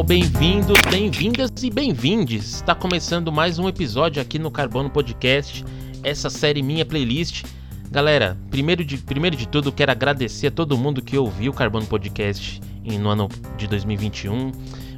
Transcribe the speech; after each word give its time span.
pessoal, 0.00 0.04
bem-vindos, 0.04 0.78
bem-vindas 0.90 1.50
e 1.62 1.70
bem-vindes. 1.70 2.54
Está 2.54 2.74
começando 2.74 3.30
mais 3.32 3.58
um 3.58 3.68
episódio 3.68 4.20
aqui 4.20 4.38
no 4.38 4.50
Carbono 4.50 4.88
Podcast, 4.88 5.64
essa 6.02 6.30
série 6.30 6.62
minha 6.62 6.84
playlist. 6.84 7.44
Galera, 7.90 8.36
primeiro 8.50 8.84
de, 8.84 8.98
primeiro 8.98 9.36
de 9.36 9.48
tudo, 9.48 9.72
quero 9.72 9.90
agradecer 9.90 10.48
a 10.48 10.50
todo 10.50 10.76
mundo 10.76 11.02
que 11.02 11.18
ouviu 11.18 11.52
o 11.52 11.54
Carbono 11.54 11.86
Podcast 11.86 12.60
no 12.84 13.08
ano 13.08 13.28
de 13.56 13.66
2021. 13.66 14.52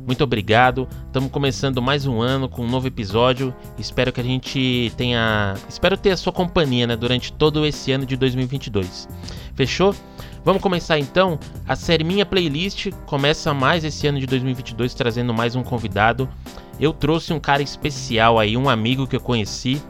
Muito 0.07 0.25
obrigado. 0.25 0.89
Estamos 1.07 1.31
começando 1.31 1.81
mais 1.81 2.07
um 2.07 2.21
ano 2.21 2.49
com 2.49 2.63
um 2.63 2.69
novo 2.69 2.87
episódio. 2.87 3.55
Espero 3.79 4.13
que 4.13 4.21
a 4.21 4.25
gente 4.25 4.93
tenha, 4.97 5.55
espero 5.69 5.97
ter 5.97 6.11
a 6.11 6.17
sua 6.17 6.33
companhia, 6.33 6.87
né, 6.87 6.97
durante 6.97 7.33
todo 7.33 7.65
esse 7.65 7.93
ano 7.93 8.05
de 8.05 8.17
2022. 8.17 9.09
Fechou? 9.55 9.95
Vamos 10.45 10.61
começar 10.61 10.99
então 10.99 11.39
a 11.69 11.77
série 11.77 12.03
Minha 12.03 12.27
Playlist. 12.27 12.91
Começa 13.07 13.55
mais 13.55 13.85
esse 13.85 14.09
ano 14.09 14.19
de 14.19 14.27
2022 14.27 14.93
trazendo 14.93 15.33
mais 15.33 15.55
um 15.55 15.63
convidado. 15.63 16.29
Eu 16.81 16.93
trouxe 16.93 17.33
um 17.33 17.39
cara 17.39 17.63
especial 17.63 18.41
aí, 18.41 18.57
um 18.57 18.69
amigo 18.69 19.07
que 19.07 19.15
eu 19.15 19.21
conheci 19.21 19.81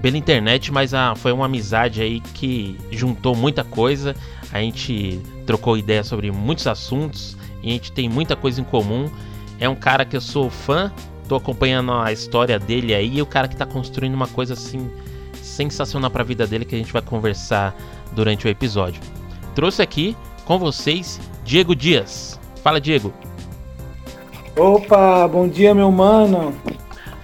pela 0.00 0.16
internet, 0.16 0.70
mas 0.70 0.94
ah, 0.94 1.14
foi 1.16 1.32
uma 1.32 1.46
amizade 1.46 2.00
aí 2.00 2.20
que 2.20 2.78
juntou 2.92 3.34
muita 3.34 3.64
coisa. 3.64 4.14
A 4.52 4.60
gente 4.60 5.20
trocou 5.44 5.76
ideia 5.76 6.04
sobre 6.04 6.30
muitos 6.30 6.68
assuntos 6.68 7.36
e 7.60 7.70
a 7.70 7.72
gente 7.72 7.90
tem 7.90 8.08
muita 8.08 8.36
coisa 8.36 8.60
em 8.60 8.64
comum. 8.64 9.10
É 9.58 9.68
um 9.68 9.74
cara 9.74 10.04
que 10.04 10.16
eu 10.16 10.20
sou 10.20 10.48
fã, 10.48 10.92
tô 11.28 11.34
acompanhando 11.34 11.92
a 11.92 12.12
história 12.12 12.56
dele 12.56 12.94
aí 12.94 13.16
e 13.16 13.22
o 13.22 13.26
cara 13.26 13.48
que 13.48 13.56
tá 13.56 13.66
construindo 13.66 14.14
uma 14.14 14.28
coisa 14.28 14.52
assim 14.52 14.88
sensacional 15.42 16.10
para 16.10 16.22
a 16.22 16.24
vida 16.24 16.46
dele 16.46 16.64
que 16.64 16.76
a 16.76 16.78
gente 16.78 16.92
vai 16.92 17.02
conversar 17.02 17.74
durante 18.14 18.46
o 18.46 18.48
episódio 18.48 19.15
trouxe 19.56 19.80
aqui 19.80 20.14
com 20.44 20.58
vocês 20.58 21.18
Diego 21.42 21.74
Dias. 21.74 22.38
Fala, 22.62 22.78
Diego. 22.78 23.10
Opa, 24.54 25.26
bom 25.26 25.48
dia, 25.48 25.74
meu 25.74 25.90
mano. 25.90 26.54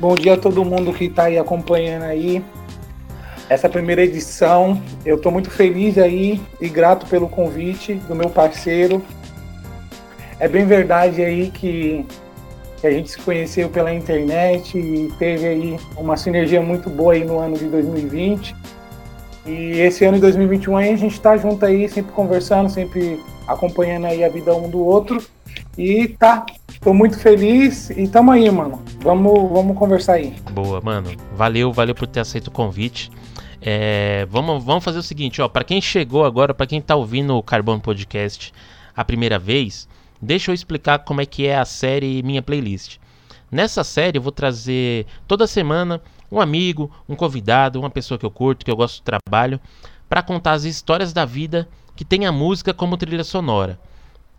Bom 0.00 0.14
dia 0.14 0.34
a 0.34 0.39
todo 0.39 0.64
mundo 0.64 0.94
que 0.94 1.05
está 1.05 1.24
aí 1.24 1.39
acompanhando 1.39 2.05
aí. 2.05 2.42
Essa 3.50 3.69
primeira 3.69 4.02
edição, 4.02 4.83
eu 5.05 5.16
estou 5.16 5.30
muito 5.30 5.50
feliz 5.50 5.98
aí 5.98 6.41
e 6.58 6.70
grato 6.70 7.05
pelo 7.06 7.28
convite 7.28 7.94
do 8.08 8.14
meu 8.14 8.30
parceiro. 8.30 9.02
É 10.41 10.48
bem 10.48 10.64
verdade 10.64 11.22
aí 11.22 11.50
que, 11.50 12.06
a 12.83 12.91
gente 12.91 13.11
se 13.11 13.19
conheceu 13.19 13.69
pela 13.69 13.92
internet 13.92 14.77
e 14.77 15.12
teve 15.19 15.46
aí 15.46 15.77
uma 15.96 16.17
sinergia 16.17 16.62
muito 16.62 16.89
boa 16.89 17.12
aí 17.12 17.24
no 17.24 17.39
ano 17.39 17.58
de 17.58 17.67
2020. 17.67 18.56
E 19.45 19.81
esse 19.81 20.05
ano 20.05 20.17
de 20.17 20.23
2021 20.23 20.77
aí 20.77 20.93
a 20.93 20.97
gente 20.97 21.21
tá 21.21 21.37
junto 21.37 21.65
aí, 21.65 21.89
sempre 21.89 22.12
conversando, 22.12 22.71
sempre 22.71 23.21
acompanhando 23.47 24.07
aí 24.07 24.23
a 24.23 24.29
vida 24.29 24.55
um 24.55 24.69
do 24.71 24.85
outro. 24.85 25.23
E 25.77 26.09
tá, 26.09 26.47
tô 26.81 26.93
muito 26.93 27.19
feliz 27.19 27.91
e 27.91 28.07
tamo 28.07 28.31
aí, 28.31 28.51
mano. 28.51 28.83
Vamos, 29.01 29.51
vamos 29.51 29.77
conversar 29.77 30.15
aí. 30.15 30.35
Boa, 30.53 30.81
mano. 30.81 31.11
Valeu, 31.35 31.73
valeu 31.73 31.95
por 31.95 32.07
ter 32.07 32.20
aceito 32.20 32.48
o 32.48 32.53
convite. 32.53 33.11
É, 33.61 34.27
vamos, 34.29 34.63
vamos 34.65 34.83
fazer 34.83 34.98
o 34.98 35.03
seguinte, 35.03 35.41
ó, 35.41 35.48
para 35.48 35.63
quem 35.63 35.81
chegou 35.81 36.25
agora, 36.25 36.53
para 36.53 36.67
quem 36.67 36.81
tá 36.81 36.97
ouvindo 36.97 37.37
o 37.37 37.43
Carbono 37.43 37.81
Podcast 37.81 38.53
a 38.95 39.05
primeira 39.05 39.39
vez, 39.39 39.89
deixa 40.20 40.51
eu 40.51 40.55
explicar 40.55 40.98
como 41.01 41.20
é 41.20 41.27
que 41.27 41.47
é 41.47 41.57
a 41.57 41.65
série 41.65 42.23
Minha 42.25 42.43
Playlist. 42.43 42.98
Nessa 43.53 43.84
série 43.84 44.17
eu 44.17 44.22
vou 44.22 44.33
trazer 44.33 45.05
toda 45.28 45.47
semana 45.47 46.00
um 46.31 46.41
amigo, 46.41 46.91
um 47.06 47.14
convidado, 47.14 47.79
uma 47.79 47.90
pessoa 47.90 48.17
que 48.17 48.24
eu 48.24 48.30
curto, 48.30 48.64
que 48.64 48.70
eu 48.70 48.77
gosto 48.77 49.02
do 49.02 49.05
trabalho, 49.05 49.61
para 50.08 50.23
contar 50.23 50.52
as 50.52 50.64
histórias 50.64 51.13
da 51.13 51.27
vida 51.27 51.68
que 51.95 52.02
tem 52.02 52.24
a 52.24 52.33
música 52.33 52.73
como 52.73 52.96
trilha 52.96 53.23
sonora. 53.23 53.79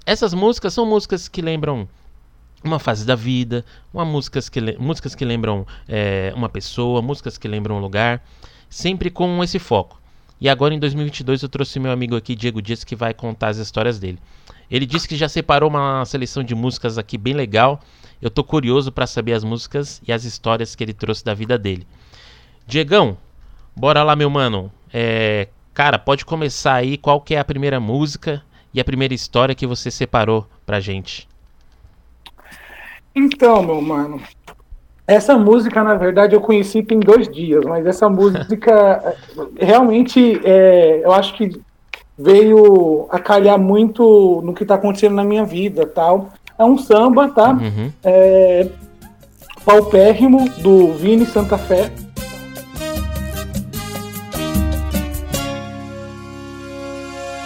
Essas 0.04 0.34
músicas 0.34 0.74
são 0.74 0.84
músicas 0.84 1.28
que 1.28 1.44
lembram 1.44 1.88
uma 2.64 2.80
fase 2.80 3.06
da 3.06 3.14
vida, 3.14 3.64
uma 3.94 4.04
músicas 4.04 4.50
que, 4.50 4.60
músicas 4.80 5.14
que 5.14 5.24
lembram 5.24 5.68
é, 5.88 6.34
uma 6.36 6.50
pessoa, 6.50 7.00
músicas 7.00 7.38
que 7.38 7.48
lembram 7.48 7.78
um 7.78 7.80
lugar, 7.80 8.20
sempre 8.68 9.12
com 9.12 9.44
esse 9.44 9.60
foco. 9.60 10.02
E 10.42 10.50
agora 10.50 10.74
em 10.74 10.80
2022 10.80 11.44
eu 11.44 11.50
trouxe 11.50 11.80
meu 11.80 11.92
amigo 11.92 12.16
aqui, 12.16 12.36
Diego 12.36 12.64
Dias, 12.64 12.84
que 12.84 12.96
vai 12.96 13.14
contar 13.14 13.50
as 13.50 13.58
histórias 13.58 14.00
dele. 14.00 14.18
Ele 14.72 14.88
disse 14.88 15.08
que 15.08 15.16
já 15.16 15.30
separou 15.30 15.70
uma 15.70 16.04
seleção 16.04 16.44
de 16.44 16.56
músicas 16.56 16.98
aqui 16.98 17.16
bem 17.16 17.36
legal 17.36 17.80
eu 18.24 18.30
tô 18.30 18.42
curioso 18.42 18.90
para 18.90 19.06
saber 19.06 19.34
as 19.34 19.44
músicas 19.44 20.02
e 20.08 20.14
as 20.14 20.24
histórias 20.24 20.76
que 20.76 20.82
ele 20.82 20.94
trouxe 20.94 21.26
da 21.26 21.34
vida 21.34 21.58
dele. 21.58 21.86
Diegão, 22.66 23.18
bora 23.76 24.02
lá, 24.02 24.16
meu 24.16 24.30
mano. 24.30 24.72
É, 24.94 25.50
cara, 25.74 26.00
pode 26.00 26.24
começar 26.24 26.76
aí. 26.76 26.98
Qual 26.98 27.20
que 27.20 27.36
é 27.36 27.40
a 27.40 27.44
primeira 27.44 27.82
música 27.82 28.42
e 28.74 28.80
a 28.80 28.86
primeira 28.86 29.14
história 29.14 29.54
que 29.54 29.68
você 29.68 29.92
separou 29.92 30.48
pra 30.66 30.80
gente? 30.80 31.28
Então, 33.14 33.62
meu 33.62 33.82
mano, 33.82 34.22
essa 35.06 35.38
música, 35.38 35.84
na 35.84 35.96
verdade, 35.96 36.34
eu 36.34 36.40
conheci 36.40 36.82
tem 36.82 37.02
dois 37.02 37.28
dias, 37.28 37.66
mas 37.66 37.86
essa 37.86 38.08
música 38.10 39.18
realmente, 39.60 40.40
é, 40.46 41.02
eu 41.04 41.12
acho 41.12 41.34
que 41.34 41.62
veio 42.18 43.06
a 43.12 43.20
calhar 43.20 43.60
muito 43.60 44.42
no 44.46 44.54
que 44.54 44.64
está 44.64 44.76
acontecendo 44.76 45.16
na 45.16 45.26
minha 45.26 45.44
vida, 45.44 45.86
tal. 45.86 46.32
É 46.58 46.64
um 46.64 46.78
samba, 46.78 47.30
tá? 47.30 47.52
Uhum. 47.52 47.92
É, 48.04 48.68
paupérrimo 49.66 50.50
do 50.60 50.94
Vini 50.94 51.26
Santa 51.26 51.58
Fé. 51.58 51.92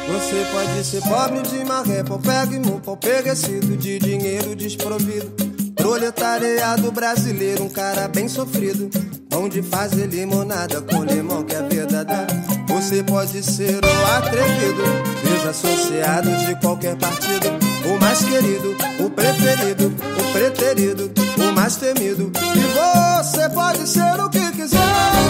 Você 0.07 0.45
pode 0.51 0.83
ser 0.83 1.01
pobre 1.03 1.41
de 1.43 1.63
maré, 1.63 2.03
paupérrimo, 2.03 2.81
pauperecido 2.81 3.77
de 3.77 3.99
dinheiro 3.99 4.55
desprovido. 4.55 5.56
Proletariado 5.77 6.91
brasileiro, 6.91 7.63
um 7.63 7.69
cara 7.69 8.07
bem 8.07 8.27
sofrido. 8.27 8.89
Onde 9.33 9.61
fazer 9.61 10.07
limonada 10.07 10.81
com 10.81 11.03
limão 11.03 11.43
que 11.43 11.55
é 11.55 11.61
verdadeiro. 11.61 12.57
Você 12.67 13.01
pode 13.03 13.41
ser 13.43 13.79
o 13.83 14.15
atrevido, 14.17 14.83
desassociado 15.23 16.35
de 16.45 16.55
qualquer 16.59 16.95
partido. 16.97 17.47
O 17.85 17.99
mais 18.01 18.19
querido, 18.19 18.75
o 18.99 19.09
preferido, 19.09 19.87
o 19.87 20.33
preterido, 20.33 21.11
o 21.37 21.53
mais 21.53 21.75
temido. 21.77 22.31
E 22.35 23.31
você 23.31 23.49
pode 23.49 23.87
ser 23.87 24.19
o 24.19 24.29
que 24.29 24.51
quiser, 24.51 24.77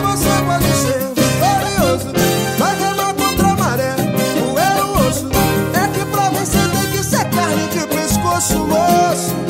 você 0.02 0.30
pode 0.46 0.66
ser 0.75 1.18
glorioso. 1.40 2.07
Vai 2.57 2.75
remar 2.80 3.13
contra 3.13 3.47
a 3.47 3.56
maré, 3.56 3.96
o 4.44 5.07
osso. 5.07 5.30
É 5.74 5.88
que 5.90 6.06
pra 6.06 6.30
vencer 6.30 6.69
tem 6.72 6.91
que 6.91 7.03
ser 7.03 7.30
carne 7.30 7.68
de 7.68 7.88
pescoço, 7.88 8.57
moço. 8.59 9.47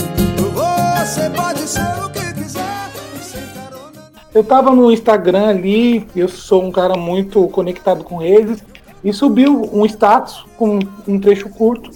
Eu 4.37 4.43
tava 4.43 4.69
no 4.69 4.91
Instagram 4.91 5.47
ali, 5.47 6.07
eu 6.15 6.29
sou 6.29 6.63
um 6.63 6.71
cara 6.71 6.95
muito 6.95 7.47
conectado 7.47 8.03
com 8.03 8.21
eles, 8.21 8.63
e 9.03 9.11
subiu 9.11 9.67
um 9.73 9.83
status 9.83 10.45
com 10.55 10.77
um 11.07 11.19
trecho 11.19 11.49
curto. 11.49 11.89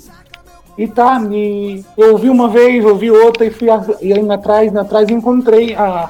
E 0.76 0.88
tá, 0.88 1.22
e 1.32 1.86
eu 1.96 2.14
ouvi 2.14 2.32
uma 2.32 2.50
vez, 2.50 2.84
ouvi 2.84 3.12
outra 3.12 3.46
e 3.46 3.52
fui 3.52 3.68
indo 4.02 4.34
atrás, 4.34 4.76
atrás 4.76 5.08
e 5.10 5.14
encontrei 5.14 5.76
a, 5.76 6.10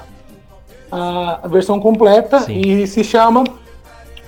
a, 0.89 1.47
versão 1.49 1.81
completa 1.81 2.39
Sim. 2.39 2.61
e 2.61 2.87
se 2.87 3.03
chama 3.03 3.43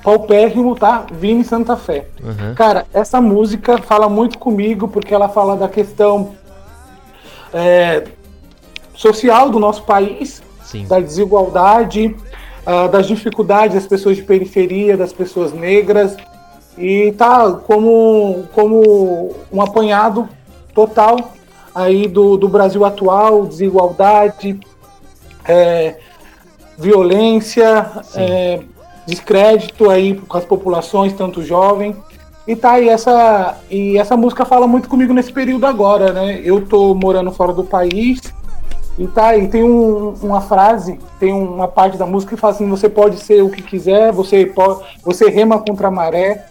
Paupérrimo, 0.04 0.76
tá? 0.76 1.06
Vini 1.10 1.46
Santa 1.46 1.78
Fé. 1.78 2.08
Uhum. 2.22 2.54
Cara, 2.56 2.86
essa 2.94 3.22
música 3.22 3.78
fala 3.78 4.10
muito 4.10 4.38
comigo 4.38 4.90
porque 4.90 5.14
ela 5.14 5.30
fala 5.30 5.56
da 5.56 5.70
questão 5.70 6.34
é, 7.54 8.04
social 8.94 9.50
do 9.50 9.60
nosso 9.60 9.84
país, 9.84 10.44
Sim. 10.74 10.86
da 10.88 11.00
desigualdade, 11.00 12.16
uh, 12.66 12.90
das 12.90 13.06
dificuldades 13.06 13.76
das 13.76 13.86
pessoas 13.86 14.18
de 14.18 14.24
periferia, 14.24 14.98
das 14.98 15.14
pessoas 15.14 15.54
negras, 15.54 16.18
e 16.76 17.12
tá 17.12 17.52
como, 17.52 18.46
como 18.52 19.36
um 19.52 19.62
apanhado 19.62 20.28
total 20.74 21.32
aí 21.76 22.08
do, 22.08 22.38
do 22.38 22.48
Brasil 22.48 22.84
atual, 22.84 23.46
desigualdade, 23.46 24.60
é, 25.46 26.00
violência, 26.78 27.92
é, 28.16 28.62
descrédito 29.06 29.92
aí 29.92 30.16
com 30.16 30.38
as 30.38 30.46
populações, 30.46 31.14
tanto 31.14 31.44
jovem. 31.44 31.96
E 32.48 32.56
tá 32.56 32.74
aí, 32.74 32.90
essa, 32.90 33.58
e 33.70 33.98
essa 33.98 34.18
música 34.18 34.44
fala 34.44 34.68
muito 34.68 34.90
comigo 34.90 35.14
nesse 35.14 35.32
período 35.32 35.66
agora, 35.66 36.12
né? 36.12 36.42
Eu 36.44 36.66
tô 36.66 36.94
morando 36.94 37.32
fora 37.32 37.54
do 37.54 37.64
país, 37.64 38.20
e 38.98 39.08
tá, 39.08 39.36
e 39.36 39.48
tem 39.48 39.64
um, 39.64 40.14
uma 40.22 40.40
frase, 40.40 41.00
tem 41.20 41.34
uma 41.34 41.68
parte 41.68 41.98
da 41.98 42.06
música 42.06 42.36
que 42.36 42.42
fala 42.42 42.54
assim: 42.54 42.70
você 42.70 42.88
pode 42.88 43.18
ser 43.18 43.42
o 43.42 43.50
que 43.50 43.62
quiser, 43.62 44.12
você 44.12 44.46
pode, 44.46 44.84
você 45.04 45.30
rema 45.30 45.60
contra 45.60 45.88
a 45.88 45.92
maré. 45.92 46.46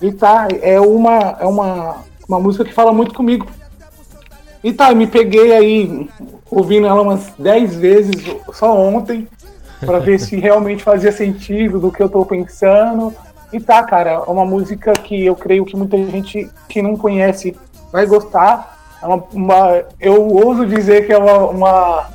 E 0.00 0.12
tá, 0.12 0.46
é 0.62 0.80
uma, 0.80 1.36
é 1.40 1.44
uma, 1.44 1.96
uma 2.28 2.38
música 2.38 2.64
que 2.64 2.72
fala 2.72 2.92
muito 2.92 3.12
comigo. 3.12 3.46
E 4.62 4.72
tá, 4.72 4.94
me 4.94 5.08
peguei 5.08 5.52
aí 5.52 6.08
ouvindo 6.48 6.86
ela 6.86 7.02
umas 7.02 7.32
10 7.36 7.76
vezes 7.76 8.14
só 8.52 8.76
ontem, 8.76 9.26
para 9.80 9.98
ver 9.98 10.20
se 10.20 10.36
realmente 10.36 10.84
fazia 10.84 11.10
sentido 11.10 11.80
do 11.80 11.90
que 11.90 12.00
eu 12.00 12.08
tô 12.08 12.24
pensando. 12.24 13.12
E 13.52 13.58
tá, 13.58 13.82
cara, 13.82 14.10
é 14.10 14.18
uma 14.30 14.44
música 14.44 14.92
que 14.92 15.26
eu 15.26 15.34
creio 15.34 15.64
que 15.64 15.76
muita 15.76 15.96
gente 15.96 16.48
que 16.68 16.80
não 16.80 16.96
conhece 16.96 17.56
vai 17.90 18.06
gostar 18.06 18.77
é 19.02 19.06
uma, 19.06 19.24
uma, 19.32 19.82
eu 20.00 20.26
ouso 20.26 20.66
dizer 20.66 21.06
que 21.06 21.12
é 21.12 21.18
uma, 21.18 21.38
uma 21.46 22.06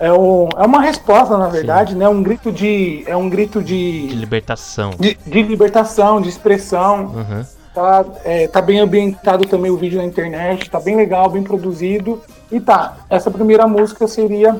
é, 0.00 0.12
um, 0.12 0.48
é 0.56 0.64
uma 0.64 0.80
resposta, 0.80 1.36
na 1.36 1.48
verdade, 1.48 1.92
Sim. 1.92 1.98
né? 1.98 2.08
Um 2.08 2.22
grito 2.22 2.52
de. 2.52 3.02
É 3.06 3.16
um 3.16 3.28
grito 3.28 3.62
de. 3.62 4.06
De 4.06 4.14
libertação. 4.14 4.90
De, 4.98 5.18
de 5.26 5.42
libertação, 5.42 6.20
de 6.20 6.28
expressão. 6.28 7.06
Uhum. 7.06 7.44
Tá, 7.74 8.04
é, 8.24 8.48
tá 8.48 8.60
bem 8.62 8.80
ambientado 8.80 9.46
também 9.46 9.70
o 9.70 9.76
vídeo 9.76 9.98
na 9.98 10.04
internet, 10.04 10.70
tá 10.70 10.80
bem 10.80 10.96
legal, 10.96 11.28
bem 11.30 11.42
produzido. 11.42 12.20
E 12.50 12.60
tá, 12.60 12.96
essa 13.10 13.30
primeira 13.30 13.66
música 13.66 14.08
seria 14.08 14.58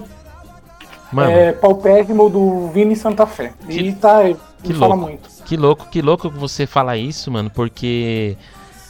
Mano, 1.13 1.31
é, 1.31 1.53
Paupérrimo 1.53 2.29
do 2.29 2.69
Vini 2.69 2.95
Santa 2.95 3.27
Fé. 3.27 3.53
Que, 3.67 3.81
e 3.81 3.95
tá, 3.95 4.21
que 4.63 4.75
fala 4.75 4.95
muito. 4.95 5.29
Que 5.45 5.57
louco, 5.57 5.87
que 5.87 6.03
louco 6.03 6.31
que 6.31 6.39
você 6.39 6.67
fala 6.67 6.97
isso, 6.97 7.31
mano, 7.31 7.51
porque 7.51 8.37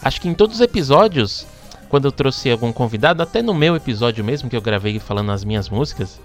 acho 0.02 0.20
que 0.20 0.28
em 0.28 0.34
todos 0.34 0.56
os 0.56 0.60
episódios, 0.60 1.46
quando 1.88 2.06
eu 2.06 2.12
trouxe 2.12 2.50
algum 2.50 2.72
convidado, 2.72 3.22
até 3.22 3.42
no 3.42 3.54
meu 3.54 3.74
episódio 3.74 4.24
mesmo 4.24 4.48
que 4.48 4.56
eu 4.56 4.60
gravei 4.60 4.98
falando 4.98 5.32
as 5.32 5.44
minhas 5.44 5.68
músicas, 5.68 6.20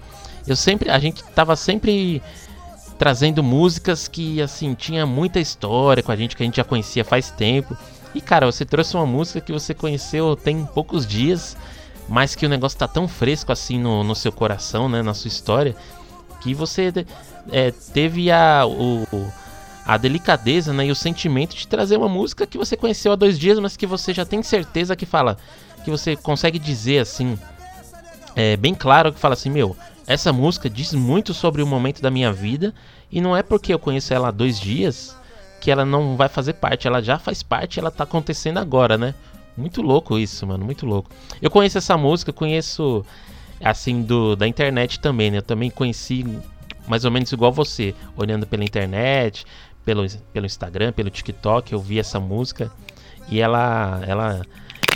eu 0.46 0.56
sempre, 0.56 0.90
a 0.90 0.98
gente 0.98 1.24
tava 1.24 1.56
sempre 1.56 2.22
trazendo 2.98 3.42
músicas 3.42 4.06
que 4.06 4.40
assim 4.40 4.74
tinha 4.74 5.04
muita 5.06 5.40
história 5.40 6.02
com 6.02 6.12
a 6.12 6.16
gente 6.16 6.36
que 6.36 6.42
a 6.42 6.46
gente 6.46 6.56
já 6.56 6.64
conhecia 6.64 7.04
faz 7.04 7.30
tempo. 7.30 7.76
E 8.14 8.20
cara, 8.20 8.46
você 8.46 8.64
trouxe 8.64 8.94
uma 8.94 9.06
música 9.06 9.40
que 9.40 9.52
você 9.52 9.74
conheceu 9.74 10.36
tem 10.36 10.64
poucos 10.66 11.06
dias, 11.06 11.56
mas 12.08 12.34
que 12.34 12.46
o 12.46 12.48
negócio 12.48 12.78
tá 12.78 12.86
tão 12.86 13.08
fresco 13.08 13.50
assim 13.50 13.78
no, 13.78 14.04
no 14.04 14.14
seu 14.14 14.30
coração, 14.30 14.88
né, 14.88 15.02
na 15.02 15.14
sua 15.14 15.28
história, 15.28 15.74
que 16.40 16.54
você 16.54 16.92
é, 17.50 17.70
teve 17.92 18.30
a, 18.30 18.64
o, 18.66 19.06
a 19.86 19.96
delicadeza 19.96 20.72
né, 20.72 20.86
e 20.86 20.90
o 20.90 20.96
sentimento 20.96 21.54
de 21.54 21.68
trazer 21.68 21.96
uma 21.96 22.08
música 22.08 22.46
que 22.46 22.56
você 22.56 22.76
conheceu 22.76 23.12
há 23.12 23.16
dois 23.16 23.38
dias, 23.38 23.58
mas 23.58 23.76
que 23.76 23.86
você 23.86 24.14
já 24.14 24.24
tem 24.24 24.42
certeza 24.42 24.96
que 24.96 25.04
fala, 25.04 25.36
que 25.84 25.90
você 25.90 26.16
consegue 26.16 26.58
dizer 26.58 27.00
assim, 27.00 27.38
é, 28.34 28.56
bem 28.56 28.74
claro 28.74 29.12
que 29.12 29.20
fala 29.20 29.34
assim, 29.34 29.50
meu, 29.50 29.76
essa 30.06 30.32
música 30.32 30.68
diz 30.70 30.92
muito 30.94 31.34
sobre 31.34 31.62
o 31.62 31.66
momento 31.66 32.00
da 32.00 32.10
minha 32.10 32.32
vida 32.32 32.74
e 33.10 33.20
não 33.20 33.36
é 33.36 33.42
porque 33.42 33.72
eu 33.72 33.78
conheço 33.78 34.12
ela 34.12 34.28
há 34.28 34.30
dois 34.30 34.58
dias 34.58 35.16
que 35.60 35.70
ela 35.70 35.84
não 35.84 36.16
vai 36.16 36.28
fazer 36.28 36.54
parte, 36.54 36.86
ela 36.86 37.02
já 37.02 37.18
faz 37.18 37.42
parte, 37.42 37.78
ela 37.78 37.90
tá 37.90 38.04
acontecendo 38.04 38.58
agora, 38.58 38.98
né? 38.98 39.14
Muito 39.56 39.80
louco 39.80 40.18
isso, 40.18 40.46
mano, 40.46 40.64
muito 40.64 40.84
louco. 40.84 41.10
Eu 41.40 41.50
conheço 41.50 41.78
essa 41.78 41.96
música, 41.96 42.32
conheço 42.32 43.04
assim 43.62 44.02
do 44.02 44.36
da 44.36 44.46
internet 44.46 45.00
também, 45.00 45.30
né? 45.30 45.38
Eu 45.38 45.42
também 45.42 45.70
conheci 45.70 46.26
mais 46.86 47.04
ou 47.04 47.10
menos 47.10 47.32
igual 47.32 47.50
você, 47.50 47.94
olhando 48.16 48.46
pela 48.46 48.64
internet, 48.64 49.46
pelo, 49.84 50.06
pelo 50.32 50.46
Instagram, 50.46 50.92
pelo 50.92 51.10
TikTok, 51.10 51.72
eu 51.72 51.80
vi 51.80 51.98
essa 51.98 52.18
música 52.18 52.70
e 53.28 53.40
ela 53.40 54.02
ela 54.06 54.42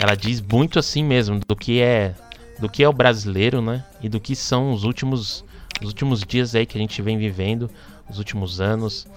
ela 0.01 0.15
diz 0.15 0.41
muito 0.41 0.79
assim 0.79 1.03
mesmo 1.03 1.39
do 1.47 1.55
que 1.55 1.81
é 1.81 2.15
do 2.59 2.67
que 2.69 2.83
é 2.83 2.89
o 2.89 2.93
brasileiro, 2.93 3.61
né? 3.61 3.83
E 4.01 4.09
do 4.09 4.19
que 4.19 4.35
são 4.35 4.71
os 4.73 4.83
últimos, 4.83 5.45
os 5.81 5.87
últimos 5.87 6.23
dias 6.23 6.53
aí 6.53 6.65
que 6.65 6.77
a 6.77 6.81
gente 6.81 7.01
vem 7.01 7.17
vivendo, 7.17 7.69
os 8.09 8.17
últimos 8.17 8.59
anos. 8.59 9.07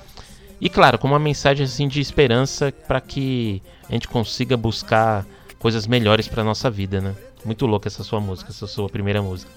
E 0.61 0.69
claro, 0.69 0.97
com 0.97 1.09
uma 1.09 1.19
mensagem 1.19 1.65
assim 1.65 1.89
de 1.89 2.01
esperança 2.01 2.73
para 2.87 3.01
que 3.01 3.61
a 3.89 3.93
gente 3.93 4.07
consiga 4.07 4.57
buscar 4.57 5.27
coisas 5.59 5.89
melhores 5.89 6.29
para 6.29 6.45
nossa 6.45 6.71
vida, 6.71 7.01
né? 7.01 7.15
Muito 7.45 7.67
louca 7.67 7.89
essa 7.89 8.05
sua 8.05 8.21
música, 8.21 8.51
essa 8.51 8.69
sua 8.69 8.89
primeira 8.89 9.21
música. 9.21 9.51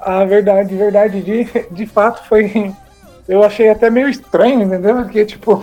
A 0.00 0.24
verdade, 0.24 0.74
verdade, 0.74 1.22
de, 1.22 1.44
de 1.70 1.86
fato 1.86 2.26
foi 2.26 2.74
eu 3.28 3.42
achei 3.42 3.68
até 3.68 3.90
meio 3.90 4.08
estranho, 4.08 4.62
entendeu? 4.62 4.96
Porque, 4.96 5.24
tipo, 5.24 5.60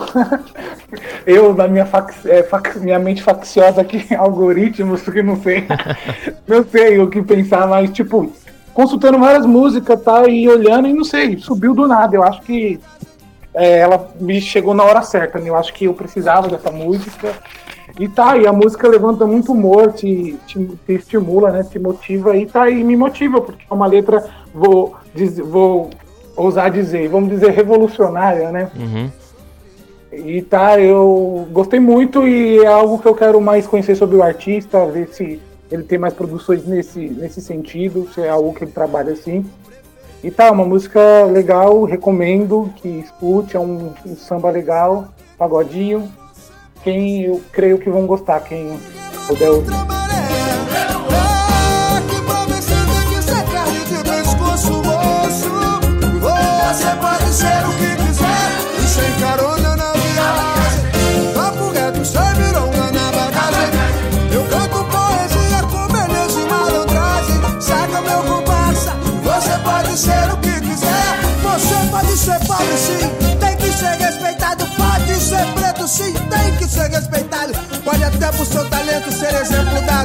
eu, 1.25 1.53
na 1.53 1.67
minha, 1.67 1.85
fac, 1.85 2.13
é, 2.25 2.43
fac, 2.43 2.77
minha 2.79 2.99
mente 2.99 3.23
facciosa 3.23 3.81
aqui, 3.81 4.05
algoritmos, 4.15 5.01
porque 5.01 5.23
não 5.23 5.41
sei, 5.41 5.65
não 6.45 6.63
sei 6.65 6.99
o 6.99 7.09
que 7.09 7.21
pensar, 7.21 7.65
mas, 7.67 7.89
tipo, 7.91 8.31
consultando 8.73 9.17
várias 9.17 9.45
músicas 9.45 10.01
tá, 10.01 10.27
e 10.27 10.47
olhando, 10.49 10.87
e 10.87 10.93
não 10.93 11.05
sei, 11.05 11.37
subiu 11.37 11.73
do 11.73 11.87
nada. 11.87 12.15
Eu 12.15 12.23
acho 12.23 12.41
que 12.41 12.79
é, 13.53 13.79
ela 13.79 14.09
me 14.19 14.41
chegou 14.41 14.73
na 14.73 14.83
hora 14.83 15.01
certa, 15.01 15.39
né? 15.39 15.49
Eu 15.49 15.55
acho 15.55 15.73
que 15.73 15.85
eu 15.85 15.93
precisava 15.93 16.49
dessa 16.49 16.71
música. 16.71 17.33
E 17.99 18.07
tá, 18.09 18.35
e 18.37 18.47
a 18.47 18.51
música 18.51 18.87
levanta 18.87 19.25
muito 19.25 19.51
humor, 19.51 19.93
te, 19.93 20.35
te, 20.47 20.65
te 20.65 20.93
estimula, 20.93 21.51
né? 21.51 21.63
Te 21.63 21.77
motiva, 21.77 22.35
e 22.35 22.45
tá, 22.45 22.69
e 22.69 22.83
me 22.83 22.97
motiva, 22.97 23.39
porque 23.39 23.63
é 23.69 23.73
uma 23.73 23.85
letra, 23.85 24.25
vou, 24.51 24.95
diz, 25.13 25.37
vou 25.37 25.91
ousar 26.35 26.69
dizer, 26.71 27.07
vamos 27.09 27.29
dizer, 27.29 27.51
revolucionária, 27.51 28.51
né? 28.51 28.69
Uhum. 28.75 29.09
E 30.11 30.41
tá, 30.43 30.79
eu 30.79 31.47
gostei 31.51 31.79
muito 31.79 32.27
e 32.27 32.59
é 32.59 32.67
algo 32.67 32.99
que 32.99 33.07
eu 33.07 33.15
quero 33.15 33.41
mais 33.41 33.65
conhecer 33.65 33.95
sobre 33.95 34.15
o 34.15 34.23
artista, 34.23 34.85
ver 34.85 35.07
se 35.09 35.41
ele 35.71 35.83
tem 35.83 35.97
mais 35.97 36.13
produções 36.13 36.65
nesse, 36.65 36.99
nesse 36.99 37.41
sentido, 37.41 38.07
se 38.13 38.21
é 38.21 38.29
algo 38.29 38.53
que 38.53 38.63
ele 38.63 38.71
trabalha 38.71 39.13
assim. 39.13 39.43
E 40.23 40.29
tá, 40.29 40.51
uma 40.51 40.63
música 40.63 41.25
legal, 41.25 41.83
recomendo 41.83 42.71
que 42.77 42.87
escute, 42.87 43.57
é 43.57 43.59
um, 43.59 43.91
um 44.05 44.15
samba 44.15 44.49
legal, 44.51 45.07
pagodinho. 45.37 46.09
Quem 46.83 47.23
eu 47.23 47.41
creio 47.51 47.77
que 47.77 47.89
vão 47.89 48.05
gostar, 48.05 48.39
quem 48.41 48.77
puder 49.27 49.49
ouvir. 49.49 50.02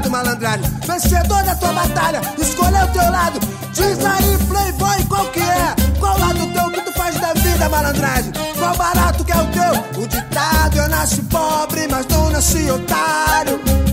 Dado, 0.08 0.10
malandragem. 0.10 0.64
Vencedor 0.86 1.42
da 1.44 1.54
tua 1.54 1.72
batalha, 1.72 2.20
escolheu 2.38 2.84
o 2.84 2.88
teu 2.88 3.10
lado. 3.10 3.38
Diz 3.72 4.04
aí, 4.04 4.38
playboy, 4.48 5.04
qual 5.08 5.26
que 5.30 5.40
é? 5.40 5.74
Qual 5.98 6.18
lado 6.18 6.46
teu 6.52 6.70
que 6.70 6.80
tu 6.80 6.92
faz 6.92 7.18
da 7.20 7.32
vida, 7.34 7.68
malandragem? 7.68 8.32
Qual 8.58 8.76
barato 8.76 9.24
que 9.24 9.32
é 9.32 9.36
o 9.36 9.46
teu? 9.46 10.02
O 10.02 10.08
ditado, 10.08 10.76
eu 10.76 10.88
nasci 10.88 11.22
pobre, 11.22 11.86
mas 11.88 12.06
não 12.06 12.30
nasci 12.30 12.70
otário. 12.70 13.87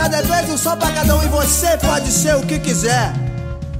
Cada 0.00 0.22
vez, 0.22 0.50
um 0.50 0.56
só 0.56 0.74
pra 0.76 0.90
cada 0.92 1.14
um. 1.14 1.22
E 1.22 1.28
você 1.28 1.76
pode 1.76 2.06
ser 2.06 2.34
o 2.34 2.46
que 2.46 2.58
quiser. 2.58 3.12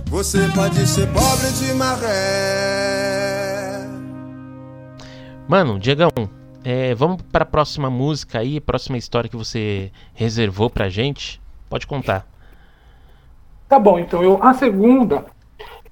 Você 0.07 0.49
pode 0.55 0.87
ser 0.87 1.09
pobre 1.09 1.51
de 1.53 1.73
maré. 1.73 3.87
Mano, 5.49 5.79
Diegão, 5.79 6.11
é, 6.63 6.95
vamos 6.95 7.23
para 7.23 7.45
a 7.45 7.47
próxima 7.47 7.89
música 7.89 8.41
aí, 8.41 8.61
próxima 8.61 8.99
história 8.99 9.31
que 9.31 9.37
você 9.37 9.91
reservou 10.13 10.69
pra 10.69 10.91
gente. 10.91 11.41
Pode 11.71 11.87
contar. 11.87 12.27
Tá 13.67 13.79
bom, 13.79 13.99
então 13.99 14.23
eu 14.23 14.43
a 14.43 14.53
segunda 14.53 15.25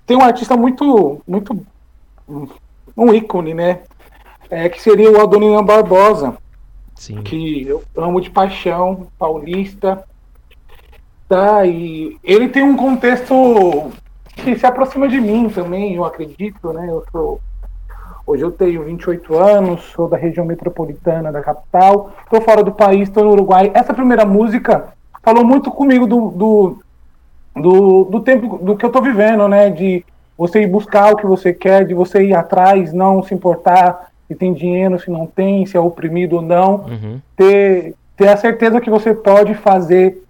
tem 0.05 0.17
um 0.17 0.23
artista 0.23 0.57
muito 0.57 1.23
muito 1.27 1.65
um 2.97 3.15
ícone, 3.15 3.55
né? 3.55 3.81
É, 4.51 4.69
que 4.69 4.83
seria 4.83 5.11
o 5.11 5.23
Adoniran 5.23 5.65
Barbosa. 5.65 6.37
Sim. 6.95 7.23
que 7.23 7.63
eu 7.63 7.83
amo 7.97 8.21
de 8.21 8.29
paixão, 8.29 9.07
paulista. 9.17 10.05
Tá, 11.29 11.67
e 11.67 12.17
ele 12.25 12.49
tem 12.49 12.63
um 12.63 12.77
contexto 12.77 13.91
que 14.29 14.57
se 14.57 14.65
aproxima 14.65 15.07
de 15.09 15.21
mim 15.21 15.51
também, 15.51 15.95
eu 15.95 16.05
acredito, 16.05 16.73
né? 16.73 16.87
Eu 16.89 17.05
sou 17.13 17.41
Hoje 18.29 18.43
eu 18.43 18.53
tenho 18.53 18.85
28 18.85 19.39
anos, 19.39 19.85
sou 19.85 20.07
da 20.07 20.19
região 20.19 20.45
metropolitana 20.45 21.33
da 21.33 21.41
capital, 21.41 22.13
estou 22.23 22.43
fora 22.43 22.63
do 22.63 22.71
país, 22.71 23.09
estou 23.09 23.25
no 23.25 23.31
Uruguai. 23.31 23.71
Essa 23.73 23.95
primeira 23.95 24.27
música 24.27 24.89
falou 25.23 25.43
muito 25.43 25.71
comigo 25.71 26.07
do, 26.07 26.29
do, 26.33 26.79
do, 27.57 28.05
do 28.05 28.21
tempo 28.21 28.59
do 28.59 28.77
que 28.77 28.85
eu 28.85 28.89
estou 28.89 29.01
vivendo, 29.01 29.49
né? 29.49 29.71
De 29.71 30.05
você 30.37 30.61
ir 30.61 30.67
buscar 30.67 31.11
o 31.11 31.17
que 31.17 31.25
você 31.25 31.55
quer, 31.55 31.87
de 31.87 31.95
você 31.95 32.23
ir 32.23 32.35
atrás, 32.35 32.93
não 32.93 33.23
se 33.23 33.33
importar 33.33 34.11
se 34.27 34.35
tem 34.35 34.53
dinheiro, 34.53 35.01
se 35.01 35.11
não 35.11 35.27
tem, 35.27 35.65
se 35.65 35.75
é 35.75 35.81
oprimido 35.81 36.37
ou 36.37 36.43
não. 36.43 36.85
Uhum. 36.85 37.21
Ter, 37.35 37.95
ter 38.15 38.29
a 38.29 38.37
certeza 38.37 38.79
que 38.79 38.91
você 38.91 39.15
pode 39.15 39.55
fazer 39.55 40.23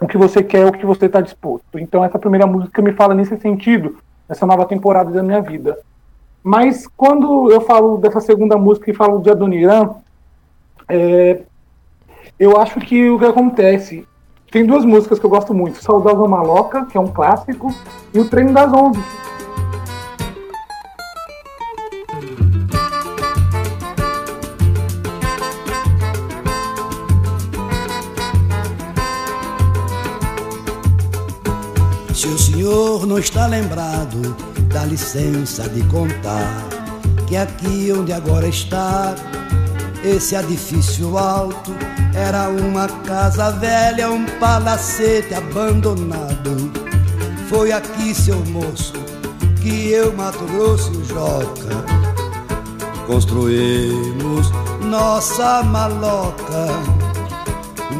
o 0.00 0.06
que 0.06 0.16
você 0.16 0.42
quer, 0.42 0.66
o 0.66 0.72
que 0.72 0.86
você 0.86 1.06
está 1.06 1.20
disposto. 1.20 1.78
Então 1.78 2.02
essa 2.02 2.18
primeira 2.18 2.46
música 2.46 2.80
me 2.80 2.92
fala 2.92 3.14
nesse 3.14 3.36
sentido, 3.36 3.98
nessa 4.28 4.46
nova 4.46 4.64
temporada 4.64 5.10
da 5.10 5.22
minha 5.22 5.42
vida. 5.42 5.78
Mas 6.42 6.86
quando 6.96 7.50
eu 7.50 7.60
falo 7.60 7.98
dessa 7.98 8.20
segunda 8.20 8.56
música 8.56 8.90
e 8.90 8.94
falo 8.94 9.20
de 9.20 9.30
Adoniran, 9.30 9.90
é, 10.88 11.42
eu 12.38 12.58
acho 12.58 12.80
que 12.80 13.10
o 13.10 13.18
que 13.18 13.26
acontece. 13.26 14.06
Tem 14.50 14.64
duas 14.66 14.84
músicas 14.84 15.18
que 15.18 15.26
eu 15.26 15.30
gosto 15.30 15.52
muito: 15.52 15.82
Saudosa 15.82 16.26
Maloca, 16.26 16.86
que 16.86 16.96
é 16.96 17.00
um 17.00 17.08
clássico, 17.08 17.72
e 18.12 18.18
O 18.18 18.28
Treino 18.28 18.52
das 18.54 18.72
Onze. 18.72 19.00
Senhor 32.90 33.06
não 33.06 33.18
está 33.18 33.46
lembrado, 33.46 34.36
dá 34.72 34.84
licença 34.84 35.68
de 35.68 35.80
contar 35.84 36.68
que 37.28 37.36
aqui 37.36 37.92
onde 37.92 38.12
agora 38.12 38.48
está, 38.48 39.14
esse 40.02 40.34
edifício 40.34 41.16
alto 41.16 41.72
era 42.12 42.48
uma 42.48 42.88
casa 43.04 43.52
velha, 43.52 44.10
um 44.10 44.26
palacete 44.40 45.32
abandonado. 45.34 46.72
Foi 47.48 47.70
aqui, 47.70 48.12
seu 48.12 48.44
moço, 48.46 48.94
que 49.62 49.90
eu, 49.90 50.12
Mato 50.12 50.44
Grosso 50.46 51.04
Joca 51.04 51.84
construímos 53.06 54.50
nossa 54.82 55.62
maloca. 55.62 56.66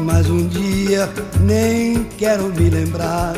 Mas 0.03 0.29
um 0.29 0.47
dia 0.47 1.09
nem 1.39 2.03
quero 2.03 2.45
me 2.49 2.69
lembrar 2.69 3.35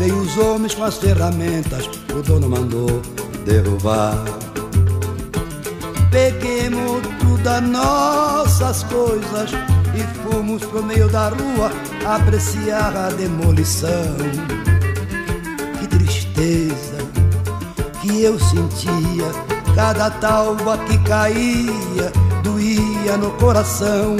Veio 0.00 0.16
os 0.16 0.38
homens 0.38 0.74
com 0.74 0.84
as 0.84 0.96
ferramentas, 0.96 1.84
o 2.16 2.22
dono 2.22 2.48
mandou 2.48 3.02
derrubar. 3.44 4.16
Peguemos 6.10 7.02
todas 7.20 7.62
nossas 7.62 8.82
coisas 8.84 9.50
e 9.94 10.02
fomos 10.22 10.64
pro 10.64 10.82
meio 10.82 11.06
da 11.10 11.28
rua 11.28 11.70
apreciar 12.06 12.96
a 12.96 13.10
demolição. 13.10 14.16
Que 15.78 15.86
tristeza 15.86 16.96
que 18.00 18.22
eu 18.22 18.38
sentia, 18.40 19.30
cada 19.74 20.08
talva 20.12 20.78
que 20.78 20.96
caía 21.00 22.10
doía 22.42 23.18
no 23.18 23.32
coração. 23.32 24.16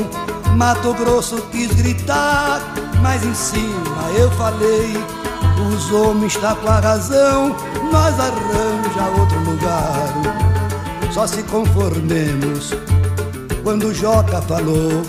Mato 0.59 0.93
Grosso 0.93 1.41
quis 1.51 1.73
gritar, 1.73 2.61
mas 3.01 3.25
em 3.25 3.33
cima 3.33 4.11
eu 4.19 4.31
falei 4.33 5.20
os 5.69 5.93
homens 5.93 6.37
tá 6.37 6.55
com 6.55 6.69
a 6.69 6.81
razão, 6.81 7.57
nós 7.93 8.14
arranja 8.19 9.19
outro 9.19 9.38
lugar. 9.40 10.40
Só 11.12 11.26
se 11.26 11.43
conformemos 11.45 12.71
quando 13.62 13.95
Joca 13.95 14.40
falou: 14.43 15.02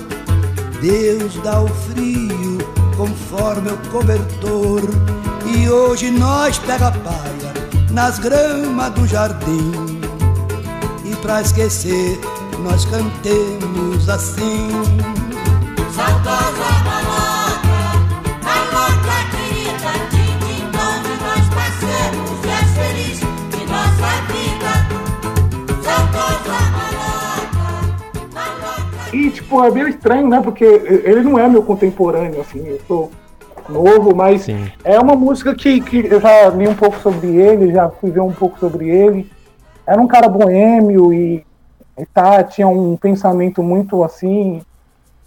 Deus 0.81 1.35
dá 1.43 1.61
o 1.61 1.67
frio 1.67 2.57
conforme 2.97 3.69
o 3.71 3.77
cobertor. 3.89 4.81
E 5.45 5.69
hoje 5.69 6.11
nós 6.11 6.57
pega 6.59 6.87
a 6.87 6.91
paia 6.91 7.53
nas 7.91 8.19
gramas 8.19 8.93
do 8.93 9.07
jardim. 9.07 10.01
E 11.03 11.15
pra 11.17 11.41
esquecer, 11.41 12.19
nós 12.63 12.85
cantemos 12.85 14.07
assim. 14.07 14.69
Saudosa 15.95 16.80
é 29.59 29.71
meio 29.71 29.87
estranho, 29.87 30.27
né? 30.27 30.39
Porque 30.41 30.63
ele 30.63 31.21
não 31.21 31.37
é 31.37 31.47
meu 31.47 31.63
contemporâneo, 31.63 32.39
assim, 32.41 32.65
eu 32.65 32.79
sou 32.87 33.11
novo, 33.67 34.15
mas 34.15 34.43
Sim. 34.43 34.71
é 34.83 34.99
uma 34.99 35.15
música 35.15 35.55
que, 35.55 35.81
que 35.81 36.05
eu 36.05 36.21
já 36.21 36.49
li 36.49 36.67
um 36.67 36.75
pouco 36.75 36.99
sobre 36.99 37.27
ele, 37.35 37.73
já 37.73 37.89
fui 37.89 38.11
ver 38.11 38.21
um 38.21 38.31
pouco 38.31 38.59
sobre 38.59 38.89
ele. 38.89 39.29
Era 39.85 40.01
um 40.01 40.07
cara 40.07 40.29
boêmio 40.29 41.13
e, 41.13 41.45
e 41.97 42.05
tá, 42.05 42.43
tinha 42.43 42.67
um 42.67 42.95
pensamento 42.95 43.61
muito 43.63 44.03
assim. 44.03 44.61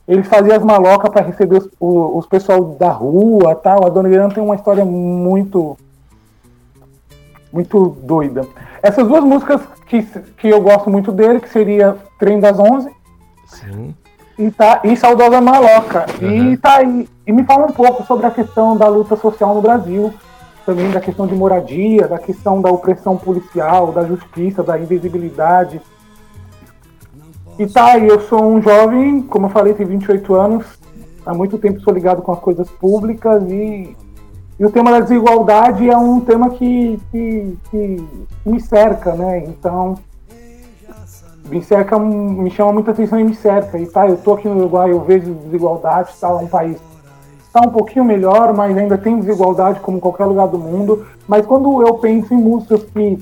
Ele 0.06 0.22
fazia 0.22 0.56
as 0.56 0.62
malocas 0.62 1.10
para 1.10 1.26
receber 1.26 1.58
os, 1.58 1.68
os 1.80 2.26
pessoal 2.26 2.62
da 2.64 2.90
rua 2.90 3.54
tal. 3.54 3.86
A 3.86 3.88
Dona 3.88 4.08
Irã 4.08 4.28
tem 4.28 4.42
uma 4.42 4.54
história 4.54 4.84
muito. 4.84 5.76
muito 7.52 7.96
doida. 8.02 8.46
Essas 8.82 9.06
duas 9.08 9.24
músicas 9.24 9.62
que, 9.86 10.02
que 10.36 10.48
eu 10.48 10.60
gosto 10.60 10.90
muito 10.90 11.10
dele, 11.10 11.40
que 11.40 11.48
seria 11.48 11.96
Trem 12.18 12.38
das 12.38 12.58
Onze 12.58 12.90
Sim. 13.54 13.94
E, 14.38 14.50
tá, 14.50 14.80
e 14.84 14.96
Saudosa 14.96 15.40
Maloca. 15.40 16.06
Uhum. 16.20 16.52
E 16.52 16.56
tá 16.56 16.78
aí. 16.78 17.08
E 17.26 17.32
me 17.32 17.44
fala 17.44 17.66
um 17.66 17.72
pouco 17.72 18.04
sobre 18.04 18.26
a 18.26 18.30
questão 18.30 18.76
da 18.76 18.88
luta 18.88 19.16
social 19.16 19.54
no 19.54 19.62
Brasil, 19.62 20.12
também 20.66 20.90
da 20.90 21.00
questão 21.00 21.26
de 21.26 21.34
moradia, 21.34 22.06
da 22.08 22.18
questão 22.18 22.60
da 22.60 22.70
opressão 22.70 23.16
policial, 23.16 23.92
da 23.92 24.04
justiça, 24.04 24.62
da 24.62 24.78
invisibilidade. 24.78 25.80
E 27.58 27.66
tá 27.66 27.92
aí, 27.92 28.08
eu 28.08 28.20
sou 28.20 28.44
um 28.44 28.60
jovem, 28.60 29.22
como 29.22 29.46
eu 29.46 29.50
falei, 29.50 29.74
tenho 29.74 29.88
28 29.88 30.34
anos, 30.34 30.66
há 31.24 31.32
muito 31.32 31.56
tempo 31.56 31.80
sou 31.80 31.94
ligado 31.94 32.20
com 32.20 32.32
as 32.32 32.40
coisas 32.40 32.68
públicas 32.68 33.42
e, 33.48 33.96
e 34.58 34.64
o 34.64 34.70
tema 34.70 34.90
da 34.90 35.00
desigualdade 35.00 35.88
é 35.88 35.96
um 35.96 36.20
tema 36.20 36.50
que, 36.50 37.00
que, 37.12 37.56
que 37.70 38.08
me 38.44 38.60
cerca, 38.60 39.14
né? 39.14 39.44
Então, 39.46 39.94
me 41.44 41.62
cerca, 41.62 41.98
me 41.98 42.50
chama 42.50 42.72
muita 42.72 42.90
atenção 42.90 43.20
e 43.20 43.24
me 43.24 43.34
cerca. 43.34 43.78
E 43.78 43.86
tá, 43.86 44.08
eu 44.08 44.16
tô 44.16 44.34
aqui 44.34 44.48
no 44.48 44.56
Uruguai, 44.56 44.90
eu 44.90 45.00
vejo 45.00 45.34
desigualdade, 45.34 46.10
tá, 46.20 46.28
é 46.28 46.34
um 46.34 46.46
país 46.46 46.78
está 47.54 47.68
um 47.68 47.70
pouquinho 47.70 48.04
melhor, 48.04 48.52
mas 48.52 48.76
ainda 48.76 48.98
tem 48.98 49.20
desigualdade 49.20 49.78
como 49.78 50.00
qualquer 50.00 50.24
lugar 50.24 50.48
do 50.48 50.58
mundo. 50.58 51.06
Mas 51.28 51.46
quando 51.46 51.86
eu 51.86 51.94
penso 51.94 52.34
em 52.34 52.36
músicas 52.36 52.82
que 52.82 53.18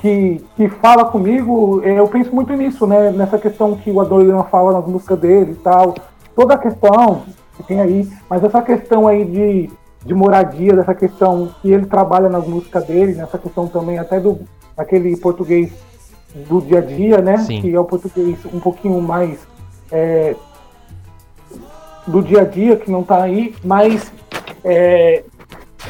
que, 0.00 0.44
que 0.56 0.68
fala 0.68 1.04
comigo, 1.06 1.80
eh, 1.82 1.98
eu 1.98 2.06
penso 2.06 2.34
muito 2.34 2.52
nisso, 2.52 2.86
né? 2.86 3.10
Nessa 3.10 3.38
questão 3.38 3.76
que 3.76 3.90
o 3.90 4.00
Adorno 4.00 4.44
fala 4.50 4.72
nas 4.72 4.86
músicas 4.86 5.18
dele 5.18 5.52
e 5.52 5.54
tal. 5.56 5.94
Toda 6.34 6.54
a 6.54 6.58
questão 6.58 7.22
que 7.56 7.62
tem 7.62 7.80
aí, 7.80 8.10
mas 8.28 8.44
essa 8.44 8.60
questão 8.60 9.08
aí 9.08 9.24
de, 9.24 9.70
de 10.04 10.14
moradia, 10.14 10.76
dessa 10.76 10.94
questão 10.94 11.48
que 11.62 11.70
ele 11.72 11.86
trabalha 11.86 12.28
nas 12.28 12.46
músicas 12.46 12.84
dele, 12.84 13.14
nessa 13.14 13.38
questão 13.38 13.66
também 13.66 13.98
até 13.98 14.20
do 14.20 14.40
aquele 14.76 15.16
português 15.16 15.72
do 16.34 16.60
dia 16.60 16.78
a 16.78 16.82
dia, 16.82 17.18
né? 17.18 17.38
Sim. 17.38 17.60
Que 17.60 17.74
é 17.74 17.80
o 17.80 17.84
português 17.84 18.38
um 18.52 18.60
pouquinho 18.60 19.00
mais 19.00 19.38
é, 19.90 20.34
do 22.06 22.22
dia 22.22 22.42
a 22.42 22.44
dia, 22.44 22.76
que 22.76 22.90
não 22.90 23.02
tá 23.02 23.22
aí, 23.22 23.54
mas 23.64 24.12
é, 24.64 25.24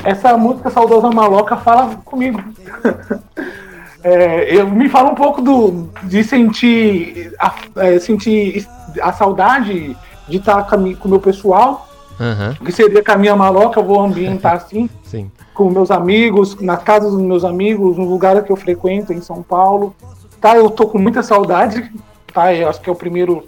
essa 0.05 0.37
música 0.37 0.71
Saudosa 0.71 1.11
Maloca 1.11 1.57
fala 1.57 1.97
comigo. 2.05 2.43
É, 4.05 4.55
eu 4.55 4.71
me 4.71 4.89
fala 4.89 5.11
um 5.11 5.17
pouco 5.17 5.43
do, 5.43 5.89
de 6.05 6.23
sentir 6.23 7.35
a, 7.41 7.53
é, 7.77 7.99
sentir 7.99 8.65
a 9.03 9.13
saudade 9.13 9.97
de 10.29 10.37
estar 10.37 10.63
com 10.65 10.77
o 10.77 11.09
meu 11.09 11.19
pessoal, 11.19 11.89
Aham. 12.21 12.55
que 12.65 12.71
seria 12.71 13.03
com 13.03 13.11
a 13.11 13.17
minha 13.17 13.35
maloca, 13.35 13.81
eu 13.81 13.85
vou 13.85 14.01
ambientar 14.01 14.55
assim, 14.63 14.89
Sim. 15.03 15.29
com 15.53 15.71
meus 15.71 15.91
amigos, 15.91 16.55
nas 16.61 16.85
casas 16.85 17.11
dos 17.11 17.21
meus 17.21 17.45
amigos, 17.45 17.97
nos 17.97 18.09
lugares 18.09 18.45
que 18.45 18.53
eu 18.53 18.57
frequento 18.57 19.13
em 19.13 19.21
São 19.21 19.43
Paulo. 19.43 19.93
Tá, 20.41 20.57
eu 20.57 20.71
tô 20.71 20.87
com 20.87 20.99
muita 20.99 21.23
saudade, 21.23 21.91
tá? 22.33 22.55
Eu 22.55 22.69
acho 22.69 22.81
que 22.81 22.89
é 22.89 22.93
o 22.93 22.97
primeiro 22.97 23.45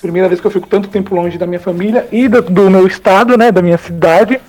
primeira 0.00 0.28
vez 0.28 0.40
que 0.40 0.46
eu 0.46 0.50
fico 0.50 0.66
tanto 0.66 0.88
tempo 0.88 1.14
longe 1.14 1.36
da 1.36 1.46
minha 1.46 1.60
família 1.60 2.08
e 2.10 2.26
do, 2.26 2.40
do 2.42 2.70
meu 2.70 2.86
estado, 2.86 3.36
né, 3.36 3.52
da 3.52 3.60
minha 3.60 3.76
cidade. 3.76 4.40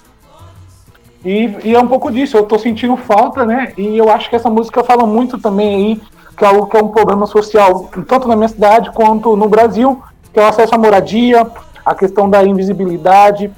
E, 1.24 1.54
e 1.64 1.76
é 1.76 1.80
um 1.80 1.88
pouco 1.88 2.12
disso, 2.12 2.38
eu 2.38 2.44
tô 2.44 2.58
sentindo 2.58 2.98
falta, 2.98 3.46
né? 3.46 3.74
E 3.78 3.98
eu 3.98 4.10
acho 4.10 4.30
que 4.30 4.36
essa 4.36 4.50
música 4.50 4.84
fala 4.84 5.06
muito 5.06 5.38
também 5.38 5.76
aí, 5.76 6.02
que 6.36 6.44
é, 6.44 6.48
algo 6.48 6.66
que 6.66 6.78
é 6.78 6.82
um 6.82 6.88
problema 6.88 7.28
social, 7.28 7.90
tanto 8.08 8.28
na 8.28 8.36
minha 8.36 8.48
cidade 8.48 8.90
quanto 8.92 9.36
no 9.36 9.48
Brasil, 9.48 10.02
que 10.34 10.40
é 10.40 10.44
o 10.44 10.48
acesso 10.48 10.74
à 10.74 10.78
moradia, 10.78 11.46
a 11.86 11.94
questão 11.94 12.28
da 12.28 12.44
invisibilidade, 12.44 13.52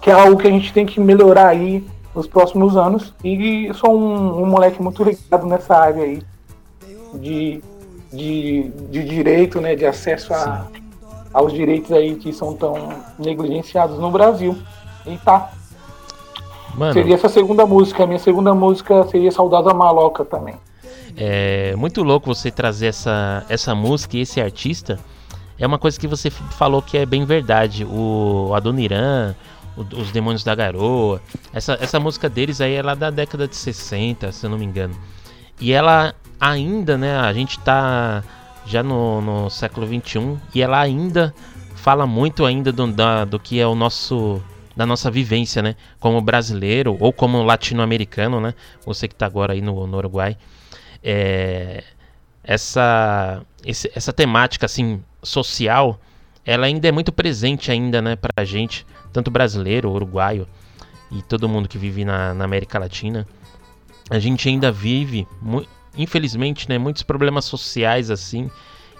que 0.00 0.10
é 0.10 0.14
algo 0.14 0.36
que 0.36 0.48
a 0.48 0.50
gente 0.50 0.72
tem 0.72 0.84
que 0.84 0.98
melhorar 0.98 1.48
aí 1.48 1.86
nos 2.12 2.26
próximos 2.26 2.76
anos. 2.76 3.14
E 3.22 3.70
sou 3.74 3.96
um, 3.96 4.42
um 4.42 4.46
moleque 4.46 4.82
muito 4.82 5.04
ligado 5.04 5.46
nessa 5.46 5.76
área 5.76 6.02
aí 6.02 6.22
de, 7.14 7.62
de, 8.12 8.70
de 8.90 9.04
direito, 9.04 9.60
né, 9.60 9.74
de 9.74 9.86
acesso 9.86 10.32
a, 10.32 10.66
aos 11.32 11.52
direitos 11.52 11.92
aí 11.92 12.16
que 12.16 12.32
são 12.32 12.54
tão 12.54 12.74
negligenciados 13.18 13.98
no 13.98 14.10
Brasil. 14.10 14.56
E 15.06 15.16
tá. 15.18 15.50
Mano, 16.74 16.92
Seria 16.92 17.14
essa 17.14 17.28
segunda 17.28 17.66
música. 17.66 18.04
A 18.04 18.06
minha 18.06 18.18
segunda 18.18 18.54
música 18.54 19.04
seria 19.08 19.30
Saudosa 19.30 19.74
Maloca 19.74 20.24
também. 20.24 20.54
é 21.16 21.74
muito 21.76 22.02
louco 22.02 22.32
você 22.32 22.50
trazer 22.50 22.86
essa, 22.86 23.44
essa 23.48 23.74
música 23.74 24.16
e 24.16 24.20
esse 24.20 24.40
artista. 24.40 24.98
É 25.58 25.66
uma 25.66 25.78
coisa 25.78 25.98
que 25.98 26.06
você 26.06 26.30
falou 26.30 26.80
que 26.80 26.96
é 26.96 27.04
bem 27.04 27.24
verdade. 27.24 27.84
O 27.84 28.52
Adoniran, 28.54 29.34
os 29.76 30.10
Demônios 30.10 30.44
da 30.44 30.54
Garoa. 30.54 31.20
Essa, 31.52 31.76
essa 31.80 32.00
música 32.00 32.28
deles 32.28 32.60
aí 32.60 32.74
é 32.74 32.82
lá 32.82 32.94
da 32.94 33.10
década 33.10 33.46
de 33.46 33.56
60, 33.56 34.32
se 34.32 34.46
eu 34.46 34.50
não 34.50 34.58
me 34.58 34.64
engano. 34.64 34.94
E 35.60 35.72
ela 35.72 36.14
ainda, 36.40 36.96
né? 36.96 37.16
A 37.18 37.32
gente 37.32 37.58
tá 37.60 38.22
já 38.66 38.82
no, 38.82 39.20
no 39.20 39.50
século 39.50 39.86
21 39.86 40.38
e 40.54 40.62
ela 40.62 40.80
ainda 40.80 41.34
fala 41.74 42.06
muito 42.06 42.44
ainda 42.44 42.72
do, 42.72 42.86
da- 42.92 43.24
do 43.24 43.38
que 43.38 43.58
é 43.60 43.66
o 43.66 43.74
nosso 43.74 44.42
da 44.76 44.86
nossa 44.86 45.10
vivência, 45.10 45.60
né? 45.60 45.74
Como 45.98 46.20
brasileiro 46.22 46.96
ou 47.00 47.12
como 47.12 47.42
latino-americano, 47.42 48.40
né? 48.40 48.54
Você 48.86 49.06
que 49.08 49.14
tá 49.14 49.26
agora 49.26 49.52
aí 49.52 49.60
no, 49.60 49.86
no 49.86 49.96
Uruguai. 49.98 50.36
É, 51.02 51.84
essa, 52.42 53.42
esse- 53.64 53.90
essa 53.94 54.12
temática 54.12 54.66
assim 54.66 55.02
social, 55.22 56.00
ela 56.46 56.66
ainda 56.66 56.88
é 56.88 56.92
muito 56.92 57.12
presente 57.12 57.70
ainda, 57.70 58.00
né, 58.00 58.16
pra 58.16 58.44
gente, 58.44 58.86
tanto 59.12 59.30
brasileiro, 59.30 59.90
uruguaio 59.90 60.46
e 61.10 61.20
todo 61.22 61.48
mundo 61.48 61.68
que 61.68 61.76
vive 61.76 62.04
na, 62.04 62.32
na 62.32 62.44
América 62.44 62.78
Latina. 62.78 63.26
A 64.08 64.18
gente 64.18 64.48
ainda 64.48 64.72
vive, 64.72 65.26
mu- 65.42 65.66
infelizmente, 65.96 66.68
né, 66.68 66.78
muitos 66.78 67.02
problemas 67.02 67.44
sociais 67.44 68.10
assim. 68.10 68.50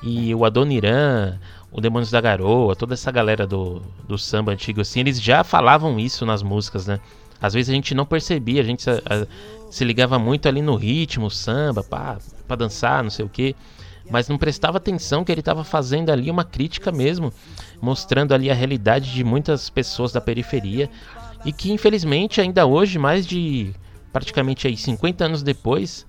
E 0.02 0.34
o 0.34 0.44
Adoniran, 0.46 1.38
o 1.70 1.80
Demônios 1.80 2.10
da 2.10 2.20
Garoa, 2.20 2.74
toda 2.74 2.94
essa 2.94 3.10
galera 3.10 3.46
do, 3.46 3.82
do 4.08 4.16
samba 4.16 4.52
antigo 4.52 4.80
assim, 4.80 5.00
eles 5.00 5.20
já 5.20 5.44
falavam 5.44 5.98
isso 6.00 6.24
nas 6.24 6.42
músicas, 6.42 6.86
né? 6.86 6.98
Às 7.40 7.52
vezes 7.54 7.70
a 7.70 7.74
gente 7.74 7.94
não 7.94 8.06
percebia, 8.06 8.60
a 8.62 8.64
gente 8.64 8.82
se, 8.82 8.90
a- 8.90 9.26
se 9.70 9.84
ligava 9.84 10.18
muito 10.18 10.48
ali 10.48 10.62
no 10.62 10.74
ritmo, 10.74 11.30
samba, 11.30 11.82
pá, 11.82 12.18
pra 12.46 12.56
dançar, 12.56 13.02
não 13.02 13.10
sei 13.10 13.24
o 13.24 13.28
que, 13.28 13.54
mas 14.10 14.26
não 14.28 14.36
prestava 14.38 14.78
atenção 14.78 15.22
que 15.22 15.30
ele 15.30 15.40
estava 15.40 15.62
fazendo 15.64 16.10
ali 16.10 16.30
uma 16.30 16.44
crítica 16.44 16.90
mesmo, 16.90 17.32
mostrando 17.80 18.32
ali 18.34 18.50
a 18.50 18.54
realidade 18.54 19.12
de 19.12 19.22
muitas 19.22 19.68
pessoas 19.70 20.12
da 20.12 20.20
periferia 20.20 20.88
e 21.44 21.52
que 21.52 21.70
infelizmente 21.72 22.40
ainda 22.40 22.66
hoje, 22.66 22.98
mais 22.98 23.26
de 23.26 23.72
praticamente 24.12 24.66
aí 24.66 24.76
50 24.76 25.24
anos 25.26 25.42
depois, 25.42 26.06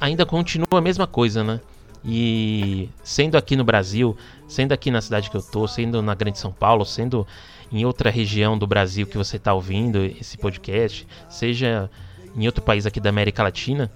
ainda 0.00 0.24
continua 0.26 0.66
a 0.72 0.80
mesma 0.80 1.06
coisa, 1.06 1.42
né? 1.42 1.60
E 2.04 2.88
sendo 3.02 3.36
aqui 3.36 3.56
no 3.56 3.64
Brasil, 3.64 4.16
sendo 4.46 4.72
aqui 4.72 4.90
na 4.90 5.00
cidade 5.00 5.30
que 5.30 5.36
eu 5.36 5.42
tô, 5.42 5.66
sendo 5.66 6.02
na 6.02 6.14
Grande 6.14 6.38
São 6.38 6.52
Paulo, 6.52 6.84
sendo 6.84 7.26
em 7.72 7.84
outra 7.84 8.10
região 8.10 8.58
do 8.58 8.66
Brasil 8.66 9.06
que 9.06 9.16
você 9.16 9.36
está 9.36 9.54
ouvindo 9.54 10.04
esse 10.04 10.36
podcast, 10.36 11.06
seja 11.30 11.90
em 12.36 12.46
outro 12.46 12.62
país 12.62 12.84
aqui 12.84 13.00
da 13.00 13.08
América 13.08 13.42
Latina, 13.42 13.90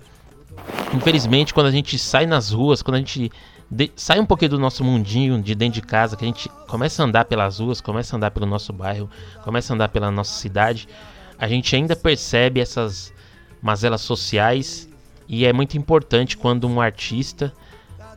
infelizmente 0.95 1.53
quando 1.53 1.67
a 1.67 1.71
gente 1.71 1.99
sai 1.99 2.25
nas 2.25 2.51
ruas, 2.51 2.81
quando 2.83 2.95
a 2.95 2.99
gente 2.99 3.31
de- 3.71 3.93
sai 3.95 4.19
um 4.19 4.27
pouquinho 4.27 4.53
do 4.53 4.59
nosso 4.59 4.83
mundinho 4.83 5.41
de 5.43 5.55
dentro 5.55 5.81
de 5.81 5.87
casa, 5.87 6.17
que 6.17 6.25
a 6.25 6.27
gente 6.27 6.49
começa 6.67 7.03
a 7.03 7.07
andar 7.07 7.27
pelas 7.27 7.59
ruas, 7.59 7.81
começa 7.81 8.15
a 8.15 8.17
andar 8.17 8.31
pelo 8.31 8.47
nosso 8.47 8.73
bairro, 8.73 9.11
começa 9.45 9.73
a 9.73 9.75
andar 9.75 9.89
pela 9.91 10.11
nossa 10.11 10.33
cidade, 10.41 10.89
a 11.39 11.47
gente 11.47 11.77
ainda 11.77 11.95
percebe 11.95 12.61
essas 12.61 13.13
mazelas 13.61 14.01
sociais 14.01 14.88
e 15.29 15.45
é 15.45 15.53
muito 15.53 15.77
importante 15.77 16.37
quando 16.37 16.67
um 16.67 16.81
artista 16.81 17.53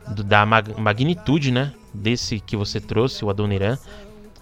do- 0.08 0.24
da 0.24 0.44
mag- 0.46 0.74
magnitude, 0.78 1.50
né, 1.52 1.72
desse 1.92 2.40
que 2.40 2.56
você 2.56 2.80
trouxe, 2.80 3.24
o 3.24 3.30
Adoniran, 3.30 3.78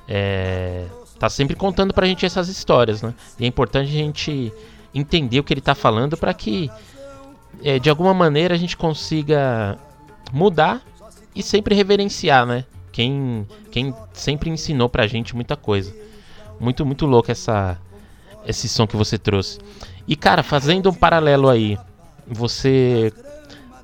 é, 0.09 0.87
tá 1.18 1.28
sempre 1.28 1.54
contando 1.56 1.92
pra 1.92 2.06
gente 2.06 2.24
essas 2.24 2.48
histórias, 2.48 3.02
né? 3.02 3.12
E 3.38 3.44
é 3.44 3.46
importante 3.46 3.88
a 3.88 3.92
gente 3.92 4.52
entender 4.94 5.38
o 5.40 5.44
que 5.44 5.52
ele 5.52 5.61
tá 5.61 5.74
falando 5.74 6.16
para 6.16 6.33
que 6.33 6.70
é, 7.62 7.78
de 7.78 7.90
alguma 7.90 8.14
maneira 8.14 8.54
a 8.54 8.59
gente 8.59 8.76
consiga 8.76 9.76
mudar 10.33 10.80
e 11.35 11.42
sempre 11.42 11.74
reverenciar, 11.74 12.46
né? 12.46 12.64
Quem, 12.92 13.46
quem 13.70 13.94
sempre 14.12 14.50
ensinou 14.50 14.88
pra 14.88 15.06
gente 15.06 15.35
muita 15.35 15.56
coisa. 15.56 15.94
Muito, 16.59 16.85
muito 16.85 17.06
louco 17.06 17.30
essa, 17.30 17.78
esse 18.46 18.68
som 18.68 18.87
que 18.87 18.96
você 18.96 19.16
trouxe. 19.18 19.59
E 20.09 20.16
cara, 20.16 20.42
fazendo 20.42 20.90
um 20.90 20.94
paralelo 20.94 21.48
aí, 21.48 21.78
você 22.31 23.12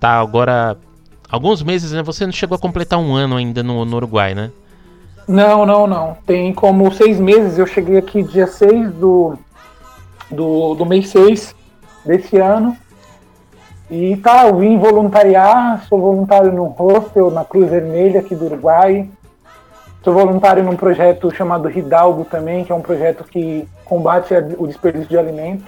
tá 0.01 0.21
agora 0.21 0.77
alguns 1.31 1.63
meses, 1.63 1.93
né? 1.93 2.03
Você 2.03 2.25
não 2.25 2.33
chegou 2.33 2.57
a 2.57 2.59
completar 2.59 2.99
um 2.99 3.15
ano 3.15 3.37
ainda 3.37 3.63
no, 3.63 3.85
no 3.85 3.97
Uruguai, 3.97 4.35
né? 4.35 4.51
Não, 5.27 5.67
não, 5.67 5.87
não. 5.87 6.17
Tem 6.27 6.53
como 6.53 6.91
seis 6.93 7.19
meses. 7.19 7.59
Eu 7.59 7.67
cheguei 7.67 7.99
aqui 7.99 8.23
dia 8.23 8.47
6 8.47 8.93
do, 8.93 9.37
do, 10.31 10.75
do 10.75 10.87
mês 10.87 11.09
6 11.09 11.55
desse 12.05 12.39
ano. 12.39 12.77
E 13.91 14.17
tá, 14.17 14.49
eu 14.49 14.59
vim 14.59 14.79
voluntariar, 14.79 15.85
sou 15.89 16.01
voluntário 16.01 16.53
no 16.53 16.65
hostel, 16.65 17.31
na 17.31 17.45
Cruz 17.45 17.71
Vermelha 17.71 18.21
aqui 18.21 18.35
do 18.35 18.47
Uruguai. 18.47 19.09
Sou 20.03 20.15
voluntário 20.15 20.63
num 20.63 20.77
projeto 20.77 21.35
chamado 21.35 21.71
Hidalgo 21.71 22.25
também, 22.25 22.65
que 22.65 22.71
é 22.71 22.75
um 22.75 22.81
projeto 22.81 23.25
que 23.25 23.69
combate 23.85 24.35
o 24.57 24.67
desperdício 24.67 25.09
de 25.09 25.19
alimentos. 25.19 25.67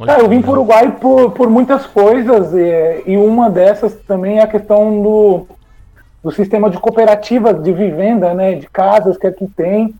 Olha 0.00 0.14
Tá, 0.14 0.20
eu 0.20 0.28
vim 0.28 0.40
para 0.40 0.50
o. 0.50 0.52
Uruguai 0.54 0.96
por, 1.00 1.30
por 1.32 1.50
muitas 1.50 1.86
coisas, 1.86 2.54
é, 2.54 3.02
e 3.06 3.16
uma 3.16 3.50
dessas 3.50 3.94
também 4.06 4.38
é 4.38 4.42
a 4.42 4.46
questão 4.46 5.02
do, 5.02 5.46
do 6.22 6.30
sistema 6.30 6.70
de 6.70 6.78
cooperativas 6.78 7.62
de 7.62 7.72
vivenda, 7.72 8.32
né, 8.34 8.54
de 8.54 8.68
casas 8.68 9.16
que 9.16 9.26
aqui 9.26 9.46
tem. 9.56 9.94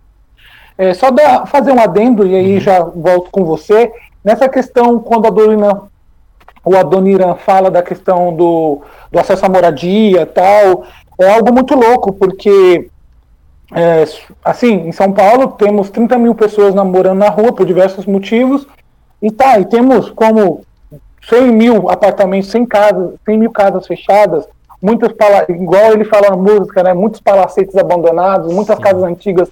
É, 0.77 0.95
só 0.95 1.11
dar, 1.11 1.47
fazer 1.47 1.73
um 1.73 1.81
adendo, 1.81 2.27
e 2.27 2.37
aí 2.37 2.61
já 2.61 2.83
volto 2.83 3.31
com 3.31 3.45
você. 3.45 3.93
Nessa 4.25 4.49
questão, 4.49 5.01
quando 5.01 5.27
a 5.27 5.31
Dorina, 5.31 5.83
o 6.65 6.77
Adoniran 6.77 7.35
fala 7.35 7.71
da 7.71 7.83
questão 7.83 8.35
do, 8.35 8.83
do 9.11 9.19
acesso 9.19 9.45
à 9.45 9.49
moradia 9.49 10.25
tal, 10.27 10.85
é 11.19 11.29
algo 11.31 11.53
muito 11.53 11.75
louco, 11.75 12.13
porque 12.13 12.89
é, 13.75 14.05
assim, 14.45 14.89
em 14.89 14.93
São 14.93 15.13
Paulo 15.13 15.49
temos 15.49 15.91
30 15.91 16.17
mil 16.19 16.35
pessoas 16.35 16.75
namorando 16.75 17.19
na 17.19 17.29
rua 17.29 17.53
por 17.53 17.67
diversos 17.67 18.07
motivos, 18.07 18.67
e 19.23 19.31
tá, 19.31 19.59
e 19.59 19.65
temos 19.65 20.11
como 20.11 20.63
100 21.29 21.53
mil 21.53 21.91
apartamentos, 21.91 22.51
100, 22.51 22.67
casas, 22.67 23.15
100 23.25 23.39
mil 23.39 23.51
casas 23.51 23.87
fechadas, 23.87 24.47
muitas 24.81 25.13
igual 25.49 25.93
ele 25.93 26.05
fala 26.05 26.31
na 26.31 26.37
música, 26.37 26.83
né, 26.83 26.95
muitos 26.95 27.21
palacetes 27.21 27.77
abandonados, 27.77 28.53
muitas 28.53 28.79
casas 28.79 29.03
antigas 29.03 29.49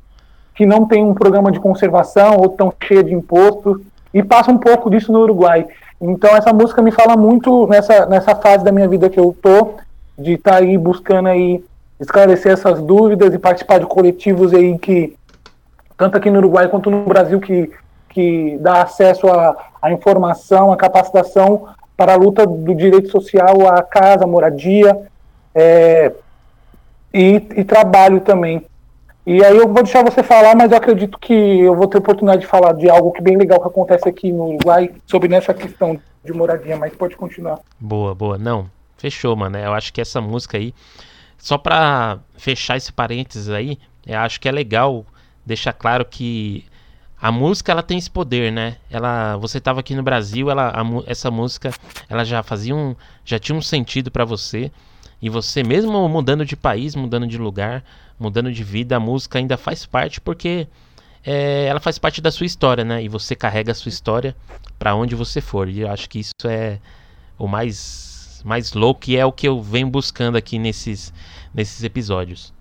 que 0.55 0.65
não 0.65 0.87
tem 0.87 1.05
um 1.05 1.15
programa 1.15 1.53
de 1.53 1.61
conservação 1.61 2.39
ou 2.39 2.47
estão 2.47 2.73
cheias 2.83 3.05
de 3.05 3.15
imposto, 3.15 3.81
e 4.15 4.23
passa 4.23 4.51
um 4.51 4.57
pouco 4.57 4.89
disso 4.89 5.13
no 5.13 5.21
Uruguai. 5.21 5.67
Então 6.01 6.35
essa 6.35 6.51
música 6.53 6.81
me 6.81 6.91
fala 6.91 7.17
muito 7.17 7.67
nessa, 7.67 8.07
nessa 8.07 8.35
fase 8.35 8.65
da 8.65 8.73
minha 8.73 8.89
vida 8.89 9.11
que 9.11 9.21
eu 9.21 9.37
tô, 9.43 9.75
de 10.19 10.33
estar 10.33 10.57
aí 10.57 10.79
buscando 10.79 11.29
aí 11.29 11.63
esclarecer 12.01 12.53
essas 12.53 12.81
dúvidas 12.81 13.35
e 13.35 13.39
participar 13.39 13.79
de 13.79 13.87
coletivos 13.87 14.55
aí 14.55 14.79
que 14.79 15.15
tanto 15.97 16.17
aqui 16.17 16.31
no 16.31 16.39
Uruguai 16.39 16.69
quanto 16.69 16.91
no 16.91 17.05
Brasil 17.05 17.41
que, 17.41 17.71
que 18.09 18.57
dá 18.61 18.83
acesso 18.83 19.27
à, 19.29 19.92
informação, 19.92 20.73
à 20.73 20.77
capacitação 20.77 21.69
para 21.97 22.14
a 22.14 22.16
luta 22.16 22.47
do 22.47 22.75
direito 22.75 23.11
social 23.11 23.69
à 23.69 23.83
casa, 23.83 24.27
moradia 24.27 25.09
é, 25.55 26.12
e, 27.12 27.42
e 27.57 27.64
trabalho 27.64 28.21
também. 28.21 28.64
E 29.27 29.45
aí 29.45 29.57
eu 29.57 29.66
vou 29.66 29.83
deixar 29.83 30.05
você 30.05 30.23
falar, 30.23 30.55
mas 30.55 30.71
eu 30.71 30.79
acredito 30.79 31.19
que 31.19 31.33
eu 31.33 31.75
vou 31.75 31.88
ter 31.88 31.99
oportunidade 31.99 32.42
de 32.42 32.47
falar 32.47 32.73
de 32.75 32.88
algo 32.88 33.11
que 33.11 33.21
bem 33.21 33.37
legal 33.37 33.61
que 33.61 33.66
acontece 33.66 34.09
aqui 34.09 34.31
no 34.31 34.51
Uruguai 34.51 34.92
sobre 35.05 35.29
nessa 35.29 35.53
questão 35.53 35.99
de 36.25 36.33
moradia, 36.33 36.77
mas 36.77 36.95
pode 36.95 37.16
continuar. 37.16 37.59
Boa, 37.81 38.14
boa. 38.14 38.38
Não, 38.38 38.71
fechou, 38.97 39.35
mano. 39.35 39.59
Eu 39.59 39.73
acho 39.73 39.92
que 39.92 40.01
essa 40.01 40.21
música 40.21 40.59
aí, 40.59 40.73
só 41.38 41.59
pra 41.59 42.19
fechar 42.37 42.77
esse 42.77 42.92
parênteses 42.92 43.49
aí, 43.49 43.79
eu 44.07 44.19
acho 44.19 44.40
que 44.40 44.49
é 44.49 44.53
legal 44.53 45.05
deixar 45.45 45.73
claro 45.73 46.05
que 46.05 46.64
a 47.21 47.33
música 47.33 47.73
ela 47.73 47.83
tem 47.83 47.97
esse 47.97 48.11
poder, 48.11 48.53
né? 48.53 48.77
Ela, 48.91 49.37
você 49.37 49.61
tava 49.61 49.81
aqui 49.81 49.95
no 49.95 50.03
Brasil, 50.03 50.51
ela, 50.51 50.69
a 50.69 51.11
essa 51.11 51.31
música, 51.31 51.71
ela 52.09 52.25
já 52.25 52.43
fazia 52.43 52.75
um, 52.75 52.95
já 53.25 53.39
tinha 53.39 53.57
um 53.57 53.63
sentido 53.63 54.11
pra 54.11 54.25
você. 54.25 54.71
E 55.21 55.31
você 55.31 55.63
mesmo 55.63 56.09
mudando 56.09 56.45
de 56.45 56.55
país, 56.55 56.95
mudando 56.95 57.27
de 57.27 57.39
lugar, 57.39 57.83
mudando 58.19 58.53
de 58.53 58.63
vida, 58.63 58.97
a 58.97 59.01
música 59.01 59.39
ainda 59.39 59.57
faz 59.57 59.87
parte 59.87 60.21
porque 60.21 60.69
é, 61.25 61.65
ela 61.65 61.81
faz 61.81 61.99
parte 61.99 62.21
da 62.21 62.31
sua 62.31 62.47
história, 62.47 62.85
né? 62.85 63.03
E 63.03 63.09
você 63.09 63.35
carrega 63.35 63.73
a 63.73 63.75
sua 63.75 63.89
história 63.89 64.37
pra 64.79 64.95
onde 64.95 65.15
você 65.15 65.41
for. 65.41 65.69
E 65.69 65.81
eu 65.81 65.91
acho 65.91 66.09
que 66.09 66.21
isso 66.21 66.33
é 66.45 66.79
o 67.39 67.49
mais 67.49 68.15
mais 68.45 68.75
louco 68.75 69.11
e 69.11 69.17
é 69.17 69.27
o 69.27 69.33
que 69.33 69.49
eu 69.49 69.61
venho 69.61 69.89
buscando 69.89 70.37
aqui 70.37 70.57
nesses, 70.57 71.13
nesses 71.53 71.83
episódios. 71.83 72.53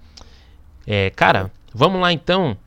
É, 0.88 1.12
cara, 1.12 1.52
vamos 1.72 2.02
lá 2.02 2.12
então. 2.12 2.58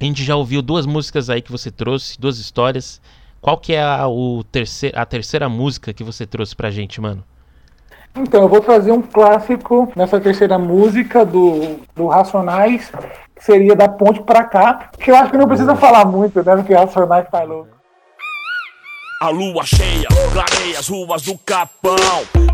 A 0.00 0.04
gente 0.04 0.22
já 0.22 0.36
ouviu 0.36 0.62
duas 0.62 0.86
músicas 0.86 1.28
aí 1.28 1.42
que 1.42 1.50
você 1.50 1.70
trouxe, 1.70 2.18
duas 2.20 2.38
histórias. 2.38 3.00
Qual 3.40 3.56
que 3.56 3.72
é 3.72 3.82
a, 3.82 4.06
o 4.08 4.44
terceir, 4.44 4.92
a 4.96 5.04
terceira 5.04 5.48
música 5.48 5.92
que 5.92 6.04
você 6.04 6.26
trouxe 6.26 6.54
pra 6.54 6.70
gente, 6.70 7.00
mano? 7.00 7.24
Então, 8.16 8.42
eu 8.42 8.48
vou 8.48 8.60
trazer 8.60 8.92
um 8.92 9.02
clássico 9.02 9.92
nessa 9.94 10.20
terceira 10.20 10.58
música 10.58 11.24
do, 11.24 11.80
do 11.94 12.08
Racionais, 12.08 12.90
que 13.34 13.44
seria 13.44 13.76
da 13.76 13.88
ponte 13.88 14.22
pra 14.22 14.44
cá, 14.44 14.90
que 14.98 15.10
eu 15.10 15.16
acho 15.16 15.30
que 15.30 15.36
não 15.36 15.46
precisa 15.46 15.76
falar 15.76 16.04
muito, 16.04 16.42
né? 16.42 16.56
Porque 16.56 16.74
Racionais 16.74 17.28
tá 17.30 17.42
louco. 17.42 17.76
A 19.20 19.30
lua 19.30 19.64
cheia 19.64 20.06
clareia 20.32 20.78
as 20.78 20.88
ruas 20.88 21.22
do 21.22 21.36
Capão. 21.38 21.96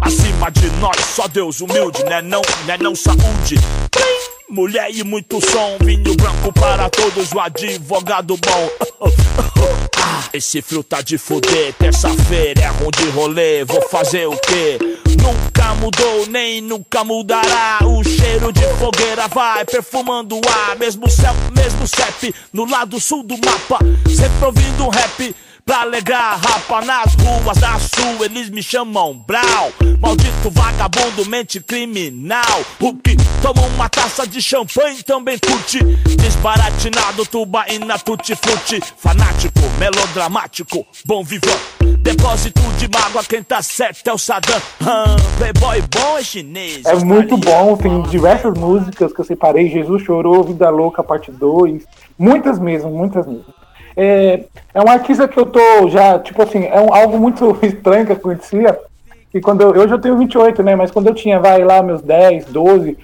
Acima 0.00 0.50
de 0.50 0.70
nós, 0.80 0.96
só 1.00 1.28
Deus 1.28 1.60
humilde, 1.60 2.02
né 2.04 2.22
não, 2.22 2.40
né 2.66 2.78
não 2.80 2.94
saúde. 2.94 3.56
Plim! 3.90 4.33
Mulher 4.48 4.90
e 4.94 5.02
muito 5.02 5.40
som, 5.40 5.78
vinho 5.80 6.14
branco 6.14 6.52
para 6.52 6.90
todos, 6.90 7.32
o 7.32 7.40
advogado 7.40 8.36
bom. 8.36 8.70
Esse 10.32 10.60
frio 10.60 10.82
tá 10.84 11.00
de 11.00 11.16
fuder, 11.16 11.72
terça-feira 11.74 12.62
é 12.62 12.68
ruim 12.68 12.90
de 12.96 13.08
rolê, 13.10 13.64
vou 13.64 13.80
fazer 13.88 14.26
o 14.26 14.36
quê? 14.36 14.78
Nunca 15.22 15.74
mudou, 15.76 16.26
nem 16.28 16.60
nunca 16.60 17.02
mudará. 17.02 17.78
O 17.82 18.04
cheiro 18.04 18.52
de 18.52 18.66
fogueira 18.78 19.26
vai 19.28 19.64
perfumando 19.64 20.36
o 20.36 20.40
ar. 20.68 20.76
Mesmo 20.76 21.08
céu, 21.08 21.34
mesmo 21.56 21.88
CEP, 21.88 22.34
no 22.52 22.68
lado 22.68 23.00
sul 23.00 23.22
do 23.22 23.34
mapa. 23.34 23.78
Sempre 24.14 24.44
ouvindo 24.44 24.84
um 24.84 24.90
rap. 24.90 25.34
Pra 25.64 25.80
alegrar 25.80 26.38
rapa 26.38 26.84
nas 26.84 27.14
ruas 27.14 27.56
da 27.56 27.78
sul, 27.78 28.22
eles 28.22 28.50
me 28.50 28.62
chamam 28.62 29.14
Brau. 29.26 29.72
Maldito 29.98 30.50
vagabundo, 30.50 31.24
mente 31.24 31.58
criminal. 31.58 32.62
O 32.80 32.94
que 32.94 33.16
toma 33.44 33.60
uma 33.66 33.90
taça 33.90 34.26
de 34.26 34.40
champanhe 34.40 35.02
também 35.02 35.38
curte. 35.38 35.78
Desbaratinado, 36.16 37.26
tubaína, 37.30 37.98
tutti-frutti. 37.98 38.80
Fanático, 38.96 39.60
melodramático, 39.78 40.86
bom 41.04 41.22
vivão. 41.22 41.54
Depósito 41.98 42.62
de 42.78 42.88
mágoa, 42.88 43.22
quem 43.22 43.42
tá 43.42 43.60
certo 43.60 44.08
é 44.08 44.12
o 44.14 44.16
Saddam. 44.16 44.56
Hum, 44.80 45.36
playboy 45.36 45.82
bom 45.94 46.16
é 46.16 46.22
chinês. 46.22 46.86
É 46.86 46.94
muito 46.94 47.36
bom, 47.36 47.76
tem 47.76 48.00
diversas 48.04 48.56
músicas 48.56 49.12
que 49.12 49.20
eu 49.20 49.24
separei. 49.26 49.68
Jesus 49.68 50.02
Chorou, 50.04 50.42
Vida 50.42 50.70
Louca, 50.70 51.02
parte 51.02 51.30
2. 51.30 51.84
Muitas 52.18 52.58
mesmo, 52.58 52.90
muitas 52.90 53.26
mesmo. 53.26 53.44
É, 53.94 54.44
é 54.72 54.80
um 54.80 54.88
artista 54.88 55.28
que 55.28 55.38
eu 55.38 55.44
tô 55.44 55.90
já, 55.90 56.18
tipo 56.18 56.42
assim, 56.42 56.64
é 56.64 56.80
um, 56.80 56.94
algo 56.94 57.18
muito 57.18 57.58
estranho 57.62 58.06
que 58.06 58.12
acontecia. 58.12 58.78
Que 59.30 59.38
quando 59.40 59.60
eu, 59.60 59.68
hoje 59.68 59.92
eu 59.92 60.00
tenho 60.00 60.16
28, 60.16 60.62
né? 60.62 60.74
Mas 60.74 60.90
quando 60.90 61.08
eu 61.08 61.14
tinha, 61.14 61.38
vai 61.38 61.62
lá, 61.62 61.82
meus 61.82 62.00
10, 62.00 62.46
12, 62.46 62.96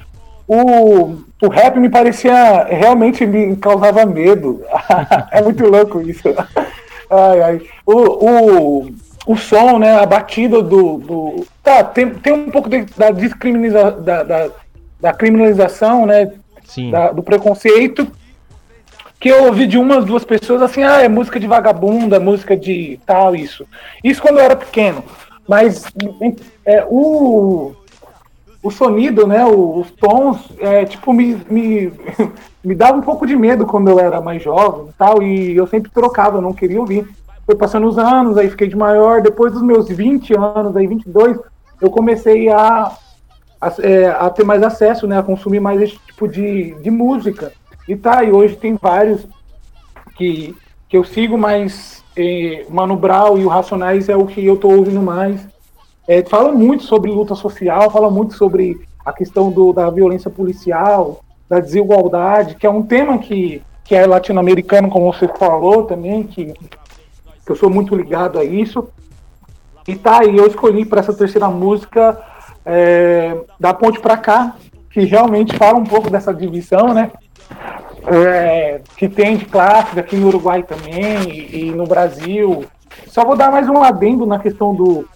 o, 0.52 1.22
o 1.40 1.48
rap 1.48 1.78
me 1.78 1.88
parecia, 1.88 2.64
realmente 2.64 3.24
me 3.24 3.54
causava 3.54 4.04
medo. 4.04 4.64
é 5.30 5.40
muito 5.40 5.64
louco 5.64 6.00
isso. 6.02 6.28
Ai, 7.08 7.40
ai. 7.40 7.60
O, 7.86 7.92
o, 7.94 8.90
o 9.26 9.36
som, 9.36 9.78
né? 9.78 9.96
A 10.00 10.04
batida 10.04 10.60
do. 10.60 10.98
do 10.98 11.46
tá, 11.62 11.84
tem, 11.84 12.10
tem 12.10 12.32
um 12.32 12.50
pouco 12.50 12.68
de, 12.68 12.82
da, 12.96 13.12
descriminaliza, 13.12 13.92
da, 13.92 14.24
da, 14.24 14.50
da 15.00 15.12
criminalização, 15.12 16.04
né? 16.04 16.32
Sim. 16.64 16.90
da- 16.90 17.12
do 17.12 17.22
preconceito. 17.22 18.10
Que 19.20 19.28
eu 19.28 19.44
ouvi 19.44 19.68
de 19.68 19.78
umas 19.78 20.04
duas 20.04 20.24
pessoas 20.24 20.62
assim, 20.62 20.82
ah, 20.82 21.02
é 21.02 21.08
música 21.08 21.38
de 21.38 21.46
vagabunda, 21.46 22.18
música 22.18 22.56
de 22.56 22.98
tal, 23.06 23.36
isso. 23.36 23.64
Isso 24.02 24.20
quando 24.20 24.38
eu 24.38 24.44
era 24.44 24.56
pequeno. 24.56 25.04
Mas 25.46 25.84
é, 26.64 26.84
o, 26.88 27.74
o 28.62 28.70
sonido, 28.70 29.26
né, 29.26 29.44
os 29.44 29.90
tons, 29.92 30.50
é, 30.58 30.84
tipo, 30.84 31.12
me, 31.12 31.36
me, 31.48 31.92
me 32.62 32.74
dava 32.74 32.98
um 32.98 33.02
pouco 33.02 33.26
de 33.26 33.34
medo 33.34 33.64
quando 33.66 33.88
eu 33.88 33.98
era 33.98 34.20
mais 34.20 34.42
jovem 34.42 34.88
e 34.88 34.92
tal, 34.98 35.22
e 35.22 35.56
eu 35.56 35.66
sempre 35.66 35.90
trocava, 35.90 36.38
eu 36.38 36.42
não 36.42 36.52
queria 36.52 36.80
ouvir. 36.80 37.08
Foi 37.46 37.54
passando 37.54 37.88
os 37.88 37.98
anos, 37.98 38.36
aí 38.36 38.50
fiquei 38.50 38.68
de 38.68 38.76
maior, 38.76 39.22
depois 39.22 39.52
dos 39.52 39.62
meus 39.62 39.88
20 39.88 40.36
anos, 40.36 40.76
aí 40.76 40.86
22, 40.86 41.38
eu 41.80 41.90
comecei 41.90 42.50
a, 42.50 42.92
a, 43.60 43.72
é, 43.80 44.06
a 44.08 44.28
ter 44.28 44.44
mais 44.44 44.62
acesso, 44.62 45.06
né, 45.06 45.18
a 45.18 45.22
consumir 45.22 45.60
mais 45.60 45.80
esse 45.80 45.98
tipo 46.06 46.28
de, 46.28 46.74
de 46.82 46.90
música. 46.90 47.52
E 47.88 47.96
tá, 47.96 48.22
e 48.22 48.30
hoje 48.30 48.56
tem 48.56 48.76
vários 48.80 49.26
que, 50.16 50.54
que 50.86 50.96
eu 50.96 51.02
sigo, 51.02 51.38
mas 51.38 52.04
eh, 52.14 52.66
Mano 52.68 52.94
Brown 52.94 53.38
e 53.38 53.44
o 53.44 53.48
Racionais 53.48 54.08
é 54.08 54.16
o 54.16 54.26
que 54.26 54.44
eu 54.44 54.56
tô 54.56 54.68
ouvindo 54.68 55.00
mais. 55.00 55.40
É, 56.10 56.24
fala 56.24 56.50
muito 56.50 56.82
sobre 56.82 57.08
luta 57.08 57.36
social, 57.36 57.88
fala 57.88 58.10
muito 58.10 58.34
sobre 58.34 58.80
a 59.06 59.12
questão 59.12 59.48
do, 59.48 59.72
da 59.72 59.88
violência 59.90 60.28
policial, 60.28 61.20
da 61.48 61.60
desigualdade, 61.60 62.56
que 62.56 62.66
é 62.66 62.70
um 62.70 62.82
tema 62.82 63.16
que, 63.18 63.62
que 63.84 63.94
é 63.94 64.04
latino-americano, 64.04 64.90
como 64.90 65.12
você 65.12 65.28
falou 65.28 65.84
também, 65.84 66.24
que, 66.24 66.46
que 66.46 67.48
eu 67.48 67.54
sou 67.54 67.70
muito 67.70 67.94
ligado 67.94 68.40
a 68.40 68.44
isso. 68.44 68.88
E 69.86 69.94
tá, 69.94 70.24
e 70.24 70.36
eu 70.36 70.48
escolhi 70.48 70.84
para 70.84 70.98
essa 70.98 71.14
terceira 71.14 71.48
música 71.48 72.20
é, 72.66 73.42
da 73.60 73.72
ponte 73.72 74.00
para 74.00 74.16
cá, 74.16 74.56
que 74.90 75.04
realmente 75.04 75.56
fala 75.56 75.78
um 75.78 75.84
pouco 75.84 76.10
dessa 76.10 76.34
divisão, 76.34 76.92
né? 76.92 77.12
É, 78.08 78.80
que 78.96 79.08
tem 79.08 79.36
de 79.36 79.44
classes 79.44 79.96
aqui 79.96 80.16
no 80.16 80.26
Uruguai 80.26 80.64
também 80.64 81.30
e, 81.30 81.66
e 81.66 81.70
no 81.70 81.84
Brasil. 81.84 82.64
Só 83.06 83.24
vou 83.24 83.36
dar 83.36 83.52
mais 83.52 83.68
um 83.68 83.80
adendo 83.80 84.26
na 84.26 84.40
questão 84.40 84.74
do, 84.74 85.06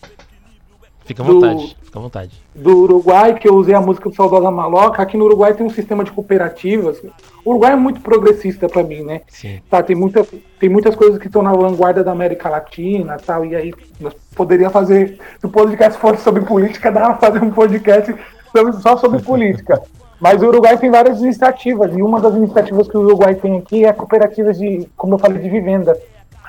Fica 1.05 1.23
à 1.23 1.27
Do- 1.27 1.35
vontade, 1.35 1.77
fica 1.83 1.99
à 1.99 2.03
vontade. 2.03 2.43
do 2.55 2.79
Uruguai, 2.79 3.35
que 3.35 3.47
eu 3.49 3.55
usei 3.55 3.75
a 3.75 3.81
música 3.81 4.09
do 4.09 4.14
Saudosa 4.17 4.51
Maloca. 4.51 5.03
Aqui 5.03 5.17
no 5.17 5.25
Uruguai 5.27 5.53
tem 5.53 5.67
um 5.67 5.71
sistema 5.71 6.03
de 6.03 6.11
cooperativas. 6.11 7.03
O 7.45 7.51
Uruguai 7.51 7.73
é 7.73 7.77
muito 7.77 8.01
progressista 8.01 8.69
para 8.69 8.83
mim, 8.83 9.03
né? 9.03 9.21
Sim. 9.29 9.61
Tá, 9.69 9.83
tem, 9.83 9.95
muita, 9.95 10.27
tem 10.59 10.69
muitas 10.71 10.95
coisas 10.97 11.19
que 11.19 11.27
estão 11.27 11.43
na 11.43 11.53
vanguarda 11.53 12.03
da 12.03 12.12
América 12.12 12.49
Latina 12.49 13.19
tal, 13.25 13.45
e 13.45 13.55
aí 13.55 13.75
nós 14.01 14.14
poderia 14.35 14.71
fazer, 14.71 15.19
se 15.38 15.47
o 15.47 15.51
podcast 15.51 16.01
fosse 16.01 16.23
sobre 16.23 16.43
política, 16.43 16.90
dava 16.90 17.14
pra 17.14 17.31
fazer 17.31 17.45
um 17.45 17.51
podcast 17.51 18.14
só 18.81 18.97
sobre 18.97 19.21
política. 19.21 19.83
Mas 20.21 20.40
o 20.43 20.47
Uruguai 20.47 20.79
tem 20.79 20.90
várias 20.90 21.21
iniciativas, 21.21 21.95
e 21.95 22.01
uma 22.01 22.19
das 22.19 22.35
iniciativas 22.35 22.88
que 22.88 22.97
o 22.97 23.01
Uruguai 23.03 23.35
tem 23.35 23.59
aqui 23.59 23.85
é 23.85 23.93
cooperativas 23.93 24.59
de, 24.59 24.88
como 24.97 25.14
eu 25.14 25.19
falei, 25.19 25.43
de 25.43 25.51
vivenda. 25.51 25.95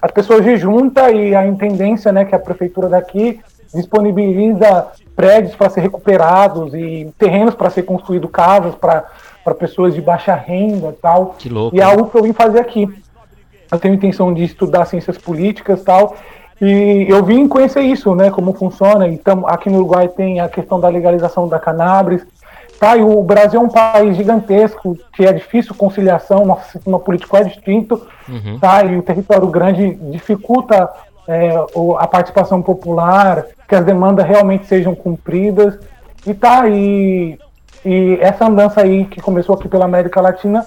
As 0.02 0.12
pessoas 0.12 0.46
se 0.46 0.56
juntam 0.56 1.10
e 1.10 1.36
a 1.36 1.46
intendência, 1.46 2.12
né, 2.14 2.24
que 2.24 2.34
é 2.34 2.38
a 2.38 2.42
prefeitura 2.42 2.88
daqui, 2.88 3.40
disponibiliza 3.76 4.88
prédios 5.16 5.56
para 5.56 5.70
ser 5.70 5.82
recuperados 5.82 6.74
e 6.74 7.12
terrenos 7.18 7.56
para 7.56 7.70
ser 7.70 7.84
construído 7.84 8.28
casas 8.28 8.76
para 8.76 9.06
pessoas 9.58 9.94
de 9.94 10.02
baixa 10.02 10.34
renda 10.36 10.90
e 10.90 10.94
tal. 11.02 11.36
Que 11.38 11.50
louco. 11.50 11.76
E 11.76 11.80
é 11.80 11.84
algo 11.84 12.08
que 12.08 12.18
eu 12.18 12.24
vim 12.24 12.34
fazer 12.34 12.60
aqui. 12.60 12.88
Eu 13.72 13.80
tenho 13.80 13.94
intenção 13.96 14.34
de 14.34 14.44
estudar 14.44 14.86
ciências 14.86 15.18
políticas 15.18 15.82
e 15.82 15.86
tal. 15.86 16.16
E 16.62 17.06
eu 17.10 17.24
vim 17.24 17.48
conhecer 17.48 17.82
isso, 17.82 18.14
né? 18.16 18.30
Como 18.32 18.54
funciona. 18.54 19.08
Então, 19.08 19.46
aqui 19.48 19.70
no 19.70 19.78
Uruguai 19.80 20.08
tem 20.08 20.40
a 20.40 20.48
questão 20.48 20.80
da 20.80 20.88
legalização 20.88 21.48
da 21.48 21.60
cannabis. 21.60 22.26
Tá, 22.80 22.98
e 22.98 23.02
o 23.02 23.24
Brasil 23.24 23.60
é 23.62 23.64
um 23.64 23.70
país 23.70 24.18
gigantesco, 24.18 24.98
que 25.16 25.26
é 25.26 25.32
difícil 25.32 25.74
conciliação, 25.76 26.46
nosso 26.46 26.72
sistema 26.74 27.00
político 27.00 27.38
é 27.38 27.44
distinto, 27.46 28.06
Uhum. 28.28 28.60
tá? 28.60 28.84
E 28.84 28.98
o 28.98 29.02
território 29.02 29.48
grande 29.48 29.94
dificulta 30.12 30.90
é, 31.28 31.56
a 32.00 32.08
participação 32.08 32.62
popular, 32.62 33.46
que 33.68 33.76
as 33.76 33.86
demandas 33.86 34.26
realmente 34.26 34.66
sejam 34.68 34.94
cumpridas. 34.96 35.78
E 36.26 36.34
tá, 36.34 36.68
e, 36.68 37.40
e 37.84 38.18
essa 38.22 38.48
andança 38.48 38.82
aí 38.82 39.06
que 39.06 39.22
começou 39.22 39.56
aqui 39.56 39.68
pela 39.68 39.86
América 39.86 40.22
Latina 40.22 40.66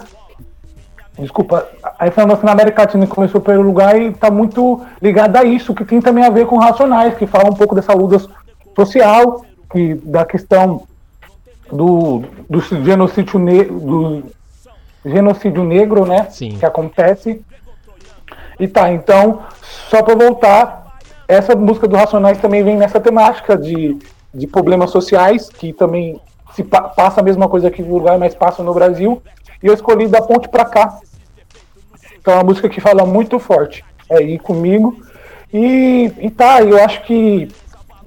Desculpa, 1.18 1.68
essa 1.99 2.23
andança 2.23 2.47
na 2.47 2.53
América 2.53 2.83
Latina 2.83 3.05
que 3.05 3.12
começou 3.12 3.40
pelo 3.40 3.62
lugar 3.62 4.01
e 4.01 4.07
está 4.07 4.31
muito 4.31 4.83
ligada 5.03 5.40
a 5.40 5.44
isso, 5.44 5.75
que 5.75 5.85
tem 5.85 6.01
também 6.01 6.25
a 6.25 6.31
ver 6.31 6.47
com 6.47 6.59
Racionais, 6.59 7.16
que 7.16 7.27
fala 7.27 7.51
um 7.51 7.55
pouco 7.55 7.75
dessa 7.75 7.92
luta 7.92 8.25
social, 8.77 9.44
que, 9.71 9.94
da 9.94 10.25
questão 10.25 10.83
do, 11.73 12.23
do 12.49 12.61
genocídio, 12.61 13.40
ne 13.40 13.64
do 13.64 14.23
genocídio 15.05 15.64
negro, 15.64 16.07
né? 16.07 16.29
Sim. 16.31 16.57
Que 16.57 16.64
acontece. 16.64 17.44
E 18.59 18.66
tá, 18.66 18.90
então, 18.92 19.40
só 19.88 20.03
para 20.03 20.14
voltar, 20.14 20.99
essa 21.27 21.55
música 21.55 21.87
do 21.87 21.97
Racionais 21.97 22.38
também 22.38 22.62
vem 22.64 22.77
nessa 22.77 22.99
temática 23.01 23.57
de, 23.57 23.97
de 24.35 24.47
problemas 24.47 24.90
sociais, 24.90 25.49
que 25.49 25.73
também 25.73 26.21
se 26.55 26.64
pa- 26.64 26.83
passa 26.88 27.21
a 27.21 27.23
mesma 27.23 27.49
coisa 27.49 27.68
aqui 27.68 27.83
no 27.83 27.94
Uruguai, 27.94 28.18
mas 28.18 28.35
passa 28.35 28.62
no 28.62 28.75
Brasil. 28.75 29.23
E 29.62 29.66
eu 29.66 29.75
escolhi 29.75 30.09
da 30.09 30.21
ponte 30.23 30.49
para 30.49 30.64
cá. 30.64 30.99
Então 32.21 32.35
é 32.35 32.37
uma 32.37 32.44
música 32.44 32.68
que 32.68 32.81
fala 32.81 33.05
muito 33.07 33.38
forte. 33.38 33.85
É 34.09 34.23
ir 34.23 34.38
comigo. 34.38 34.97
E, 35.53 36.12
e 36.18 36.31
tá, 36.31 36.62
eu 36.62 36.83
acho 36.83 37.03
que 37.05 37.49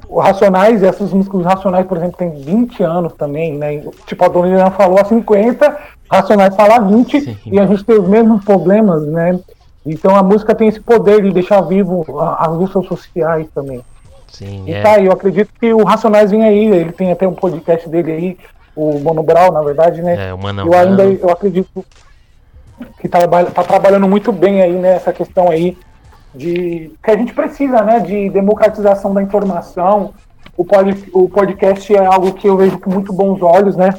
o 0.07 0.19
Racionais, 0.19 0.83
essas 0.83 1.13
músicas 1.13 1.45
Racionais, 1.45 1.85
por 1.87 1.97
exemplo, 1.97 2.17
tem 2.17 2.29
20 2.31 2.83
anos 2.83 3.13
também, 3.13 3.57
né? 3.57 3.83
Tipo, 4.05 4.25
a 4.25 4.27
Dona 4.27 4.47
Helena 4.49 4.71
falou 4.71 4.99
há 4.99 5.05
50, 5.05 5.77
Racionais 6.11 6.55
fala 6.55 6.75
há 6.75 6.79
20, 6.79 7.21
Sim. 7.21 7.37
e 7.45 7.59
a 7.59 7.65
gente 7.65 7.85
tem 7.85 7.97
os 7.97 8.07
mesmos 8.07 8.43
problemas, 8.43 9.05
né? 9.07 9.39
Então 9.85 10.15
a 10.15 10.21
música 10.21 10.53
tem 10.53 10.67
esse 10.67 10.79
poder 10.79 11.23
de 11.23 11.31
deixar 11.31 11.61
vivo 11.61 12.05
as 12.37 12.49
lutas 12.49 12.85
sociais 12.85 13.47
também. 13.53 13.83
Sim, 14.27 14.63
E 14.65 14.73
é. 14.73 14.81
tá 14.81 14.93
aí, 14.93 15.05
eu 15.05 15.11
acredito 15.11 15.51
que 15.59 15.73
o 15.73 15.83
Racionais 15.83 16.31
vem 16.31 16.43
aí, 16.43 16.65
ele 16.67 16.91
tem 16.91 17.11
até 17.11 17.27
um 17.27 17.33
podcast 17.33 17.89
dele 17.89 18.11
aí, 18.11 18.37
o 18.75 18.99
Mono 18.99 19.23
Brau, 19.23 19.51
na 19.51 19.61
verdade, 19.61 20.01
né? 20.01 20.29
É, 20.29 20.33
o 20.33 20.37
Manão. 20.37 20.65
eu 20.65 20.73
ainda 20.73 21.03
eu 21.03 21.29
acredito 21.29 21.83
que 22.99 23.09
tá, 23.09 23.19
tá 23.27 23.63
trabalhando 23.63 24.07
muito 24.07 24.31
bem 24.31 24.61
aí 24.61 24.73
nessa 24.73 25.11
questão 25.11 25.49
aí 25.49 25.77
de 26.33 26.91
que 27.03 27.11
a 27.11 27.17
gente 27.17 27.33
precisa, 27.33 27.81
né, 27.81 27.99
de 27.99 28.29
democratização 28.29 29.13
da 29.13 29.21
informação. 29.21 30.13
O, 30.55 30.63
pod, 30.63 31.09
o 31.13 31.29
podcast 31.29 31.93
é 31.93 32.05
algo 32.05 32.33
que 32.33 32.47
eu 32.47 32.57
vejo 32.57 32.79
com 32.79 32.89
muito 32.89 33.11
bons 33.11 33.41
olhos, 33.41 33.75
né? 33.75 33.93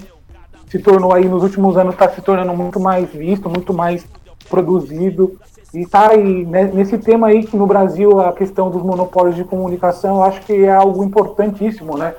Se 0.68 0.78
tornou 0.78 1.12
aí 1.12 1.26
nos 1.26 1.42
últimos 1.42 1.76
anos 1.76 1.92
está 1.92 2.08
se 2.08 2.22
tornando 2.22 2.54
muito 2.54 2.80
mais 2.80 3.10
visto, 3.10 3.50
muito 3.50 3.74
mais 3.74 4.06
produzido. 4.48 5.38
E 5.74 5.86
tá 5.86 6.10
aí 6.10 6.44
né, 6.44 6.64
nesse 6.72 6.98
tema 6.98 7.28
aí 7.28 7.44
que 7.44 7.56
no 7.56 7.66
Brasil 7.66 8.20
a 8.20 8.32
questão 8.32 8.70
dos 8.70 8.82
monopólios 8.82 9.36
de 9.36 9.44
comunicação, 9.44 10.16
eu 10.16 10.22
acho 10.24 10.40
que 10.42 10.64
é 10.64 10.72
algo 10.72 11.02
importantíssimo, 11.02 11.96
né? 11.96 12.14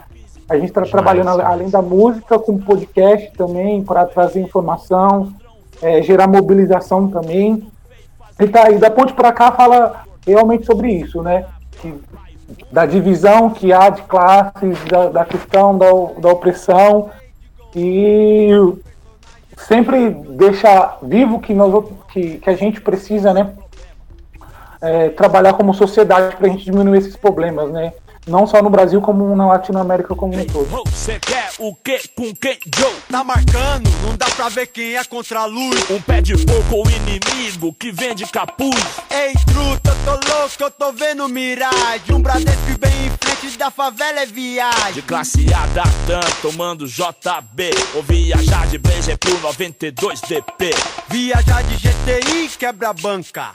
A 0.50 0.56
gente 0.56 0.70
está 0.70 0.82
trabalhando 0.82 1.30
além 1.42 1.70
da 1.70 1.82
música 1.82 2.38
com 2.40 2.58
podcast 2.58 3.32
também 3.38 3.84
para 3.84 4.06
trazer 4.06 4.42
informação, 4.42 5.32
é, 5.82 6.02
gerar 6.02 6.28
mobilização 6.28 7.08
também. 7.08 7.66
E 8.40 8.48
tá 8.48 8.68
aí, 8.68 8.78
da 8.78 8.90
ponte 8.90 9.14
para 9.14 9.32
cá 9.32 9.52
fala 9.52 10.04
realmente 10.26 10.66
sobre 10.66 10.92
isso, 10.92 11.22
né? 11.22 11.46
Que- 11.80 11.94
da 12.72 12.86
divisão 12.86 13.50
que 13.50 13.72
há 13.72 13.90
de 13.90 14.02
classes, 14.04 14.78
da, 14.86 15.10
da 15.10 15.26
questão 15.26 15.78
da, 15.78 15.88
da 16.20 16.30
opressão 16.30 17.10
e 17.76 18.50
sempre 19.58 20.10
deixa 20.10 20.98
vivo 21.02 21.40
que, 21.40 21.54
nós, 21.54 21.86
que, 22.12 22.38
que 22.38 22.50
a 22.50 22.56
gente 22.56 22.82
precisa, 22.82 23.34
né? 23.34 23.54
é, 24.84 25.10
trabalhar 25.10 25.54
como 25.54 25.74
sociedade 25.74 26.36
para 26.36 26.46
a 26.46 26.50
gente 26.50 26.66
diminuir 26.66 26.98
esses 26.98 27.16
problemas, 27.16 27.72
né? 27.72 27.94
Não 28.28 28.46
só 28.46 28.62
no 28.62 28.70
Brasil, 28.70 29.02
como 29.02 29.36
na 29.36 29.48
Latinoamérica 29.48 30.16
como 30.16 30.38
um 30.38 30.46
todo. 30.46 30.84
Você 30.90 31.20
quer 31.20 31.50
o 31.60 31.74
que 31.76 32.00
com 32.16 32.34
quem, 32.36 32.58
Joe? 32.76 32.94
Tá 33.10 33.24
marcando, 33.24 33.90
não 34.06 34.16
dá 34.16 34.26
pra 34.28 34.50
ver 34.50 34.68
quem 34.68 34.96
é 34.96 35.04
contra 35.04 35.42
a 35.42 35.46
luz. 35.46 35.90
Um 35.90 36.02
pé 36.02 36.22
de 36.22 36.38
fogo 36.38 36.78
ou 36.78 36.86
inimigo 36.90 37.74
que 37.74 37.92
vende 37.92 38.26
capuz. 38.26 39.02
Ei, 39.10 39.34
truta, 39.46 39.90
eu 39.90 39.96
tô 40.06 40.34
louco, 40.34 40.56
eu 40.60 40.72
tô 40.72 40.92
vendo 40.94 41.28
miragem. 41.28 42.16
Um 42.16 42.22
Bradesco 42.22 42.78
bem 42.80 43.12
em 43.44 43.50
frente 43.50 43.58
da 43.58 43.70
favela 43.70 44.22
é 44.22 44.26
viagem. 44.26 44.94
De 44.94 45.02
classe 45.02 45.46
A 45.54 45.66
da 45.68 45.84
TAM, 45.84 46.22
tomando 46.42 46.88
JB. 46.88 47.72
Ou 47.94 48.04
viajar 48.04 48.68
de 48.68 48.78
Blazer 48.78 49.18
pro 49.18 49.38
92 49.40 50.22
DP. 50.22 50.72
Viajar 51.10 51.62
de 51.64 51.76
GTI 51.76 52.50
quebra 52.58 52.90
a 52.90 52.94
banca. 52.94 53.52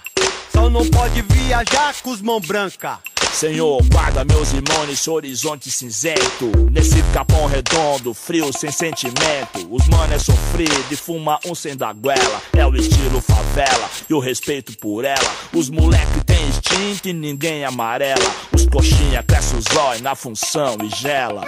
Só 0.53 0.68
não 0.68 0.87
pode 0.90 1.22
viajar 1.22 1.94
com 2.03 2.11
os 2.11 2.20
mão 2.20 2.40
branca. 2.40 2.98
Senhor, 3.33 3.81
guarda 3.93 4.25
meus 4.25 4.53
irmãos 4.53 4.88
nesse 4.88 5.09
horizonte 5.09 5.71
cinzento. 5.71 6.51
Nesse 6.73 7.01
capão 7.14 7.47
redondo, 7.47 8.12
frio, 8.12 8.53
sem 8.53 8.71
sentimento. 8.73 9.69
Os 9.71 9.87
mano 9.87 10.12
é 10.12 10.19
sofrido 10.19 10.85
e 10.91 10.97
fuma 10.97 11.38
um 11.47 11.55
sem 11.55 11.77
da 11.77 11.93
goela. 11.93 12.43
É 12.57 12.67
o 12.67 12.75
estilo 12.75 13.21
favela 13.21 13.88
e 14.11 14.14
o 14.14 14.19
respeito 14.19 14.77
por 14.79 15.05
ela. 15.05 15.31
Os 15.55 15.71
moleque 15.71 16.25
tem 16.27 16.49
instinto 16.49 17.09
e 17.09 17.12
ninguém 17.12 17.64
amarela. 17.64 18.25
Os 18.53 18.67
coxinha 18.67 19.23
cresce 19.23 19.55
os 19.55 19.67
olhos 19.77 20.03
na 20.03 20.17
função 20.17 20.77
e 20.83 20.88
gela. 20.97 21.45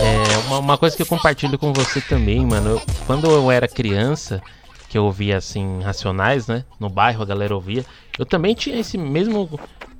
É, 0.00 0.38
uma, 0.48 0.58
uma 0.58 0.78
coisa 0.78 0.96
que 0.96 1.02
eu 1.02 1.06
compartilho 1.06 1.58
com 1.58 1.72
você 1.72 2.00
também, 2.00 2.44
mano. 2.44 2.70
eu- 2.70 2.82
quando 3.06 3.30
eu 3.30 3.50
era 3.52 3.68
criança, 3.68 4.40
que 4.88 4.98
eu 4.98 5.04
ouvia 5.04 5.36
assim, 5.36 5.80
Racionais, 5.82 6.48
né? 6.48 6.64
No 6.80 6.88
bairro 6.88 7.22
a 7.22 7.26
galera 7.26 7.54
ouvia. 7.54 7.84
Eu 8.18 8.26
também 8.26 8.54
tinha 8.54 8.78
esse 8.78 8.98
mesmo, 8.98 9.48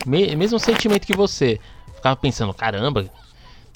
me- 0.04 0.34
mesmo 0.34 0.58
sentimento 0.58 1.06
que 1.06 1.14
você. 1.14 1.60
Ficava 1.94 2.16
pensando, 2.16 2.52
caramba, 2.52 3.08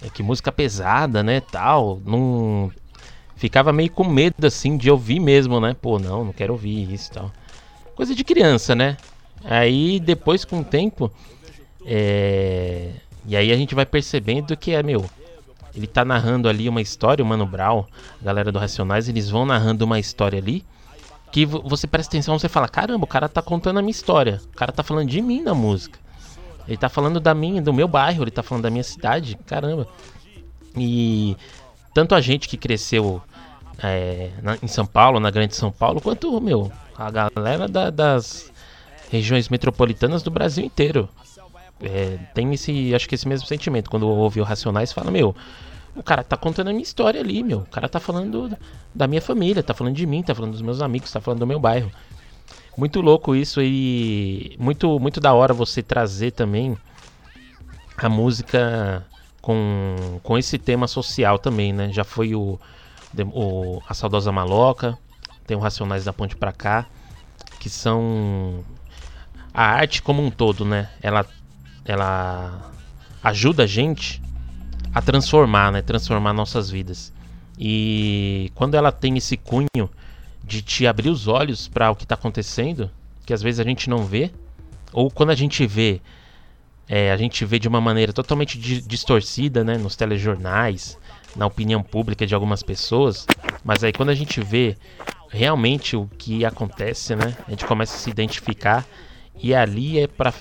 é 0.03 0.11
que 0.11 0.23
música 0.23 0.51
pesada, 0.51 1.23
né? 1.23 1.41
Tal. 1.41 2.01
Não. 2.05 2.71
Ficava 3.37 3.73
meio 3.73 3.91
com 3.91 4.05
medo 4.05 4.47
assim 4.47 4.77
de 4.77 4.91
ouvir 4.91 5.21
mesmo, 5.21 5.61
né? 5.61 5.75
Pô, 5.81 5.99
não, 5.99 6.25
não 6.25 6.33
quero 6.33 6.53
ouvir 6.53 6.93
isso 6.93 7.13
tal. 7.13 7.31
Coisa 7.95 8.15
de 8.15 8.25
criança, 8.25 8.75
né? 8.75 8.99
Aí 9.45 9.99
depois 10.01 10.45
com 10.45 10.61
o 10.61 10.65
tempo. 10.65 11.11
É... 11.85 12.91
E 13.27 13.37
aí 13.37 13.53
a 13.53 13.57
gente 13.57 13.75
vai 13.75 13.87
percebendo 13.87 14.57
que 14.57 14.73
é, 14.73 14.83
meu, 14.83 15.09
ele 15.75 15.87
tá 15.87 16.05
narrando 16.05 16.49
ali 16.49 16.69
uma 16.69 16.81
história, 16.81 17.25
o 17.25 17.27
Mano 17.27 17.47
Brown, 17.47 17.85
a 18.21 18.25
galera 18.25 18.51
do 18.51 18.59
Racionais, 18.59 19.09
eles 19.09 19.29
vão 19.29 19.47
narrando 19.47 19.85
uma 19.85 19.99
história 19.99 20.39
ali 20.39 20.65
que 21.33 21.45
vo- 21.47 21.63
você 21.65 21.87
presta 21.87 22.11
atenção, 22.11 22.39
você 22.39 22.49
fala, 22.49 22.69
caramba, 22.69 23.05
o 23.05 23.09
cara 23.09 23.29
tá 23.29 23.41
contando 23.43 23.79
a 23.79 23.83
minha 23.83 23.91
história. 23.91 24.41
O 24.53 24.57
cara 24.57 24.71
tá 24.71 24.83
falando 24.83 25.09
de 25.09 25.21
mim 25.21 25.43
na 25.43 25.55
música. 25.55 25.99
Ele 26.69 26.77
tá 26.77 26.89
falando 26.89 27.19
da 27.19 27.35
minha, 27.35 27.61
do 27.61 27.73
meu 27.73 27.89
bairro, 27.89 28.23
ele 28.23 28.31
tá 28.31 28.43
falando 28.43 28.63
da 28.65 28.71
minha 28.71 28.85
cidade, 28.85 29.37
caramba. 29.47 29.89
E 30.77 31.37
tanto 31.93 32.15
a 32.15 32.21
gente 32.21 32.49
que 32.49 32.57
cresceu 32.57 33.21
é, 33.83 34.31
na- 34.43 34.59
em 34.63 34.69
São 34.69 34.87
Paulo, 34.87 35.19
na 35.19 35.31
Grande 35.31 35.57
São 35.57 35.73
Paulo, 35.73 36.01
quanto, 36.01 36.41
meu, 36.41 36.71
a 36.97 37.11
galera 37.11 37.67
da- 37.67 37.91
das 37.91 38.53
regiões 39.11 39.49
metropolitanas 39.49 40.23
do 40.23 40.31
Brasil 40.31 40.65
inteiro. 40.65 41.09
É, 41.83 42.17
tem 42.33 42.53
esse, 42.55 42.95
acho 42.95 43.09
que 43.09 43.15
esse 43.17 43.27
mesmo 43.27 43.47
sentimento. 43.49 43.91
Quando 43.91 44.07
ouve 44.07 44.41
o 44.41 44.45
Racionais, 44.45 44.93
fala, 44.93 45.11
meu, 45.11 45.35
o 45.95 46.03
cara 46.03 46.25
tá 46.25 46.37
contando 46.37 46.69
a 46.69 46.73
minha 46.73 46.83
história 46.83 47.21
ali, 47.21 47.43
meu. 47.43 47.59
O 47.59 47.67
cara 47.67 47.89
tá 47.89 48.01
falando 48.01 48.57
da 48.95 49.07
minha 49.07 49.21
família, 49.21 49.63
tá 49.63 49.75
falando 49.75 49.95
de 49.95 50.07
mim, 50.07 50.23
tá 50.23 50.35
falando 50.35 50.53
dos 50.53 50.63
meus 50.63 50.81
amigos, 50.81 51.13
tá 51.13 51.21
falando 51.21 51.41
do 51.41 51.47
meu 51.47 51.61
bairro. 51.61 51.91
Muito 52.77 53.03
louco 53.03 53.35
isso 53.35 53.61
e 53.61 54.57
muito, 54.59 54.99
muito 54.99 55.21
da 55.21 55.35
hora 55.35 55.53
você 55.53 55.83
trazer 55.83 56.31
também 56.31 56.77
a 57.99 58.09
música 58.09 59.07
com, 59.43 60.19
com 60.23 60.39
esse 60.39 60.57
tema 60.59 60.87
social 60.87 61.39
também, 61.39 61.73
né? 61.73 61.93
Já 61.93 62.05
foi 62.05 62.35
o, 62.35 62.59
o 63.35 63.83
A 63.87 63.93
Saudosa 63.93 64.33
Maloca, 64.33 64.97
tem 65.47 65.55
o 65.57 65.61
Racionais 65.61 66.05
da 66.05 66.13
Ponte 66.13 66.35
pra 66.35 66.53
cá, 66.53 66.87
que 67.61 67.69
são 67.69 68.65
a 69.53 69.65
arte 69.65 70.01
como 70.01 70.23
um 70.23 70.31
todo, 70.31 70.65
né? 70.65 70.89
Ela, 71.03 71.27
ela 71.85 72.73
ajuda 73.23 73.65
a 73.65 73.67
gente 73.67 74.22
a 74.95 75.01
transformar, 75.01 75.73
né? 75.73 75.83
Transformar 75.83 76.33
nossas 76.33 76.71
vidas. 76.71 77.13
E 77.59 78.51
quando 78.55 78.75
ela 78.75 78.91
tem 78.91 79.17
esse 79.17 79.37
cunho 79.37 79.91
de 80.43 80.63
te 80.63 80.87
abrir 80.87 81.09
os 81.09 81.29
olhos 81.29 81.69
para 81.69 81.91
o 81.91 81.97
que 81.97 82.05
está 82.05 82.15
acontecendo, 82.15 82.91
que 83.25 83.33
às 83.33 83.43
vezes 83.43 83.61
a 83.61 83.65
gente 83.65 83.89
não 83.89 84.05
vê, 84.05 84.31
ou 84.93 85.11
quando 85.11 85.31
a 85.31 85.35
gente 85.35 85.67
vê, 85.67 86.01
é, 86.89 87.13
a 87.13 87.17
gente 87.17 87.45
vê 87.45 87.59
de 87.59 87.69
uma 87.69 87.81
maneira 87.81 88.13
totalmente 88.13 88.59
di- 88.59 88.83
distorcida, 88.83 89.63
né? 89.65 89.79
Nos 89.79 89.97
telejornais, 89.97 90.99
na 91.37 91.47
opinião 91.47 91.83
pública 91.83 92.27
de 92.27 92.35
algumas 92.35 92.63
pessoas, 92.63 93.27
mas 93.65 93.83
aí 93.83 93.93
quando 93.93 94.11
a 94.11 94.15
gente 94.15 94.41
vê 94.41 94.77
realmente 95.31 95.97
o 95.97 96.09
que 96.19 96.45
acontece, 96.45 97.17
né? 97.17 97.37
A 97.47 97.51
gente 97.51 97.65
começa 97.65 97.95
a 97.97 97.99
se 97.99 98.11
identificar 98.11 98.85
e 99.41 99.55
ali 99.55 99.99
é 100.01 100.07
para 100.07 100.35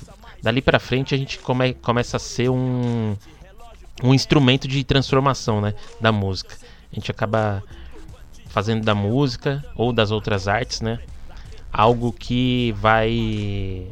dali 0.44 0.62
para 0.62 0.80
frente 0.80 1.14
a 1.14 1.18
gente 1.18 1.40
come, 1.40 1.76
começa 1.76 2.18
a 2.18 2.20
ser 2.20 2.50
um 2.50 3.16
um 4.04 4.14
instrumento 4.14 4.68
de 4.68 4.84
transformação, 4.84 5.62
né, 5.62 5.74
da 6.00 6.12
música. 6.12 6.56
A 6.92 6.96
gente 6.96 7.12
acaba 7.12 7.64
fazendo 8.48 8.84
da 8.84 8.94
música 8.94 9.64
ou 9.76 9.94
das 9.94 10.12
outras 10.12 10.48
artes, 10.48 10.82
né, 10.82 11.00
algo 11.72 12.12
que 12.12 12.74
vai 12.74 13.88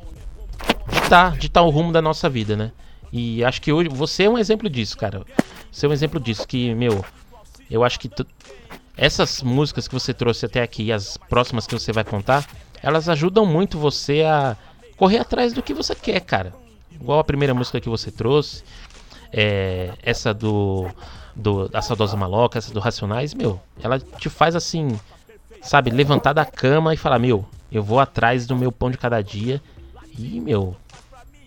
ditar, 0.92 1.38
ditar 1.38 1.64
o 1.64 1.70
rumo 1.70 1.92
da 1.92 2.02
nossa 2.02 2.30
vida, 2.30 2.56
né? 2.56 2.72
E 3.12 3.44
acho 3.44 3.62
que 3.62 3.72
hoje 3.72 3.90
você 3.90 4.24
é 4.24 4.30
um 4.30 4.38
exemplo 4.38 4.70
disso, 4.70 4.98
cara. 4.98 5.24
Você 5.72 5.86
é 5.86 5.90
um 5.90 5.94
exemplo 5.94 6.20
disso 6.20 6.48
que, 6.48 6.74
meu, 6.76 7.04
eu 7.70 7.84
acho 7.84 8.00
que 8.00 8.10
essas 8.96 9.42
músicas 9.42 9.88
que 9.88 9.94
você 9.94 10.14
trouxe 10.14 10.46
até 10.46 10.62
aqui 10.62 10.84
e 10.84 10.92
as 10.92 11.18
próximas 11.18 11.66
que 11.66 11.74
você 11.74 11.92
vai 11.92 12.04
contar, 12.04 12.46
elas 12.84 13.08
ajudam 13.10 13.46
muito 13.46 13.80
você 13.80 14.24
a 14.24 14.58
correr 14.98 15.20
atrás 15.20 15.54
do 15.54 15.64
que 15.64 15.74
você 15.74 15.96
quer, 15.96 16.20
cara. 16.20 16.54
Igual 16.92 17.20
a 17.20 17.24
primeira 17.24 17.54
música 17.54 17.80
que 17.80 17.88
você 17.88 18.12
trouxe, 18.12 18.64
é, 19.32 19.92
essa 20.04 20.34
do, 20.34 20.88
do 21.36 21.68
da 21.68 21.82
saudosa 21.82 22.18
maloca, 22.18 22.58
essa 22.58 22.74
do 22.74 22.80
Racionais, 22.80 23.34
meu, 23.34 23.60
ela 23.82 24.00
te 24.00 24.30
faz 24.30 24.56
assim, 24.56 25.00
sabe, 25.62 25.92
levantar 25.92 26.34
da 26.34 26.46
cama 26.46 26.94
e 26.94 26.98
falar, 26.98 27.20
meu, 27.20 27.46
eu 27.72 27.84
vou 27.84 28.00
atrás 28.00 28.48
do 28.48 28.56
meu 28.56 28.72
pão 28.72 28.90
de 28.90 28.98
cada 28.98 29.22
dia 29.22 29.62
e, 30.18 30.40
meu, 30.40 30.76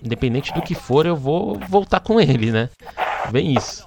independente 0.03 0.53
do 0.53 0.63
que 0.63 0.75
for, 0.75 1.07
eu 1.07 1.17
vou 1.17 1.59
voltar 1.69 2.01
com 2.01 2.21
ele, 2.21 2.51
né? 2.51 2.69
Bem 3.31 3.55
isso. 3.55 3.87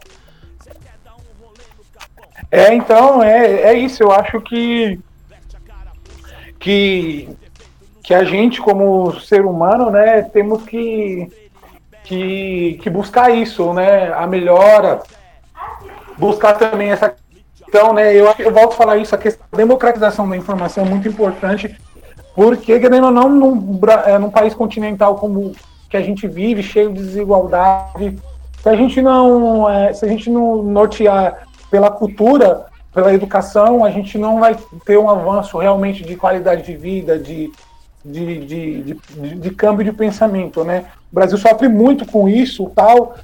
É, 2.52 2.74
então, 2.74 3.22
é, 3.22 3.62
é 3.62 3.74
isso. 3.74 4.04
Eu 4.04 4.12
acho 4.12 4.40
que, 4.42 5.00
que, 6.60 7.30
que 8.04 8.14
a 8.14 8.24
gente, 8.24 8.62
como 8.62 9.20
ser 9.20 9.46
humano, 9.46 9.90
né, 9.90 10.22
temos 10.22 10.64
que, 10.64 11.30
que, 12.06 12.80
que 12.82 12.90
buscar 12.90 13.30
isso, 13.32 13.74
né? 13.74 14.14
A 14.14 14.26
melhora, 14.28 15.02
buscar 16.18 16.54
também 16.54 16.92
essa 16.92 17.14
questão, 17.60 17.94
né? 17.94 18.14
Eu, 18.16 18.34
eu 18.40 18.52
volto 18.52 18.74
a 18.74 18.76
falar 18.78 18.98
isso, 18.98 19.14
a 19.16 19.18
questão 19.18 19.46
da 19.52 19.58
democratização 19.58 20.28
da 20.30 20.38
informação 20.38 20.86
é 20.86 20.90
muito 20.90 21.08
importante, 21.08 21.76
porque, 22.36 22.80
querendo 22.80 23.06
ou 23.06 23.12
não, 23.12 23.30
num, 23.30 23.80
é, 24.06 24.18
num 24.20 24.30
país 24.30 24.54
continental 24.54 25.16
como 25.16 25.54
que 25.90 25.98
a 25.98 26.02
gente 26.02 26.28
vive, 26.28 26.62
cheio 26.64 26.92
de 26.92 27.02
desigualdade, 27.02 28.18
se 28.62 28.70
a 28.70 28.76
gente 28.76 29.02
não, 29.02 29.70
é, 29.70 29.94
se 29.94 30.06
a 30.06 30.08
gente 30.08 30.30
não 30.30 30.62
nortear 30.64 31.48
pela 31.70 31.90
cultura, 31.92 32.66
pela 32.94 33.14
educação, 33.14 33.84
a 33.84 33.92
gente 33.92 34.18
não 34.18 34.40
vai 34.40 34.56
ter 34.86 34.98
um 34.98 35.10
avanço 35.10 35.58
realmente 35.58 36.04
de 36.04 36.16
qualidade 36.16 36.64
de 36.64 36.76
vida, 36.76 37.20
de, 37.20 37.52
de, 38.04 38.46
de- 38.46 39.36
de 39.36 39.50
câmbio 39.52 39.84
de 39.84 39.92
pensamento, 39.92 40.64
né? 40.64 40.86
O 41.16 41.20
Brasil 41.22 41.38
sofre 41.38 41.70
muito 41.70 42.06
com 42.06 42.28
isso, 42.28 42.70
tal, 42.76 43.16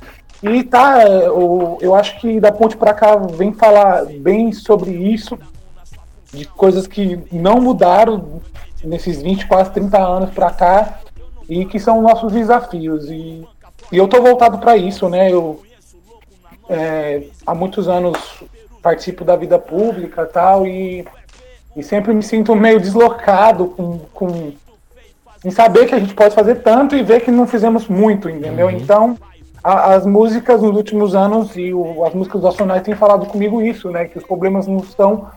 e 0.41 0.63
tá, 0.63 1.03
o- 1.29 1.77
eu 1.81 1.93
acho 1.93 2.21
que 2.21 2.39
da 2.39 2.49
ponte 2.49 2.77
para 2.77 2.93
cá 2.93 3.17
vem 3.17 3.51
falar 3.51 4.05
bem 4.05 4.53
sobre 4.53 4.91
isso, 4.91 5.37
de 6.33 6.45
coisas 6.45 6.87
que 6.87 7.19
não 7.33 7.59
mudaram 7.59 8.39
nesses 8.81 9.21
20, 9.21 9.45
quase 9.45 9.71
30 9.71 9.97
anos 9.97 10.29
para 10.29 10.49
cá 10.51 10.99
e 11.49 11.65
que 11.65 11.81
são 11.81 12.01
nossos 12.01 12.31
desafios. 12.31 13.09
E, 13.11 13.45
e 13.91 13.97
eu 13.97 14.07
tô 14.07 14.21
voltado 14.21 14.57
para 14.59 14.77
isso, 14.77 15.09
né? 15.09 15.29
Eu 15.29 15.61
é, 16.69 17.23
há 17.45 17.53
muitos 17.53 17.89
anos 17.89 18.17
participo 18.81 19.25
da 19.25 19.35
vida 19.35 19.59
pública 19.59 20.25
tal, 20.25 20.65
e, 20.65 21.05
e 21.75 21.83
sempre 21.83 22.13
me 22.13 22.23
sinto 22.23 22.55
meio 22.55 22.79
deslocado 22.79 23.65
com, 23.67 23.99
com 24.13 24.53
em 25.43 25.51
saber 25.51 25.87
que 25.87 25.95
a 25.95 25.99
gente 25.99 26.13
pode 26.13 26.35
fazer 26.35 26.55
tanto 26.55 26.95
e 26.95 27.03
ver 27.03 27.21
que 27.21 27.31
não 27.31 27.47
fizemos 27.47 27.87
muito, 27.87 28.29
entendeu? 28.29 28.69
Então, 28.69 29.17
a- 29.63 29.93
as 29.95 30.05
músicas 30.05 30.61
nos 30.61 30.75
últimos 30.75 31.15
anos 31.15 31.55
e 31.55 31.73
o- 31.73 32.03
as 32.05 32.13
músicas 32.13 32.41
nacionais 32.41 32.83
têm 32.83 32.95
falado 32.95 33.25
comigo 33.25 33.61
isso, 33.61 33.89
né? 33.89 34.05
Que 34.05 34.17
os 34.17 34.23
problemas 34.23 34.67
não 34.67 34.77
estão 34.77 35.27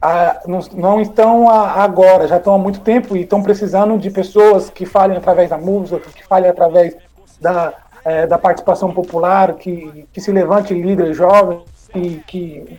a- 0.00 0.40
não, 0.46 0.60
não 0.74 1.00
estão 1.00 1.48
a- 1.48 1.82
agora, 1.82 2.28
já 2.28 2.36
estão 2.36 2.54
há 2.54 2.58
muito 2.58 2.80
tempo 2.80 3.16
e 3.16 3.22
estão 3.22 3.42
precisando 3.42 3.96
de 3.98 4.10
pessoas 4.10 4.68
que 4.70 4.84
falem 4.84 5.16
através 5.16 5.48
da 5.50 5.56
música, 5.56 6.10
que 6.14 6.24
falem 6.26 6.50
através 6.50 6.94
da, 7.40 7.72
eh, 8.04 8.26
da 8.26 8.36
participação 8.38 8.92
popular, 8.92 9.54
que, 9.54 10.06
que 10.12 10.20
se 10.20 10.30
levante 10.30 10.74
líderes 10.74 11.16
jovens, 11.16 11.62
que, 11.92 12.22
que 12.26 12.78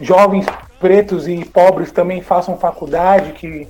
jovens 0.00 0.46
pretos 0.78 1.28
e 1.28 1.44
pobres 1.44 1.90
também 1.92 2.22
façam 2.22 2.56
faculdade, 2.56 3.32
que, 3.32 3.68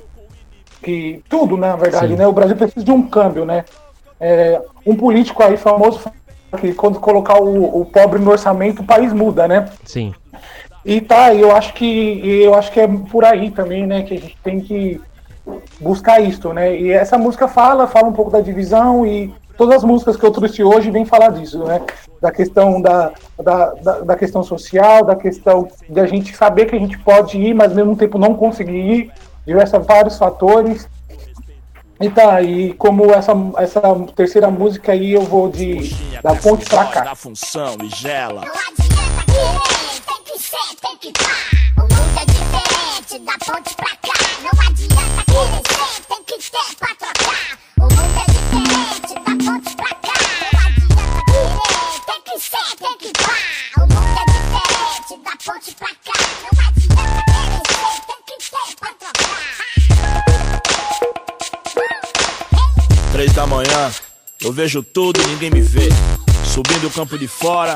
que 0.83 1.23
tudo, 1.29 1.57
na 1.57 1.77
verdade, 1.77 2.09
Sim. 2.09 2.17
né? 2.17 2.27
O 2.27 2.33
Brasil 2.33 2.57
precisa 2.57 2.85
de 2.85 2.91
um 2.91 3.03
câmbio, 3.03 3.45
né? 3.45 3.65
É, 4.21 4.61
um 4.85 4.95
político 4.95 5.43
aí 5.43 5.57
famoso 5.57 6.01
que 6.59 6.75
quando 6.75 6.99
colocar 6.99 7.41
o, 7.41 7.81
o 7.81 7.85
pobre 7.85 8.19
no 8.19 8.31
orçamento, 8.31 8.83
o 8.83 8.87
país 8.87 9.13
muda, 9.13 9.47
né? 9.47 9.69
Sim. 9.85 10.13
E 10.85 11.01
tá, 11.01 11.35
eu 11.35 11.55
acho 11.55 11.75
que 11.75 12.43
eu 12.43 12.55
acho 12.55 12.73
que 12.73 12.81
é 12.81 12.89
por 12.89 13.25
aí 13.25 13.51
também, 13.51 13.87
né, 13.87 14.03
que 14.03 14.15
a 14.15 14.21
gente 14.21 14.37
tem 14.43 14.61
que 14.61 15.01
buscar 15.79 16.21
isso, 16.21 16.53
né? 16.53 16.77
E 16.77 16.91
essa 16.91 17.19
música 17.19 17.47
fala, 17.47 17.87
fala 17.87 18.09
um 18.09 18.13
pouco 18.13 18.31
da 18.31 18.41
divisão 18.41 19.07
e 19.07 19.33
todas 19.57 19.77
as 19.77 19.85
músicas 19.85 20.17
que 20.17 20.25
eu 20.25 20.31
trouxe 20.31 20.63
hoje 20.63 20.91
vêm 20.91 21.05
falar 21.05 21.33
disso, 21.33 21.63
né? 21.65 21.83
Da 22.21 22.31
questão 22.31 22.81
da, 22.81 23.13
da, 23.43 23.75
da, 23.75 24.01
da 24.01 24.17
questão 24.17 24.43
social, 24.43 25.05
da 25.05 25.17
questão 25.17 25.69
de 25.89 26.01
a 26.01 26.07
gente 26.07 26.35
saber 26.35 26.67
que 26.67 26.77
a 26.77 26.79
gente 26.79 26.99
pode 26.99 27.39
ir, 27.39 27.55
mas 27.55 27.71
ao 27.71 27.77
mesmo 27.77 27.97
tempo 27.97 28.19
não 28.19 28.35
conseguir 28.35 28.79
ir, 28.79 29.13
diversos 29.47 29.87
vários 29.87 30.19
fatores. 30.19 30.89
E 32.01 32.09
tá, 32.09 32.41
e 32.41 32.73
como 32.75 33.13
essa, 33.13 33.33
essa 33.59 33.81
terceira 34.17 34.51
música 34.51 34.93
aí 34.93 35.13
eu 35.13 35.23
vou 35.23 35.51
de 35.51 35.95
da 36.23 36.35
ponte 36.35 36.65
pra 36.65 36.87
cá. 36.87 37.01
Da 37.01 37.15
função 37.15 37.77
e 37.83 37.89
gela. 37.91 38.43
Não 38.43 38.53
adianta 38.55 39.25
querer, 39.27 40.01
tem 40.07 40.25
que 40.25 40.39
ser, 40.43 40.77
tem 40.81 40.97
que 40.97 41.13
pá. 41.13 41.31
O 41.77 41.83
mundo 41.83 42.19
é 42.19 42.25
diferente, 42.25 43.19
da 43.19 43.53
ponte 43.53 43.75
pra 43.77 43.97
cá. 43.97 44.19
Não 44.43 44.51
adianta 44.67 45.25
querer 45.27 45.63
ser, 45.69 46.03
tem 46.09 46.25
que 46.25 46.51
ter 46.51 46.77
pra 46.79 46.95
trocar. 46.95 47.59
Da 63.41 63.47
manhã, 63.47 63.91
eu 64.43 64.53
vejo 64.53 64.83
tudo, 64.83 65.19
ninguém 65.29 65.51
me 65.51 65.63
vê. 65.63 65.89
Subindo 66.45 66.89
o 66.89 66.91
campo 66.91 67.19
de 67.19 67.27
fora, 67.27 67.75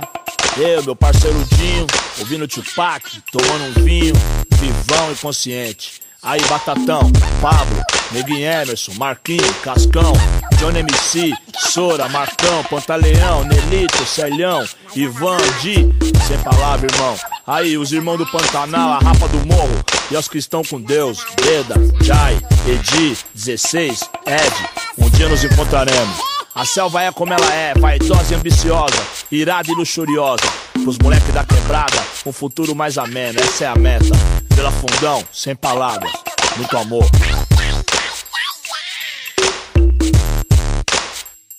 eu, 0.59 0.83
meu 0.83 0.95
parceiro 0.95 1.43
Dinho, 1.57 1.87
ouvindo 2.19 2.47
Tupac, 2.47 3.03
tomando 3.33 3.71
um 3.71 3.83
vinho, 3.83 4.13
vivão 4.59 5.11
e 5.11 5.15
consciente. 5.17 6.03
Aí 6.23 6.39
Batatão, 6.51 7.11
Pablo, 7.41 7.83
Neguinho 8.11 8.45
Emerson, 8.45 8.93
Marquinho, 8.99 9.55
Cascão, 9.63 10.13
Johnny 10.59 10.81
MC, 10.81 11.33
Sora, 11.57 12.11
Marcão, 12.11 12.63
Pantaleão, 12.65 13.45
Nelito, 13.45 14.05
Celhão, 14.05 14.67
Ivan, 14.95 15.39
Di, 15.63 15.89
sem 16.27 16.39
palavra, 16.41 16.87
irmão. 16.93 17.17
Aí 17.47 17.79
os 17.79 17.91
irmãos 17.91 18.19
do 18.19 18.27
Pantanal, 18.27 18.93
a 18.93 18.99
Rapa 18.99 19.29
do 19.29 19.47
Morro, 19.47 19.83
e 20.11 20.17
aos 20.17 20.29
que 20.29 20.39
estão 20.39 20.63
com 20.63 20.81
Deus, 20.81 21.25
Beda, 21.43 21.75
Jai, 22.03 22.35
Edi, 22.67 23.17
16, 23.35 24.01
Ed, 24.27 24.55
um 24.99 25.09
dia 25.11 25.29
nos 25.29 25.45
encontraremos. 25.45 26.19
A 26.55 26.65
selva 26.65 27.03
é 27.03 27.11
como 27.11 27.33
ela 27.33 27.53
é, 27.53 27.75
vaidosa 27.75 28.33
e 28.33 28.37
ambiciosa, 28.37 29.03
irada 29.31 29.71
e 29.71 29.75
luxuriosa. 29.75 30.45
Pros 30.83 30.99
moleque 30.99 31.33
da 31.33 31.45
quebrada, 31.45 32.01
um 32.25 32.33
futuro 32.33 32.75
mais 32.75 32.99
ameno, 32.99 33.41
essa 33.41 33.65
é 33.65 33.67
a 33.67 33.75
meta. 33.75 34.15
Pela 34.55 34.71
fundão, 34.71 35.25
sem 35.33 35.57
palavras, 35.57 36.13
muito 36.57 36.77
amor. 36.77 37.05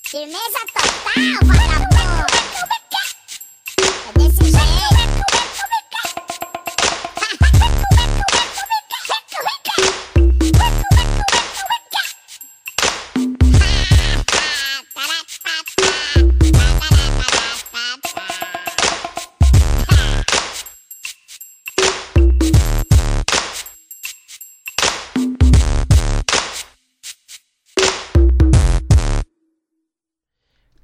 Firmeza 0.04 0.60
total, 0.74 0.90
vagabundo. 1.04 1.64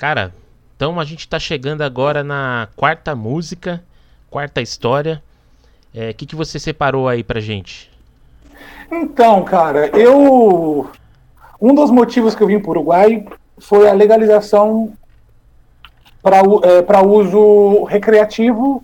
Cara, 0.02 0.34
então 0.76 1.00
a 1.00 1.06
gente 1.06 1.28
tá 1.28 1.38
chegando 1.38 1.84
agora 1.84 2.24
na 2.24 2.70
quarta 2.76 3.16
música, 3.16 3.84
quarta 4.32 4.60
história. 4.60 5.22
O 5.94 6.16
que, 6.16 6.26
que 6.26 6.36
você 6.36 6.58
separou 6.58 7.08
aí 7.08 7.24
pra 7.24 7.40
gente? 7.40 7.88
Então, 8.92 9.44
cara, 9.44 9.96
eu. 9.96 10.90
Um 11.62 11.76
dos 11.76 11.92
motivos 11.92 12.34
que 12.34 12.42
eu 12.42 12.48
vim 12.48 12.60
para 12.60 12.70
o 12.70 12.72
Uruguai 12.72 13.24
foi 13.60 13.88
a 13.88 13.94
legalização 13.94 14.92
para 16.24 17.04
uso 17.04 17.84
recreativo, 17.84 18.84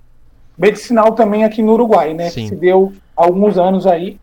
medicinal 0.56 1.14
também 1.14 1.44
aqui 1.44 1.64
no 1.64 1.74
Uruguai, 1.74 2.14
né? 2.14 2.30
Sim. 2.30 2.44
Que 2.44 2.50
se 2.50 2.56
deu 2.56 2.94
há 3.18 3.24
alguns 3.24 3.58
anos 3.58 3.88
aí, 3.88 4.20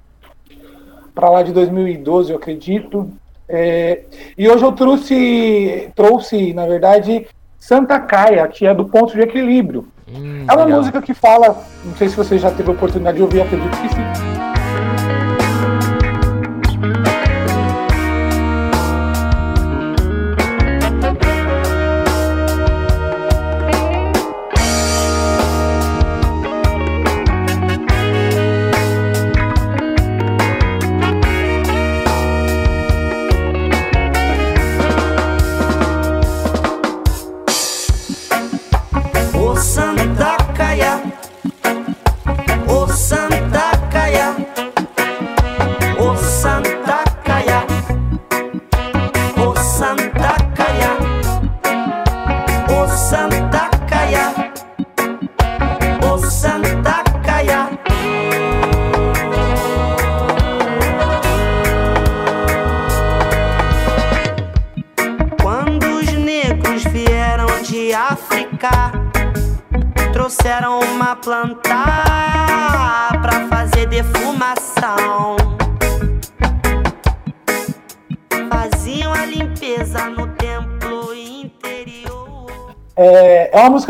para 1.13 1.29
lá 1.29 1.43
de 1.43 1.53
2012, 1.53 2.31
eu 2.31 2.37
acredito. 2.37 3.11
É, 3.49 4.01
e 4.39 4.49
hoje 4.49 4.65
eu 4.65 4.73
trouxe, 4.73 5.89
trouxe, 5.95 6.53
na 6.55 6.67
verdade, 6.67 7.27
Santa 7.59 7.99
Caia, 8.01 8.47
que 8.49 8.67
é 8.67 8.75
do 8.75 8.87
ponto 8.87 9.13
de 9.15 9.21
equilíbrio. 9.21 9.87
Hum, 10.09 10.45
É 10.49 10.53
uma 10.55 10.65
legal. 10.65 10.81
música 10.81 11.01
que 11.03 11.15
fala, 11.15 11.63
não 11.85 11.95
sei 11.97 12.09
se 12.09 12.17
você 12.17 12.39
já 12.39 12.51
teve 12.51 12.71
a 12.71 12.73
oportunidade 12.75 13.17
de 13.17 13.23
ouvir, 13.23 13.43
acredito 13.43 13.71
que 13.81 13.89
sim. 13.89 14.34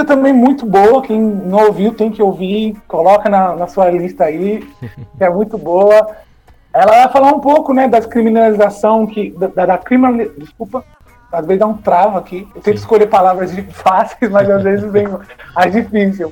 Música 0.05 0.07
também 0.07 0.33
muito 0.33 0.67
boa. 0.67 1.03
Quem 1.03 1.21
não 1.21 1.67
ouviu 1.67 1.93
tem 1.93 2.11
que 2.11 2.23
ouvir. 2.23 2.77
Coloca 2.87 3.29
na, 3.29 3.57
na 3.57 3.67
sua 3.67 3.91
lista 3.91 4.25
aí, 4.25 4.61
que 5.17 5.25
é 5.25 5.31
muito 5.31 5.57
boa. 5.59 6.15
Ela 6.73 7.05
vai 7.05 7.09
falar 7.09 7.33
um 7.33 7.41
pouco, 7.41 7.73
né, 7.73 7.89
da 7.89 8.01
criminalização 8.01 9.07
que 9.07 9.31
da, 9.31 9.67
da 9.67 9.79
criminal, 9.79 10.27
desculpa, 10.37 10.85
às 11.31 11.47
vezes 11.47 11.61
dá 11.61 11.67
um 11.67 11.77
travo 11.77 12.19
aqui. 12.19 12.47
Eu 12.55 12.61
tento 12.61 12.77
escolher 12.77 13.07
palavras 13.07 13.53
fáceis, 13.71 14.31
mas 14.31 14.49
às 14.51 14.63
vezes 14.63 14.91
vem 14.91 15.07
as 15.55 15.73
difíceis. 15.73 16.31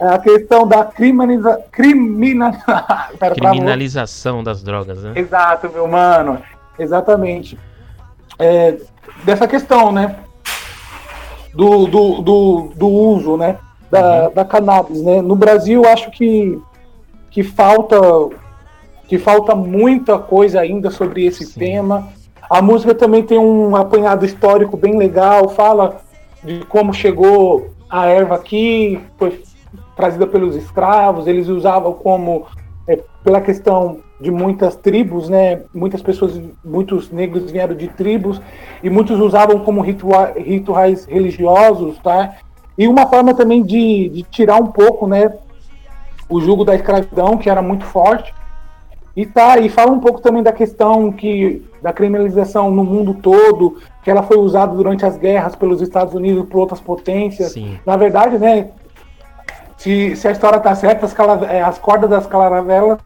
É 0.00 0.06
a 0.06 0.18
questão 0.18 0.66
da 0.66 0.84
criminaliza, 0.84 1.60
crimina, 1.70 2.58
Pera, 3.18 3.34
criminalização 3.34 4.42
das 4.42 4.62
drogas, 4.62 5.02
né? 5.02 5.12
Exato, 5.14 5.68
meu 5.68 5.86
mano. 5.86 6.40
Exatamente. 6.78 7.58
É, 8.38 8.78
dessa 9.24 9.46
questão, 9.46 9.92
né? 9.92 10.16
Do, 11.54 11.86
do, 11.86 12.22
do, 12.22 12.70
do 12.76 12.88
uso, 12.88 13.36
né? 13.36 13.58
Da, 13.90 14.26
uhum. 14.28 14.34
da 14.34 14.44
cannabis, 14.44 15.02
né? 15.02 15.20
No 15.20 15.34
Brasil, 15.34 15.84
acho 15.84 16.10
que, 16.10 16.58
que 17.30 17.42
falta 17.42 17.98
que 19.08 19.18
falta 19.18 19.56
muita 19.56 20.20
coisa 20.20 20.60
ainda 20.60 20.88
sobre 20.88 21.26
esse 21.26 21.44
Sim. 21.44 21.58
tema. 21.58 22.08
A 22.48 22.62
música 22.62 22.94
também 22.94 23.24
tem 23.24 23.38
um 23.38 23.74
apanhado 23.74 24.24
histórico 24.24 24.76
bem 24.76 24.96
legal, 24.96 25.48
fala 25.48 26.00
de 26.44 26.64
como 26.66 26.94
chegou 26.94 27.70
a 27.88 28.06
erva 28.06 28.36
aqui, 28.36 29.00
foi 29.18 29.42
trazida 29.96 30.28
pelos 30.28 30.54
escravos, 30.54 31.26
eles 31.26 31.48
usavam 31.48 31.92
como 31.92 32.46
é, 32.86 33.00
pela 33.24 33.40
questão 33.40 33.98
de 34.20 34.30
muitas 34.30 34.76
tribos, 34.76 35.28
né? 35.28 35.62
Muitas 35.72 36.02
pessoas, 36.02 36.38
muitos 36.64 37.10
negros 37.10 37.50
vieram 37.50 37.74
de 37.74 37.88
tribos 37.88 38.40
e 38.82 38.90
muitos 38.90 39.18
usavam 39.18 39.60
como 39.60 39.80
ritua 39.80 40.34
rituais 40.36 41.06
religiosos, 41.06 41.98
tá? 41.98 42.36
E 42.76 42.86
uma 42.86 43.06
forma 43.06 43.34
também 43.34 43.62
de, 43.62 44.08
de 44.10 44.22
tirar 44.24 44.56
um 44.56 44.66
pouco, 44.66 45.06
né? 45.06 45.32
O 46.28 46.40
jugo 46.40 46.64
da 46.64 46.74
escravidão, 46.74 47.38
que 47.38 47.48
era 47.48 47.62
muito 47.62 47.84
forte, 47.84 48.32
e 49.16 49.26
tá, 49.26 49.58
e 49.58 49.68
fala 49.68 49.90
um 49.90 49.98
pouco 49.98 50.20
também 50.20 50.42
da 50.42 50.52
questão 50.52 51.10
que 51.10 51.62
da 51.82 51.92
criminalização 51.92 52.70
no 52.70 52.84
mundo 52.84 53.14
todo, 53.14 53.78
que 54.02 54.10
ela 54.10 54.22
foi 54.22 54.36
usada 54.36 54.74
durante 54.74 55.04
as 55.04 55.16
guerras 55.16 55.56
pelos 55.56 55.80
Estados 55.80 56.14
Unidos 56.14 56.46
por 56.48 56.58
outras 56.58 56.80
potências. 56.80 57.52
Sim. 57.52 57.78
Na 57.84 57.96
verdade, 57.96 58.38
né, 58.38 58.68
se, 59.80 60.14
se 60.14 60.28
a 60.28 60.30
história 60.30 60.60
tá 60.60 60.74
certa, 60.74 61.06
as, 61.06 61.42
é, 61.48 61.62
as 61.62 61.78
cordas 61.78 62.10
das 62.10 62.26
caravelas 62.26 62.98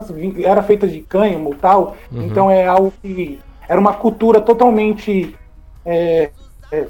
eram 0.44 0.62
feitas 0.64 0.90
de 0.90 1.02
cânhamo 1.02 1.52
e 1.52 1.56
tal, 1.56 1.94
uhum. 2.10 2.22
então 2.22 2.50
é 2.50 2.66
algo 2.66 2.92
que 3.00 3.38
era 3.68 3.80
uma 3.80 3.92
cultura 3.92 4.40
totalmente 4.40 5.36
é, 5.86 6.32
é, 6.72 6.84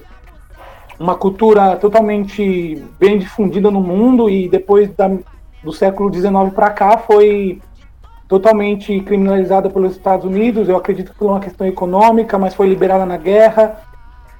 uma 0.98 1.14
cultura 1.16 1.76
totalmente 1.76 2.82
bem 2.98 3.18
difundida 3.18 3.70
no 3.70 3.82
mundo 3.82 4.30
e 4.30 4.48
depois 4.48 4.88
da, 4.94 5.10
do 5.62 5.70
século 5.70 6.10
XIX 6.10 6.32
para 6.54 6.70
cá 6.70 6.96
foi 6.96 7.60
totalmente 8.26 8.98
criminalizada 9.00 9.68
pelos 9.68 9.92
Estados 9.92 10.24
Unidos, 10.24 10.66
eu 10.66 10.78
acredito 10.78 11.12
que 11.12 11.18
por 11.18 11.30
uma 11.30 11.40
questão 11.40 11.66
econômica, 11.66 12.38
mas 12.38 12.54
foi 12.54 12.70
liberada 12.70 13.04
na 13.04 13.18
guerra, 13.18 13.78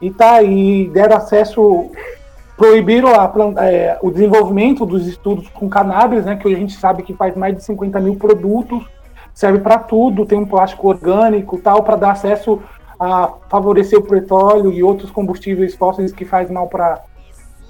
e 0.01 0.11
tá, 0.11 0.43
e 0.43 0.89
deram 0.89 1.19
acesso, 1.19 1.91
proibiram 2.57 3.09
a, 3.09 3.33
é, 3.65 3.99
o 4.03 4.11
desenvolvimento 4.11 4.87
dos 4.87 5.07
estudos 5.07 5.49
com 5.49 5.69
cannabis, 5.69 6.25
né, 6.25 6.37
que 6.37 6.47
hoje 6.47 6.57
a 6.57 6.61
gente 6.61 6.77
sabe 6.77 7.03
que 7.03 7.15
faz 7.15 7.37
mais 7.37 7.57
de 7.57 7.65
50 7.65 8.01
mil 8.01 8.17
produtos, 8.17 8.85
serve 9.33 9.59
para 9.59 9.79
tudo, 9.79 10.25
tem 10.25 10.39
um 10.39 10.47
plástico 10.47 10.89
orgânico 10.89 11.59
tal, 11.59 11.83
para 11.83 11.97
dar 11.97 12.13
acesso 12.13 12.63
a 12.99 13.33
favorecer 13.49 13.99
o 13.99 14.03
petróleo 14.03 14.73
e 14.73 14.83
outros 14.83 15.11
combustíveis 15.11 15.75
fósseis 15.75 16.13
que 16.13 16.25
faz 16.25 16.49
mal 16.51 16.69
para 16.69 17.03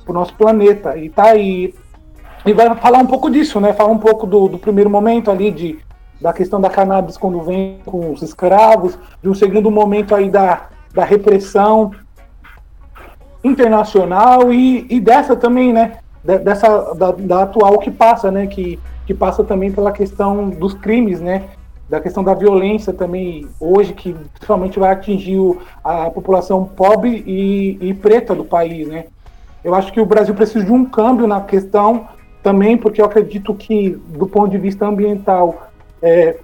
o 0.07 0.13
nosso 0.13 0.35
planeta. 0.35 0.97
E 0.99 1.09
tá 1.09 1.31
aí. 1.31 1.75
E 2.45 2.53
vai 2.53 2.75
falar 2.77 2.99
um 2.99 3.07
pouco 3.07 3.31
disso, 3.31 3.59
né? 3.59 3.73
Falar 3.73 3.91
um 3.91 3.99
pouco 3.99 4.27
do, 4.27 4.49
do 4.49 4.59
primeiro 4.59 4.91
momento 4.91 5.31
ali 5.31 5.51
de 5.51 5.79
da 6.21 6.33
questão 6.33 6.61
da 6.61 6.71
cannabis 6.71 7.17
quando 7.17 7.41
vem 7.43 7.81
com 7.85 8.13
os 8.13 8.23
escravos, 8.23 8.99
de 9.23 9.29
um 9.29 9.35
segundo 9.35 9.71
momento 9.71 10.15
aí 10.15 10.31
da, 10.31 10.69
da 10.93 11.05
repressão 11.05 11.91
internacional 13.45 14.53
e, 14.53 14.87
e 14.89 14.99
dessa 14.99 15.37
também, 15.37 15.73
né? 15.73 15.99
Dessa 16.25 16.95
da, 16.95 17.13
da, 17.13 17.43
atual 17.43 17.79
que 17.79 17.91
passa, 17.91 18.31
né? 18.31 18.47
Que, 18.47 18.81
que 19.07 19.13
passa 19.13 19.45
também 19.45 19.71
pela 19.71 19.93
questão 19.93 20.49
dos 20.49 20.73
crimes, 20.73 21.21
né? 21.21 21.45
Da 21.89 22.01
questão 22.01 22.25
da 22.25 22.33
violência 22.33 22.95
também 22.95 23.47
hoje, 23.61 23.93
que 23.93 24.15
principalmente 24.33 24.79
vai 24.79 24.91
atingir 24.91 25.39
a 25.85 26.11
população 26.11 26.65
pobre 26.65 27.23
e, 27.27 27.79
e 27.81 27.93
preta 27.93 28.35
do 28.35 28.45
país, 28.45 28.89
né? 28.89 29.05
Eu 29.63 29.75
acho 29.75 29.93
que 29.93 30.01
o 30.01 30.07
Brasil 30.07 30.35
precisa 30.35 30.65
de 30.65 30.73
um 30.73 30.85
câmbio 30.85 31.27
na 31.27 31.43
questão 31.43 32.09
também, 32.43 32.77
porque 32.77 33.01
eu 33.01 33.07
acredito 33.07 33.55
que, 33.55 33.91
do 33.91 34.27
ponto 34.27 34.51
de 34.51 34.59
vista 34.59 34.87
ambiental, 34.87 35.69
é, 36.03 36.39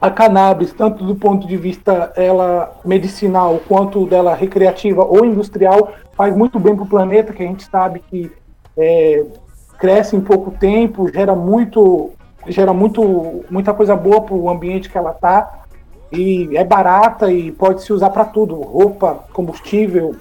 a 0.00 0.10
cannabis, 0.10 0.72
tanto 0.72 1.04
do 1.04 1.14
ponto 1.16 1.46
de 1.46 1.56
vista 1.56 2.12
ela 2.16 2.72
medicinal 2.84 3.60
quanto 3.66 4.06
dela 4.06 4.34
recreativa 4.34 5.04
ou 5.04 5.24
industrial, 5.24 5.92
faz 6.14 6.36
muito 6.36 6.58
bem 6.58 6.74
para 6.74 6.84
o 6.84 6.88
planeta, 6.88 7.32
que 7.32 7.42
a 7.42 7.46
gente 7.46 7.64
sabe 7.64 8.00
que 8.00 8.30
é, 8.76 9.24
cresce 9.78 10.16
em 10.16 10.20
pouco 10.20 10.50
tempo, 10.50 11.10
gera 11.12 11.34
muito, 11.34 12.12
gera 12.46 12.72
muito, 12.72 13.44
muita 13.50 13.72
coisa 13.72 13.96
boa 13.96 14.20
para 14.20 14.34
o 14.34 14.50
ambiente 14.50 14.90
que 14.90 14.98
ela 14.98 15.12
está 15.12 15.62
e 16.12 16.56
é 16.56 16.64
barata 16.64 17.30
e 17.30 17.50
pode 17.52 17.82
se 17.82 17.92
usar 17.92 18.10
para 18.10 18.24
tudo, 18.24 18.54
roupa, 18.56 19.24
combustível, 19.32 20.14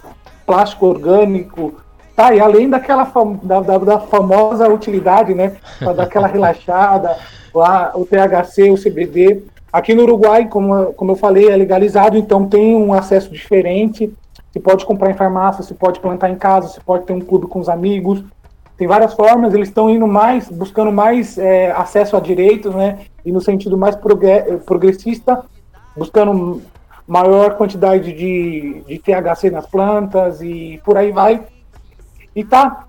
plástico 0.45 0.87
orgânico, 0.87 1.73
tá? 2.15 2.33
E 2.33 2.39
além 2.39 2.69
daquela 2.69 3.05
fam 3.05 3.39
da, 3.43 3.61
da, 3.61 3.77
da, 3.77 3.99
famosa 3.99 4.67
utilidade, 4.67 5.33
né, 5.33 5.55
daquela 5.95 6.27
relaxada, 6.27 7.17
lá 7.53 7.91
o 7.95 8.05
THC, 8.05 8.71
o 8.71 8.77
CBD. 8.77 9.43
Aqui 9.75 9.93
no 9.93 10.03
Uruguai, 10.03 10.47
como, 10.47 10.93
como 10.93 11.11
eu 11.11 11.15
falei, 11.17 11.49
é 11.49 11.55
legalizado, 11.57 12.17
então 12.17 12.47
tem 12.47 12.73
um 12.77 12.93
acesso 12.93 13.29
diferente. 13.29 14.09
Você 14.49 14.57
pode 14.57 14.85
comprar 14.85 15.11
em 15.11 15.15
farmácia, 15.15 15.65
você 15.65 15.73
pode 15.73 15.99
plantar 15.99 16.29
em 16.29 16.37
casa, 16.37 16.69
você 16.69 16.79
pode 16.79 17.03
ter 17.03 17.11
um 17.11 17.19
clube 17.19 17.47
com 17.47 17.59
os 17.59 17.67
amigos. 17.67 18.23
Tem 18.77 18.87
várias 18.87 19.13
formas, 19.13 19.53
eles 19.53 19.67
estão 19.67 19.89
indo 19.89 20.07
mais, 20.07 20.47
buscando 20.47 20.93
mais 20.93 21.37
é, 21.37 21.73
acesso 21.73 22.15
a 22.15 22.21
direitos, 22.21 22.73
né? 22.73 22.99
E 23.25 23.33
no 23.33 23.41
sentido 23.41 23.77
mais 23.77 23.97
progressista, 24.65 25.43
buscando 25.93 26.61
maior 27.05 27.57
quantidade 27.57 28.13
de, 28.13 28.81
de 28.87 28.97
THC 28.97 29.49
nas 29.51 29.65
plantas 29.65 30.41
e 30.41 30.79
por 30.85 30.97
aí 30.97 31.11
vai. 31.11 31.43
E 32.33 32.45
tá 32.45 32.85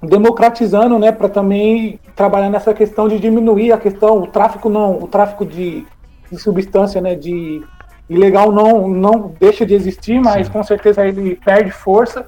democratizando, 0.00 0.96
né, 0.96 1.10
para 1.10 1.28
também 1.28 1.98
trabalhar 2.14 2.50
nessa 2.50 2.72
questão 2.72 3.08
de 3.08 3.18
diminuir 3.18 3.72
a 3.72 3.78
questão, 3.78 4.22
o 4.22 4.28
tráfico 4.28 4.68
não, 4.68 4.96
o 4.96 5.08
tráfico 5.08 5.44
de, 5.44 5.84
de 6.30 6.38
substância, 6.38 7.00
né, 7.00 7.14
de 7.14 7.62
ilegal 8.08 8.50
não 8.50 8.88
não 8.88 9.32
deixa 9.38 9.64
de 9.64 9.74
existir, 9.74 10.20
mas 10.20 10.46
Sim. 10.46 10.52
com 10.52 10.62
certeza 10.62 11.06
ele 11.06 11.36
perde 11.36 11.70
força. 11.70 12.26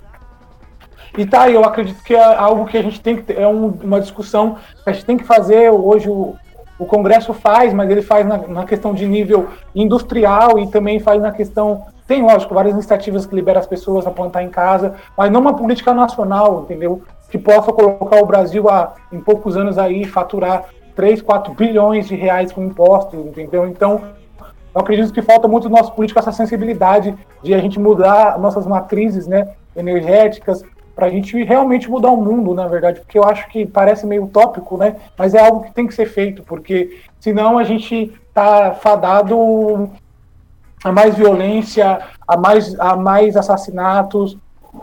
E 1.16 1.26
tá, 1.26 1.50
eu 1.50 1.62
acredito 1.62 2.02
que 2.02 2.14
é 2.14 2.22
algo 2.22 2.64
que 2.64 2.78
a 2.78 2.82
gente 2.82 3.00
tem 3.00 3.16
que 3.16 3.22
ter, 3.22 3.38
é 3.38 3.46
um, 3.46 3.66
uma 3.82 4.00
discussão 4.00 4.56
que 4.82 4.90
a 4.90 4.92
gente 4.92 5.04
tem 5.04 5.18
que 5.18 5.24
fazer 5.24 5.70
hoje 5.70 6.08
o, 6.08 6.34
o 6.78 6.86
Congresso 6.86 7.34
faz, 7.34 7.74
mas 7.74 7.90
ele 7.90 8.00
faz 8.00 8.26
na, 8.26 8.38
na 8.38 8.64
questão 8.64 8.94
de 8.94 9.06
nível 9.06 9.48
industrial 9.74 10.58
e 10.58 10.70
também 10.70 11.00
faz 11.00 11.20
na 11.20 11.30
questão 11.30 11.84
tem, 12.06 12.22
lógico, 12.22 12.54
várias 12.54 12.74
iniciativas 12.74 13.24
que 13.26 13.34
liberam 13.34 13.60
as 13.60 13.66
pessoas 13.66 14.06
a 14.06 14.10
plantar 14.10 14.42
em 14.42 14.48
casa, 14.48 14.94
mas 15.16 15.30
não 15.30 15.40
uma 15.40 15.54
política 15.54 15.94
nacional, 15.94 16.62
entendeu? 16.62 17.02
que 17.32 17.38
possa 17.38 17.72
colocar 17.72 18.22
o 18.22 18.26
Brasil 18.26 18.68
a, 18.68 18.92
em 19.10 19.18
poucos 19.18 19.56
anos 19.56 19.78
aí, 19.78 20.04
faturar 20.04 20.66
3, 20.94 21.22
4 21.22 21.54
bilhões 21.54 22.06
de 22.08 22.14
reais 22.14 22.52
com 22.52 22.64
impostos, 22.64 23.18
entendeu? 23.26 23.66
Então, 23.66 24.02
eu 24.74 24.80
acredito 24.80 25.12
que 25.12 25.22
falta 25.22 25.46
muito 25.46 25.68
no 25.68 25.76
nosso 25.76 25.92
político 25.92 26.18
essa 26.18 26.32
sensibilidade 26.32 27.14
de 27.42 27.54
a 27.54 27.58
gente 27.58 27.78
mudar 27.78 28.38
nossas 28.38 28.66
matrizes 28.66 29.26
né, 29.26 29.48
energéticas 29.76 30.62
para 30.94 31.06
a 31.06 31.10
gente 31.10 31.42
realmente 31.42 31.90
mudar 31.90 32.10
o 32.10 32.16
mundo, 32.16 32.54
na 32.54 32.66
verdade, 32.68 33.00
porque 33.00 33.18
eu 33.18 33.24
acho 33.24 33.48
que 33.48 33.66
parece 33.66 34.06
meio 34.06 34.24
utópico, 34.24 34.76
né? 34.76 34.96
Mas 35.16 35.34
é 35.34 35.40
algo 35.40 35.62
que 35.62 35.72
tem 35.72 35.86
que 35.86 35.94
ser 35.94 36.06
feito, 36.06 36.42
porque 36.42 37.00
senão 37.18 37.58
a 37.58 37.64
gente 37.64 38.12
tá 38.34 38.74
fadado 38.74 39.90
a 40.84 40.92
mais 40.92 41.14
violência, 41.14 42.00
a 42.26 42.36
mais, 42.36 42.78
a 42.78 42.96
mais 42.96 43.36
assassinatos, 43.36 44.36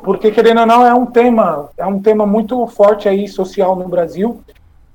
porque 0.04 0.32
querendo 0.32 0.62
ou 0.62 0.66
não 0.66 0.86
é 0.86 0.94
um 0.94 1.06
tema, 1.06 1.70
é 1.78 1.86
um 1.86 2.00
tema 2.00 2.26
muito 2.26 2.66
forte 2.68 3.10
aí 3.10 3.28
social 3.28 3.76
no 3.76 3.88
Brasil. 3.88 4.42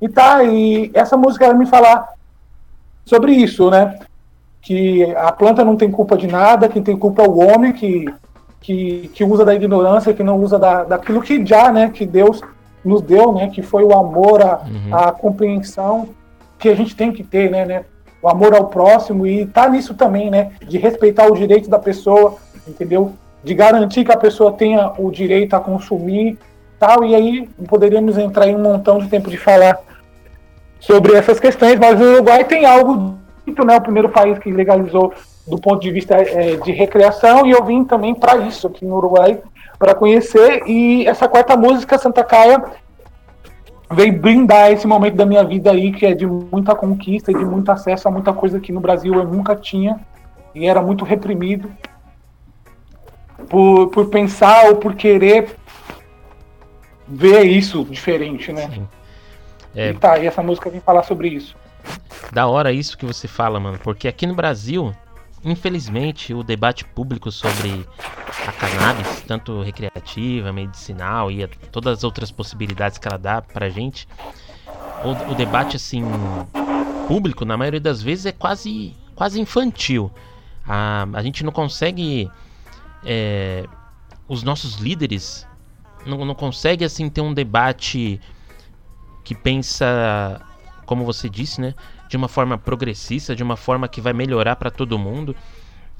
E 0.00 0.08
tá, 0.08 0.42
e 0.44 0.90
essa 0.94 1.16
música 1.16 1.46
vai 1.46 1.56
me 1.56 1.66
falar 1.66 2.08
sobre 3.04 3.32
isso, 3.32 3.70
né? 3.70 3.98
Que 4.60 5.14
a 5.16 5.30
planta 5.32 5.64
não 5.64 5.76
tem 5.76 5.90
culpa 5.90 6.16
de 6.16 6.26
nada, 6.26 6.68
quem 6.68 6.82
tem 6.82 6.96
culpa 6.96 7.22
é 7.22 7.28
o 7.28 7.38
homem 7.38 7.72
que, 7.72 8.06
que, 8.60 9.10
que 9.14 9.24
usa 9.24 9.44
da 9.44 9.54
ignorância, 9.54 10.14
que 10.14 10.22
não 10.22 10.38
usa 10.38 10.58
da, 10.58 10.84
daquilo 10.84 11.20
que 11.22 11.44
já, 11.44 11.70
né, 11.70 11.90
que 11.90 12.06
Deus 12.06 12.40
nos 12.84 13.00
deu, 13.02 13.32
né? 13.32 13.48
Que 13.48 13.62
foi 13.62 13.82
o 13.84 13.92
amor, 13.92 14.42
a, 14.42 14.60
Uhum. 14.66 14.94
a 14.94 15.12
compreensão 15.12 16.08
que 16.58 16.68
a 16.68 16.74
gente 16.74 16.94
tem 16.96 17.12
que 17.12 17.22
ter, 17.22 17.50
né, 17.50 17.64
né? 17.64 17.84
O 18.22 18.28
amor 18.28 18.54
ao 18.54 18.68
próximo 18.68 19.26
e 19.26 19.44
tá 19.46 19.68
nisso 19.68 19.92
também, 19.94 20.30
né? 20.30 20.52
De 20.66 20.78
respeitar 20.78 21.26
o 21.26 21.34
direito 21.34 21.68
da 21.68 21.78
pessoa, 21.78 22.36
entendeu? 22.66 23.12
De 23.42 23.54
garantir 23.54 24.04
que 24.04 24.12
a 24.12 24.16
pessoa 24.16 24.50
tenha 24.52 24.92
o 24.98 25.10
direito 25.10 25.54
a 25.54 25.60
consumir, 25.60 26.38
tal. 26.84 27.04
E 27.04 27.14
aí 27.14 27.48
poderíamos 27.68 28.18
entrar 28.18 28.46
em 28.46 28.56
um 28.56 28.62
montão 28.62 28.98
de 28.98 29.08
tempo 29.08 29.30
de 29.30 29.36
falar 29.36 29.78
sobre 30.78 31.14
essas 31.14 31.40
questões, 31.40 31.78
mas 31.78 32.00
o 32.00 32.04
Uruguai 32.04 32.44
tem 32.44 32.66
algo 32.66 33.16
dito, 33.46 33.64
né? 33.64 33.76
O 33.76 33.80
primeiro 33.80 34.10
país 34.10 34.38
que 34.38 34.52
legalizou 34.52 35.12
do 35.46 35.58
ponto 35.58 35.80
de 35.80 35.90
vista 35.90 36.16
eh, 36.16 36.56
de 36.56 36.72
recreação 36.72 37.46
e 37.46 37.50
eu 37.50 37.64
vim 37.64 37.84
também 37.84 38.14
para 38.14 38.36
isso 38.38 38.66
aqui 38.66 38.84
no 38.84 38.96
Uruguai 38.96 39.40
para 39.78 39.94
conhecer 39.94 40.62
e 40.66 41.06
essa 41.06 41.28
quarta 41.28 41.54
música 41.54 41.98
Santa 41.98 42.24
Caia 42.24 42.62
veio 43.90 44.18
brindar 44.18 44.72
esse 44.72 44.86
momento 44.86 45.16
da 45.16 45.26
minha 45.26 45.44
vida 45.44 45.70
aí 45.70 45.92
que 45.92 46.06
é 46.06 46.14
de 46.14 46.26
muita 46.26 46.74
conquista 46.74 47.30
e 47.30 47.34
de 47.34 47.44
muito 47.44 47.70
acesso 47.70 48.08
a 48.08 48.10
muita 48.10 48.32
coisa 48.32 48.58
que 48.58 48.72
no 48.72 48.80
Brasil 48.80 49.12
eu 49.12 49.24
nunca 49.24 49.54
tinha 49.54 50.00
e 50.54 50.66
era 50.66 50.80
muito 50.80 51.04
reprimido 51.04 51.70
por, 53.50 53.88
por 53.88 54.06
pensar 54.06 54.68
ou 54.68 54.76
por 54.76 54.94
querer 54.94 55.54
ver 57.08 57.44
isso 57.44 57.84
diferente, 57.84 58.52
né? 58.52 58.68
Sim. 58.72 58.88
É. 59.74 59.90
E 59.90 59.94
tá, 59.94 60.18
e 60.18 60.26
essa 60.26 60.42
música 60.42 60.70
vem 60.70 60.80
falar 60.80 61.02
sobre 61.02 61.28
isso. 61.28 61.56
Da 62.32 62.46
hora 62.46 62.72
isso 62.72 62.96
que 62.96 63.04
você 63.04 63.26
fala, 63.28 63.58
mano, 63.60 63.78
porque 63.82 64.06
aqui 64.08 64.26
no 64.26 64.34
Brasil, 64.34 64.94
infelizmente, 65.44 66.32
o 66.32 66.42
debate 66.42 66.84
público 66.84 67.30
sobre 67.30 67.84
a 68.46 68.52
cannabis, 68.52 69.20
tanto 69.26 69.62
recreativa, 69.62 70.52
medicinal 70.52 71.30
e 71.30 71.44
a- 71.44 71.48
todas 71.70 71.98
as 71.98 72.04
outras 72.04 72.30
possibilidades 72.30 72.98
que 72.98 73.06
ela 73.08 73.18
dá 73.18 73.42
pra 73.42 73.68
gente, 73.68 74.08
o, 75.04 75.32
o 75.32 75.34
debate 75.34 75.76
assim 75.76 76.02
público, 77.06 77.44
na 77.44 77.56
maioria 77.56 77.80
das 77.80 78.02
vezes, 78.02 78.26
é 78.26 78.32
quase, 78.32 78.94
quase 79.14 79.40
infantil. 79.40 80.10
A, 80.66 81.06
a 81.12 81.22
gente 81.22 81.44
não 81.44 81.52
consegue. 81.52 82.30
é, 83.04 83.64
os 84.26 84.42
nossos 84.42 84.76
líderes 84.76 85.46
não, 86.06 86.24
não 86.24 86.34
consegue 86.34 86.84
assim 86.84 87.08
ter 87.08 87.20
um 87.20 87.32
debate 87.32 88.20
que 89.22 89.34
pensa, 89.34 90.40
como 90.86 91.04
você 91.04 91.28
disse, 91.28 91.60
né? 91.60 91.74
De 92.08 92.16
uma 92.16 92.28
forma 92.28 92.58
progressista, 92.58 93.34
de 93.34 93.42
uma 93.42 93.56
forma 93.56 93.88
que 93.88 94.00
vai 94.00 94.12
melhorar 94.12 94.56
para 94.56 94.70
todo 94.70 94.98
mundo. 94.98 95.34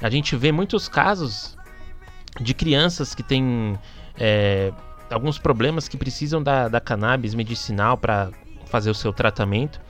A 0.00 0.10
gente 0.10 0.36
vê 0.36 0.52
muitos 0.52 0.88
casos 0.88 1.56
de 2.40 2.52
crianças 2.52 3.14
que 3.14 3.22
têm 3.22 3.78
é, 4.18 4.72
alguns 5.10 5.38
problemas 5.38 5.88
que 5.88 5.96
precisam 5.96 6.42
da, 6.42 6.68
da 6.68 6.80
cannabis 6.80 7.34
medicinal 7.34 7.96
para 7.96 8.30
fazer 8.66 8.90
o 8.90 8.94
seu 8.94 9.12
tratamento 9.12 9.80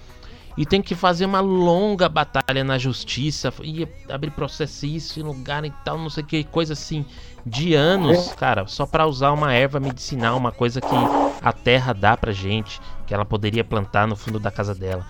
e 0.57 0.65
tem 0.65 0.81
que 0.81 0.95
fazer 0.95 1.27
uma 1.27 1.41
longa 1.41 2.09
batalha 2.09 2.63
na 2.63 2.79
justiça 2.79 3.53
e 3.63 3.87
abrir 4.09 4.31
processo 4.31 4.87
isso 4.87 5.19
em 5.19 5.23
lugar 5.23 5.65
e 5.65 5.71
tal, 5.85 5.99
não 5.99 6.09
sei 6.09 6.23
o 6.23 6.27
que, 6.27 6.45
coisa 6.45 6.75
assim 6.75 7.05
de 7.45 7.75
anos, 7.75 8.33
cara, 8.35 8.67
só 8.67 8.87
para 8.87 9.07
usar 9.07 9.33
uma 9.33 9.53
erva 9.53 9.81
medicinal, 9.81 10.37
uma 10.37 10.53
coisa 10.53 10.81
que 10.81 10.95
a 11.43 11.53
terra 11.53 11.93
dá 11.93 12.17
pra 12.17 12.33
gente, 12.33 12.81
que 13.07 13.13
ela 13.13 13.25
poderia 13.25 13.65
plantar 13.65 14.07
no 14.07 14.17
fundo 14.17 14.39
da 14.39 14.51
casa 14.51 14.75
dela. 14.75 15.05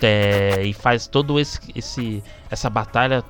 É, 0.00 0.62
e 0.64 0.72
faz 0.72 1.06
todo 1.06 1.38
esse, 1.38 1.60
esse 1.74 2.22
essa 2.50 2.70
batalha 2.70 3.22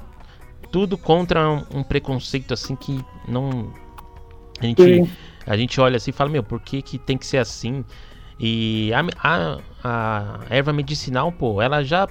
tudo 0.70 0.96
contra 0.96 1.50
um, 1.50 1.64
um 1.74 1.82
preconceito 1.82 2.54
assim 2.54 2.76
que 2.76 3.04
não 3.26 3.72
a 4.60 4.64
gente 4.66 5.10
a 5.44 5.56
gente 5.56 5.80
olha 5.80 5.96
assim 5.96 6.10
e 6.10 6.14
fala 6.14 6.30
meu 6.30 6.44
por 6.44 6.60
que, 6.60 6.82
que 6.82 6.98
tem 6.98 7.18
que 7.18 7.26
ser 7.26 7.38
assim? 7.38 7.84
E 8.38 8.92
a, 8.92 9.00
a, 9.28 9.58
a 9.86 10.40
erva 10.50 10.72
medicinal 10.72 11.30
pô 11.32 11.60
ela 11.62 11.82
já 11.84 12.08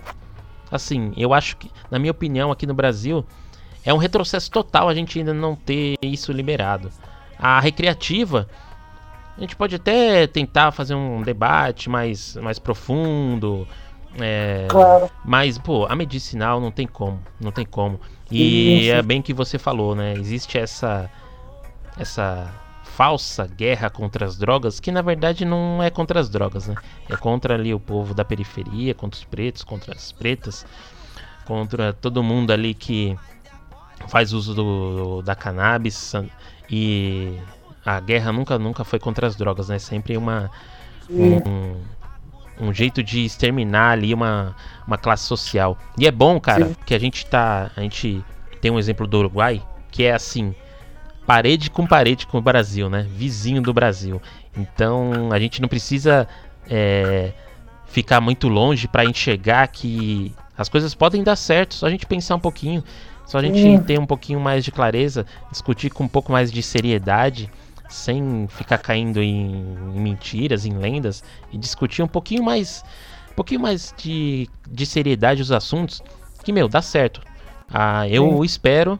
assim 0.72 1.14
eu 1.18 1.34
acho 1.34 1.58
que 1.58 1.70
na 1.92 2.00
minha 2.00 2.12
opinião 2.12 2.52
aqui 2.52 2.66
no 2.66 2.74
Brasil 2.74 3.26
é 3.84 3.94
um 3.94 3.98
retrocesso 3.98 4.50
total 4.50 4.90
a 4.90 4.94
gente 4.94 5.20
ainda 5.20 5.34
não 5.34 5.56
ter 5.56 5.98
isso 6.02 6.32
liberado 6.32 6.90
a 7.38 7.60
recreativa 7.60 8.48
a 9.38 9.42
gente 9.42 9.56
pode 9.56 9.76
até 9.76 10.26
tentar 10.28 10.72
fazer 10.72 10.96
um 10.96 11.22
debate 11.22 11.90
mais 11.90 12.36
mais 12.38 12.58
profundo 12.58 13.68
é, 14.20 14.66
Claro. 14.70 15.10
mas, 15.24 15.58
pô, 15.58 15.86
a 15.86 15.96
medicinal 15.96 16.62
não 16.62 16.72
tem 16.72 16.88
como, 16.88 17.20
não 17.40 17.52
tem 17.52 17.66
como. 17.66 18.00
E 18.32 18.84
Isso. 18.86 18.94
é 18.94 19.02
bem 19.02 19.22
que 19.22 19.34
você 19.34 19.58
falou, 19.58 19.94
né? 19.94 20.14
Existe 20.14 20.58
essa 20.58 21.10
essa 21.98 22.50
falsa 22.96 23.46
guerra 23.46 23.90
contra 23.90 24.26
as 24.26 24.38
drogas, 24.38 24.80
que 24.80 24.90
na 24.90 25.02
verdade 25.02 25.44
não 25.44 25.84
é 25.84 25.90
contra 25.90 26.18
as 26.18 26.30
drogas, 26.30 26.68
né? 26.68 26.76
É 27.10 27.18
contra 27.18 27.56
ali 27.56 27.74
o 27.74 27.80
povo 27.80 28.14
da 28.14 28.24
periferia, 28.24 28.94
contra 28.94 29.18
os 29.18 29.26
pretos, 29.26 29.64
contra 29.64 29.94
as 29.94 30.14
pretas, 30.14 30.66
contra 31.46 31.92
todo 31.92 32.24
mundo 32.24 32.52
ali 32.52 32.74
que 32.74 33.18
faz 34.08 34.32
uso 34.32 34.54
do, 34.54 35.22
da 35.22 35.36
cannabis 35.36 36.14
e 36.70 37.38
a 37.86 38.00
guerra 38.00 38.32
nunca 38.32 38.58
nunca 38.58 38.86
foi 38.86 38.98
contra 38.98 39.28
as 39.28 39.36
drogas, 39.36 39.68
né? 39.68 39.78
Sempre 39.78 40.16
uma 40.16 40.50
um, 41.10 41.82
um 42.60 42.74
jeito 42.74 43.04
de 43.04 43.26
exterminar 43.26 43.92
ali 43.92 44.14
uma, 44.14 44.56
uma 44.88 44.98
classe 44.98 45.26
social. 45.26 45.78
E 45.98 46.08
é 46.08 46.12
bom, 46.12 46.40
cara, 46.40 46.68
Sim. 46.68 46.76
que 46.86 46.96
a 46.96 47.00
gente 47.00 47.26
tá. 47.26 47.72
A 47.76 47.82
gente 47.82 48.24
tem 48.62 48.72
um 48.72 48.80
exemplo 48.80 49.06
do 49.06 49.18
Uruguai, 49.18 49.62
que 49.92 50.04
é 50.04 50.14
assim, 50.14 50.56
parede 51.26 51.70
com 51.70 51.86
parede 51.86 52.28
com 52.28 52.38
o 52.38 52.42
Brasil, 52.42 52.90
né? 52.90 53.08
Vizinho 53.10 53.62
do 53.62 53.74
Brasil. 53.74 54.22
Então 54.56 55.30
a 55.32 55.40
gente 55.40 55.62
não 55.62 55.68
precisa 55.68 56.28
é, 56.70 57.32
ficar 57.88 58.22
muito 58.22 58.48
longe 58.48 58.88
para 58.88 59.06
enxergar 59.06 59.68
que 59.68 60.34
as 60.58 60.70
coisas 60.70 60.96
podem 60.96 61.24
dar 61.24 61.36
certo, 61.36 61.74
só 61.74 61.88
a 61.88 61.90
gente 61.90 62.06
pensar 62.06 62.36
um 62.36 62.40
pouquinho, 62.40 62.84
só 63.26 63.40
a 63.40 63.42
gente 63.42 63.84
ter 63.86 64.00
um 64.00 64.06
pouquinho 64.06 64.40
mais 64.40 64.64
de 64.64 64.72
clareza, 64.72 65.26
discutir 65.52 65.90
com 65.90 66.06
um 66.06 66.08
pouco 66.08 66.32
mais 66.32 66.52
de 66.52 66.62
seriedade, 66.62 67.50
sem 67.90 68.48
ficar 68.50 68.78
caindo 68.78 69.22
em, 69.22 69.76
em 69.94 70.00
mentiras, 70.00 70.66
em 70.66 70.74
lendas, 70.74 71.24
e 71.52 71.58
discutir 71.58 72.02
um 72.04 72.08
pouquinho 72.08 72.44
mais, 72.44 72.84
um 73.32 73.36
pouquinho 73.36 73.60
mais 73.60 73.94
de, 73.98 74.50
de 74.70 74.86
seriedade 74.86 75.42
os 75.42 75.52
assuntos, 75.52 76.02
que 76.44 76.54
meu, 76.54 76.68
dá 76.68 76.82
certo. 76.82 77.22
Ah, 77.74 78.08
eu 78.08 78.46
espero 78.46 79.00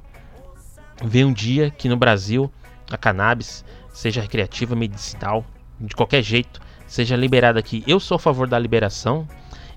ver 1.04 1.26
um 1.26 1.34
dia 1.34 1.70
que 1.72 1.90
no 1.90 1.98
Brasil 1.98 2.52
a 2.92 2.98
cannabis, 2.98 3.64
seja 3.94 4.22
recreativa, 4.22 4.76
medicinal, 4.76 5.44
de 5.80 5.96
qualquer 5.96 6.22
jeito, 6.22 6.62
seja 6.88 7.16
liberada 7.16 7.60
aqui. 7.60 7.84
Eu 7.88 8.00
sou 8.00 8.16
a 8.16 8.20
favor 8.20 8.48
da 8.48 8.58
liberação 8.60 9.28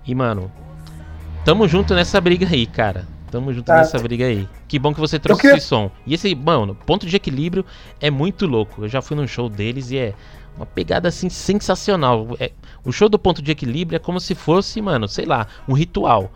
e, 0.07 0.15
mano, 0.15 0.53
tamo 1.45 1.67
junto 1.67 1.95
nessa 1.95 2.21
briga 2.21 2.47
aí, 2.47 2.67
cara. 2.67 3.07
Tamo 3.31 3.53
junto 3.53 3.67
Tá. 3.67 3.77
nessa 3.79 3.99
briga 3.99 4.25
aí. 4.27 4.49
Que 4.67 4.79
bom 4.79 4.95
que 4.95 5.01
você 5.01 5.19
trouxe 5.19 5.43
queria- 5.43 5.57
esse 5.59 5.67
som. 5.67 5.91
E 6.07 6.15
esse, 6.15 6.35
mano, 6.35 6.75
ponto 6.75 7.07
de 7.07 7.15
equilíbrio 7.15 7.65
é 8.01 8.11
muito 8.11 8.47
louco. 8.47 8.85
Eu 8.85 8.89
já 8.89 9.03
fui 9.03 9.17
num 9.17 9.27
show 9.27 9.49
deles 9.51 9.91
e 9.91 9.99
é 9.99 10.15
uma 10.57 10.65
pegada 10.65 11.09
assim 11.09 11.29
sensacional. 11.29 12.29
É, 12.41 12.53
o 12.85 12.91
show 12.93 13.09
do 13.09 13.19
ponto 13.19 13.43
de 13.43 13.51
equilíbrio 13.51 13.97
é 13.97 13.99
como 13.99 14.19
se 14.19 14.35
fosse, 14.35 14.81
mano, 14.81 15.07
sei 15.09 15.27
lá, 15.27 15.47
um 15.69 15.75
ritual. 15.75 16.33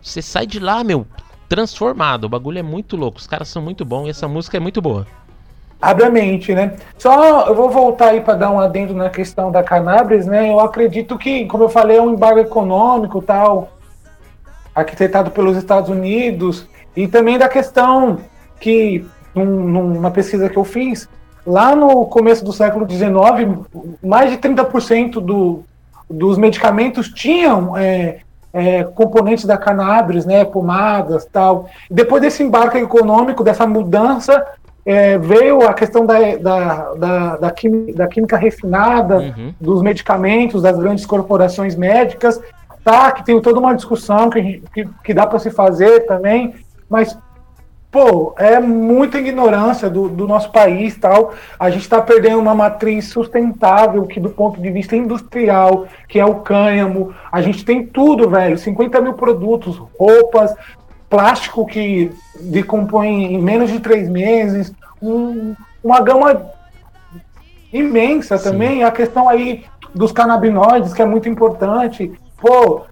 Você 0.00 0.22
sai 0.22 0.46
de 0.46 0.58
lá, 0.58 0.82
meu, 0.82 1.06
transformado. 1.52 2.24
O 2.24 2.28
bagulho 2.30 2.58
é 2.58 2.62
muito 2.62 2.96
louco. 2.96 3.18
Os 3.18 3.26
caras 3.26 3.46
são 3.48 3.60
muito 3.60 3.84
bons 3.84 4.06
e 4.06 4.10
essa 4.10 4.26
música 4.26 4.56
é 4.56 4.60
muito 4.60 4.80
boa. 4.80 5.06
Abre 5.82 6.06
a 6.06 6.10
mente, 6.10 6.54
né? 6.54 6.76
Só 6.96 7.46
eu 7.46 7.54
vou 7.54 7.68
voltar 7.68 8.06
aí 8.10 8.22
para 8.22 8.34
dar 8.34 8.50
um 8.50 8.58
adendo 8.58 8.94
na 8.94 9.10
questão 9.10 9.52
da 9.52 9.62
cannabis, 9.62 10.24
né? 10.24 10.50
Eu 10.50 10.60
acredito 10.60 11.18
que, 11.18 11.44
como 11.44 11.64
eu 11.64 11.68
falei, 11.68 11.98
é 11.98 12.00
um 12.00 12.14
embargo 12.14 12.38
econômico 12.38 13.20
tal, 13.20 13.70
arquitetado 14.74 15.30
pelos 15.30 15.58
Estados 15.58 15.90
Unidos, 15.90 16.66
e 16.96 17.06
também 17.06 17.36
da 17.36 17.50
questão 17.50 18.18
que, 18.58 19.04
num- 19.34 19.84
numa 19.88 20.10
pesquisa 20.10 20.48
que 20.48 20.56
eu 20.56 20.64
fiz, 20.64 21.06
lá 21.46 21.76
no 21.76 22.06
começo 22.06 22.42
do 22.42 22.52
século 22.52 22.88
XIX, 22.88 23.92
mais 24.02 24.30
de 24.30 24.38
30% 24.38 25.20
do, 25.20 25.64
dos 26.08 26.38
medicamentos 26.38 27.10
tinham 27.10 27.76
é, 27.76 28.20
é, 28.52 28.84
componentes 28.84 29.44
da 29.44 29.56
cannabis, 29.56 30.24
né? 30.26 30.44
Pomadas 30.44 31.24
tal. 31.24 31.68
Depois 31.90 32.20
desse 32.22 32.42
embarque 32.42 32.78
econômico, 32.78 33.42
dessa 33.42 33.66
mudança, 33.66 34.44
é, 34.84 35.16
veio 35.16 35.62
a 35.66 35.72
questão 35.72 36.04
da, 36.04 36.36
da, 36.36 36.94
da, 36.94 37.36
da, 37.36 37.50
quimi- 37.50 37.92
da 37.92 38.06
química 38.08 38.36
refinada, 38.36 39.18
Uhum. 39.18 39.54
dos 39.60 39.80
medicamentos, 39.82 40.60
das 40.62 40.76
grandes 40.78 41.06
corporações 41.06 41.76
médicas, 41.76 42.40
tá? 42.84 43.12
Que 43.12 43.24
tem 43.24 43.40
toda 43.40 43.60
uma 43.60 43.74
discussão 43.74 44.28
que, 44.28 44.42
gente- 44.42 44.62
que, 44.74 44.88
que 45.04 45.14
dá 45.14 45.26
para 45.26 45.38
se 45.38 45.50
fazer 45.50 46.00
também, 46.06 46.52
mas 46.90 47.16
pô, 47.92 48.34
é 48.38 48.58
muita 48.58 49.18
ignorância 49.18 49.90
do, 49.90 50.08
do 50.08 50.26
nosso 50.26 50.50
país 50.50 50.96
tal. 50.96 51.34
A 51.60 51.68
gente 51.68 51.82
está 51.82 52.00
perdendo 52.00 52.38
uma 52.40 52.54
matriz 52.54 53.08
sustentável 53.08 54.06
que 54.06 54.18
do 54.18 54.30
ponto 54.30 54.58
de 54.62 54.70
vista 54.70 54.96
industrial, 54.96 55.86
que 56.08 56.18
é 56.18 56.24
o 56.24 56.36
cânhamo. 56.36 57.14
A 57.30 57.42
gente 57.42 57.62
tem 57.66 57.84
tudo, 57.86 58.30
velho, 58.30 58.56
50 58.56 58.98
mil 59.02 59.12
produtos, 59.12 59.76
roupas, 59.98 60.54
plástico 61.10 61.66
que 61.66 62.10
decompõe 62.40 63.34
em 63.34 63.38
menos 63.38 63.70
de 63.70 63.78
três 63.78 64.08
meses, 64.08 64.72
um- 65.02 65.54
uma 65.84 66.00
gama 66.00 66.40
imensa 67.70 68.38
também. 68.38 68.84
A 68.84 68.90
questão 68.90 69.28
aí 69.28 69.64
dos 69.94 70.12
canabinoides, 70.12 70.94
que 70.94 71.02
é 71.02 71.06
muito 71.06 71.28
importante. 71.28 72.10
Pô, 72.40 72.82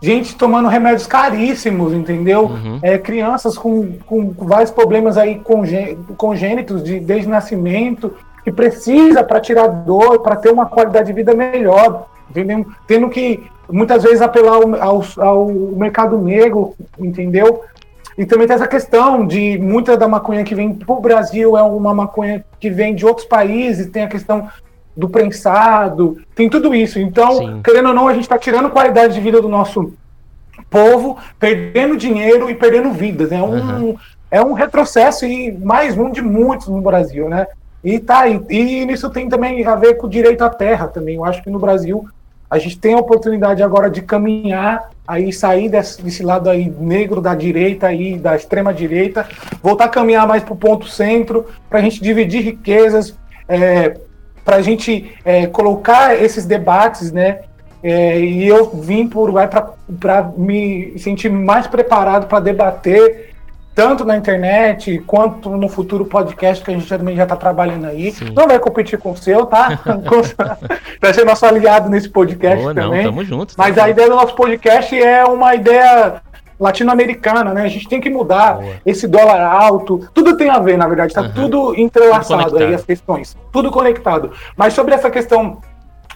gente 0.00 0.36
tomando 0.36 0.68
remédios 0.68 1.06
caríssimos, 1.06 1.92
entendeu? 1.92 2.46
Uhum. 2.46 2.78
É, 2.82 2.98
crianças 2.98 3.56
com, 3.56 3.92
com 4.06 4.32
vários 4.36 4.70
problemas 4.70 5.16
aí 5.16 5.38
congê- 5.38 5.96
congênitos 6.16 6.82
de, 6.82 7.00
desde 7.00 7.28
nascimento, 7.28 8.14
que 8.44 8.52
precisa 8.52 9.24
para 9.24 9.40
tirar 9.40 9.66
dor, 9.66 10.20
para 10.20 10.36
ter 10.36 10.50
uma 10.50 10.66
qualidade 10.66 11.06
de 11.06 11.12
vida 11.12 11.34
melhor, 11.34 12.06
entendeu? 12.30 12.66
Tendo 12.86 13.08
que 13.08 13.42
muitas 13.70 14.02
vezes 14.02 14.22
apelar 14.22 14.54
ao, 14.54 14.74
ao, 14.80 15.04
ao 15.18 15.46
mercado 15.48 16.16
negro, 16.18 16.74
entendeu? 16.98 17.62
E 18.16 18.24
também 18.24 18.46
tem 18.46 18.54
essa 18.54 18.66
questão 18.66 19.26
de 19.26 19.58
muita 19.58 19.96
da 19.96 20.08
maconha 20.08 20.42
que 20.42 20.54
vem 20.54 20.72
para 20.72 20.94
o 20.94 21.00
Brasil 21.00 21.56
é 21.56 21.62
uma 21.62 21.92
maconha 21.92 22.44
que 22.58 22.70
vem 22.70 22.94
de 22.94 23.04
outros 23.04 23.26
países, 23.26 23.90
tem 23.90 24.04
a 24.04 24.08
questão 24.08 24.48
do 24.96 25.08
prensado, 25.08 26.18
tem 26.34 26.48
tudo 26.48 26.74
isso. 26.74 26.98
Então, 26.98 27.36
Sim. 27.36 27.60
querendo 27.62 27.88
ou 27.88 27.94
não, 27.94 28.08
a 28.08 28.14
gente 28.14 28.22
está 28.22 28.38
tirando 28.38 28.70
qualidade 28.70 29.14
de 29.14 29.20
vida 29.20 29.42
do 29.42 29.48
nosso 29.48 29.92
povo, 30.70 31.18
perdendo 31.38 31.96
dinheiro 31.96 32.48
e 32.48 32.54
perdendo 32.54 32.90
vidas. 32.92 33.30
É 33.30 33.42
um, 33.42 33.50
Uhum. 33.50 33.96
é 34.30 34.42
um 34.42 34.52
retrocesso 34.52 35.26
e 35.26 35.52
mais 35.52 35.96
um 35.96 36.10
de 36.10 36.22
muitos 36.22 36.68
no 36.68 36.80
Brasil, 36.80 37.28
né? 37.28 37.46
E 37.84 37.98
tá 37.98 38.20
aí. 38.20 38.40
E 38.48 38.90
isso 38.90 39.10
tem 39.10 39.28
também 39.28 39.64
a 39.66 39.74
ver 39.76 39.94
com 39.94 40.06
o 40.06 40.10
direito 40.10 40.42
à 40.42 40.48
terra 40.50 40.88
também. 40.88 41.16
Eu 41.16 41.24
acho 41.24 41.42
que 41.42 41.50
no 41.50 41.58
Brasil 41.58 42.08
a 42.50 42.58
gente 42.58 42.78
tem 42.78 42.94
a 42.94 42.98
oportunidade 42.98 43.62
agora 43.62 43.90
de 43.90 44.00
caminhar 44.02 44.90
aí 45.06 45.32
sair 45.32 45.68
desse, 45.68 46.02
desse 46.02 46.22
lado 46.22 46.48
aí 46.48 46.72
negro 46.80 47.20
da 47.20 47.34
direita 47.34 47.88
aí 47.88 48.16
da 48.18 48.34
extrema 48.34 48.72
direita, 48.72 49.26
voltar 49.62 49.84
a 49.84 49.88
caminhar 49.88 50.26
mais 50.26 50.42
para 50.42 50.54
o 50.54 50.56
ponto 50.56 50.88
centro, 50.88 51.46
para 51.68 51.78
a 51.78 51.82
gente 51.82 52.00
dividir 52.02 52.42
riquezas, 52.42 53.16
é, 53.48 53.96
para 54.46 54.56
a 54.56 54.62
gente 54.62 55.12
é, 55.24 55.48
colocar 55.48 56.14
esses 56.14 56.46
debates, 56.46 57.10
né? 57.10 57.40
É, 57.82 58.20
e 58.20 58.46
eu 58.46 58.70
vim 58.70 59.08
por 59.08 59.24
Uruguai 59.24 59.50
para 60.00 60.22
me 60.36 60.96
sentir 60.98 61.28
mais 61.28 61.66
preparado 61.66 62.28
para 62.28 62.38
debater 62.40 63.34
tanto 63.74 64.04
na 64.06 64.16
internet 64.16 65.02
quanto 65.06 65.50
no 65.50 65.68
futuro 65.68 66.06
podcast 66.06 66.64
que 66.64 66.70
a 66.70 66.74
gente 66.74 66.88
também 66.88 67.14
já 67.14 67.24
está 67.24 67.36
trabalhando 67.36 67.86
aí. 67.86 68.10
Sim. 68.10 68.32
Não 68.34 68.48
vai 68.48 68.58
competir 68.58 68.98
com 68.98 69.10
o 69.10 69.16
seu, 69.16 69.44
tá? 69.44 69.78
Vai 71.02 71.12
ser 71.12 71.26
nosso 71.26 71.44
aliado 71.44 71.90
nesse 71.90 72.08
podcast 72.08 72.58
Boa, 72.58 72.72
não, 72.72 72.84
também. 72.84 73.04
tamo 73.04 73.22
junto. 73.22 73.54
Mas 73.58 73.76
a 73.76 73.90
ideia 73.90 74.08
do 74.08 74.16
nosso 74.16 74.34
podcast 74.34 74.98
é 74.98 75.24
uma 75.24 75.54
ideia 75.54 76.22
latino-americana, 76.58 77.52
né? 77.52 77.62
A 77.62 77.68
gente 77.68 77.88
tem 77.88 78.00
que 78.00 78.10
mudar 78.10 78.54
Boa. 78.54 78.74
esse 78.84 79.06
dólar 79.06 79.40
alto. 79.40 80.08
Tudo 80.14 80.36
tem 80.36 80.48
a 80.50 80.58
ver, 80.58 80.76
na 80.76 80.88
verdade, 80.88 81.12
tá 81.14 81.20
Aham. 81.20 81.32
tudo 81.34 81.74
entrelaçado 81.78 82.50
Tudo 82.50 82.64
aí, 82.64 82.74
as 82.74 82.84
questões. 82.84 83.36
Tudo 83.52 83.70
conectado. 83.70 84.32
Mas 84.56 84.72
sobre 84.72 84.94
essa 84.94 85.10
questão 85.10 85.58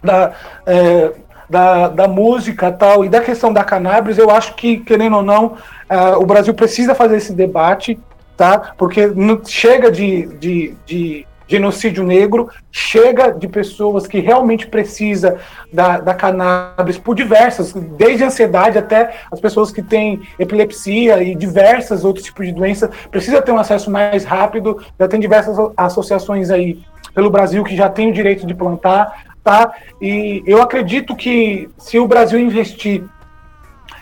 da, 0.03 0.32
é, 0.66 1.12
da, 1.49 1.88
da 1.88 2.09
música 2.09 2.70
tal, 2.72 3.05
e 3.05 3.09
da 3.09 3.20
questão 3.20 3.53
da 3.53 3.64
cannabis, 3.64 4.16
eu 4.18 4.30
acho 4.30 4.55
que, 4.55 4.78
querendo 4.78 5.16
ou 5.16 5.22
não, 5.22 5.57
ah, 5.88 6.16
o 6.18 6.24
Brasil 6.24 6.55
precisa 6.55 6.95
fazer 6.95 7.16
esse 7.16 7.32
debate, 7.32 7.99
tá? 8.36 8.72
Porque 8.78 9.07
não- 9.09 9.45
chega 9.45 9.91
de, 9.91 10.26
de, 10.38 10.74
de 10.86 11.26
genocídio 11.51 12.05
negro, 12.05 12.48
chega 12.70 13.32
de 13.32 13.48
pessoas 13.48 14.07
que 14.07 14.20
realmente 14.20 14.68
precisa 14.68 15.38
da, 15.72 15.98
da 15.98 16.14
cannabis 16.14 16.96
por 16.96 17.16
diversas, 17.16 17.72
desde 17.72 18.22
ansiedade 18.22 18.78
até 18.78 19.16
as 19.32 19.40
pessoas 19.40 19.72
que 19.72 19.82
têm 19.82 20.20
epilepsia 20.38 21.20
e 21.24 21.34
diversas 21.34 22.05
outros 22.05 22.24
tipos 22.24 22.46
de 22.46 22.53
doenças, 22.53 22.88
precisa 23.11 23.42
ter 23.42 23.51
um 23.51 23.59
acesso 23.59 23.90
mais 23.90 24.24
rápido, 24.24 24.80
já 24.96 25.09
tem 25.09 25.18
diversas 25.18 25.57
associações 25.76 26.51
aí 26.51 26.78
pelo 27.12 27.30
Brasil 27.30 27.64
que 27.64 27.74
já 27.74 27.88
tem 27.88 28.11
o 28.11 28.14
direito 28.14 28.46
de 28.46 28.55
plantar, 28.55 29.24
tá? 29.42 29.74
E 30.01 30.44
eu 30.46 30.62
acredito 30.62 31.16
que 31.16 31.68
se 31.76 31.98
o 31.98 32.07
Brasil 32.07 32.38
investir 32.38 33.03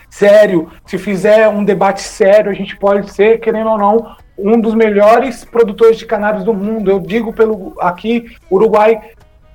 sério, 0.07 0.69
se 0.85 0.99
fizer 0.99 1.49
um 1.49 1.63
debate 1.63 2.01
sério, 2.01 2.51
a 2.51 2.53
gente 2.53 2.77
pode 2.77 3.11
ser, 3.11 3.39
querendo 3.39 3.71
ou 3.71 3.77
não, 3.77 4.15
um 4.43 4.59
dos 4.59 4.73
melhores 4.73 5.43
produtores 5.45 5.97
de 5.97 6.05
cannabis 6.05 6.43
do 6.43 6.53
mundo. 6.53 6.89
Eu 6.89 6.99
digo 6.99 7.33
pelo 7.33 7.73
aqui, 7.79 8.25
Uruguai 8.51 8.99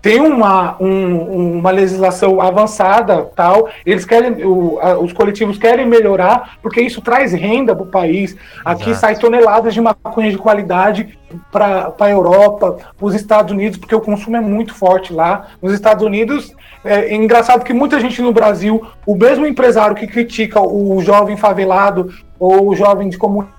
tem 0.02 0.20
uma, 0.20 0.76
um- 0.82 1.56
uma 1.58 1.70
legislação 1.70 2.38
avançada, 2.38 3.24
tal. 3.34 3.70
Eles 3.86 4.04
querem, 4.04 4.44
o- 4.44 4.78
a- 4.78 4.98
os 4.98 5.14
coletivos 5.14 5.56
querem 5.56 5.86
melhorar, 5.86 6.58
porque 6.60 6.82
isso 6.82 7.00
traz 7.00 7.32
renda 7.32 7.74
para 7.74 7.84
o 7.84 7.90
país. 7.90 8.36
Aqui 8.62 8.90
Exato. 8.90 9.00
sai 9.00 9.16
toneladas 9.16 9.72
de 9.72 9.80
maconha 9.80 10.30
de 10.30 10.36
qualidade 10.36 11.18
para 11.50 11.90
a 11.98 12.10
Europa, 12.10 12.76
para 12.96 13.06
os 13.06 13.14
Estados 13.14 13.50
Unidos, 13.50 13.78
porque 13.78 13.94
o 13.94 14.00
consumo 14.00 14.36
é 14.36 14.40
muito 14.40 14.74
forte 14.74 15.10
lá. 15.10 15.46
Nos 15.62 15.72
Estados 15.72 16.04
Unidos, 16.04 16.52
é, 16.84 17.06
é 17.06 17.14
engraçado 17.14 17.64
que 17.64 17.72
muita 17.72 17.98
gente 17.98 18.20
no 18.20 18.30
Brasil, 18.30 18.86
o 19.06 19.16
mesmo 19.16 19.46
empresário 19.46 19.96
que 19.96 20.06
critica 20.06 20.60
o 20.60 21.00
jovem 21.00 21.38
favelado 21.38 22.10
ou 22.38 22.68
o 22.68 22.76
jovem 22.76 23.08
de 23.08 23.16
comunidade 23.16 23.54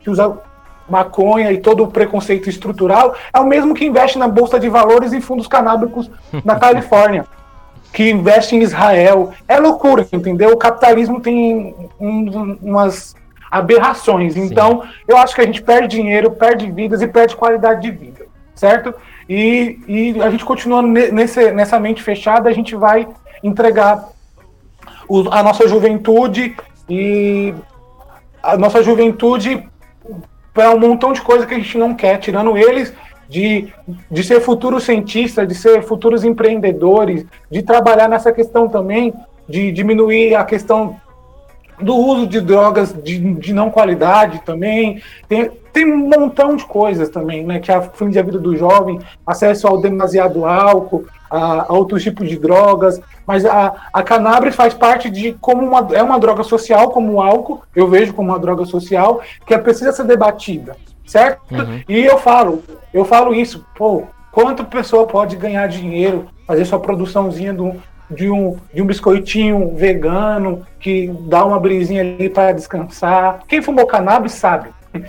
que 0.00 0.10
usa 0.10 0.36
maconha 0.88 1.50
e 1.52 1.58
todo 1.58 1.84
o 1.84 1.88
preconceito 1.88 2.50
estrutural, 2.50 3.14
é 3.32 3.38
o 3.40 3.46
mesmo 3.46 3.72
que 3.74 3.84
investe 3.86 4.18
na 4.18 4.28
bolsa 4.28 4.58
de 4.60 4.68
valores 4.68 5.12
em 5.12 5.20
fundos 5.20 5.46
canábicos 5.46 6.10
na 6.44 6.56
Califórnia, 6.60 7.24
que 7.92 8.10
investe 8.10 8.56
em 8.56 8.60
Israel. 8.62 9.32
É 9.48 9.58
loucura, 9.58 10.06
entendeu? 10.12 10.50
O 10.50 10.56
capitalismo 10.56 11.20
tem 11.20 11.74
um- 12.00 12.58
umas 12.60 13.14
aberrações. 13.50 14.36
Então, 14.36 14.82
eu 15.06 15.16
acho 15.16 15.34
que 15.34 15.40
a 15.40 15.44
gente 15.46 15.62
perde 15.62 15.96
dinheiro, 15.96 16.30
perde 16.32 16.70
vidas 16.70 17.00
e 17.00 17.06
perde 17.06 17.36
qualidade 17.36 17.82
de 17.82 17.90
vida, 17.90 18.26
certo? 18.54 18.92
E, 19.28 19.78
e 19.86 20.22
a 20.22 20.30
gente 20.30 20.44
continuando 20.44 20.88
ne- 20.88 21.10
nesse, 21.10 21.52
nessa 21.52 21.78
mente 21.78 22.02
fechada, 22.02 22.48
a 22.48 22.52
gente 22.52 22.74
vai 22.74 23.06
entregar 23.42 24.08
o- 25.08 25.28
a 25.30 25.42
nossa 25.42 25.68
juventude 25.68 26.56
e 26.88 27.54
a 28.42 28.56
nossa 28.56 28.82
juventude 28.82 29.68
para 30.52 30.70
um 30.70 30.78
montão 30.78 31.12
de 31.12 31.20
coisa 31.20 31.46
que 31.46 31.54
a 31.54 31.58
gente 31.58 31.78
não 31.78 31.94
quer, 31.94 32.18
tirando 32.18 32.56
eles 32.56 32.92
de, 33.28 33.72
de 34.10 34.22
ser 34.22 34.40
futuros 34.40 34.84
cientistas, 34.84 35.48
de 35.48 35.54
ser 35.54 35.82
futuros 35.82 36.24
empreendedores, 36.24 37.24
de 37.50 37.62
trabalhar 37.62 38.08
nessa 38.08 38.32
questão 38.32 38.68
também, 38.68 39.14
de 39.48 39.72
diminuir 39.72 40.34
a 40.34 40.44
questão 40.44 41.00
do 41.82 41.94
uso 41.96 42.26
de 42.26 42.40
drogas 42.40 42.92
de, 42.92 43.34
de 43.34 43.52
não 43.52 43.70
qualidade 43.70 44.42
também. 44.44 45.02
Tem, 45.28 45.50
tem 45.72 45.92
um 45.92 46.08
montão 46.08 46.56
de 46.56 46.64
coisas 46.64 47.08
também, 47.08 47.44
né? 47.44 47.58
Que 47.58 47.72
aflige 47.72 48.18
a 48.18 48.22
vida 48.22 48.38
do 48.38 48.56
jovem, 48.56 49.00
acesso 49.26 49.66
ao 49.66 49.80
demasiado 49.80 50.44
álcool, 50.44 51.04
a, 51.30 51.66
a 51.68 51.72
outros 51.72 52.02
tipos 52.02 52.28
de 52.28 52.38
drogas. 52.38 53.00
Mas 53.26 53.44
a, 53.44 53.74
a 53.92 54.02
cannabis 54.02 54.54
faz 54.54 54.74
parte 54.74 55.08
de 55.08 55.32
como 55.40 55.62
uma, 55.66 55.88
é 55.94 56.02
uma 56.02 56.18
droga 56.18 56.42
social, 56.42 56.90
como 56.90 57.14
o 57.14 57.22
álcool, 57.22 57.62
eu 57.74 57.88
vejo 57.88 58.12
como 58.12 58.30
uma 58.30 58.38
droga 58.38 58.64
social, 58.64 59.20
que 59.46 59.54
é, 59.54 59.58
precisa 59.58 59.92
ser 59.92 60.04
debatida, 60.04 60.76
certo? 61.06 61.40
Uhum. 61.50 61.80
E 61.88 62.04
eu 62.04 62.18
falo, 62.18 62.62
eu 62.92 63.04
falo 63.04 63.34
isso, 63.34 63.64
pô, 63.76 64.02
quanto 64.30 64.64
pessoa 64.64 65.06
pode 65.06 65.36
ganhar 65.36 65.66
dinheiro, 65.68 66.26
fazer 66.46 66.64
sua 66.64 66.80
produçãozinha 66.80 67.54
do, 67.54 67.74
de, 68.14 68.30
um, 68.30 68.56
de 68.72 68.82
um 68.82 68.86
biscoitinho 68.86 69.74
vegano, 69.74 70.66
que 70.78 71.12
dá 71.22 71.44
uma 71.44 71.58
brisinha 71.58 72.02
ali 72.02 72.28
para 72.28 72.52
descansar. 72.52 73.40
Quem 73.48 73.62
fumou 73.62 73.86
cannabis 73.86 74.32
sabe. 74.32 74.70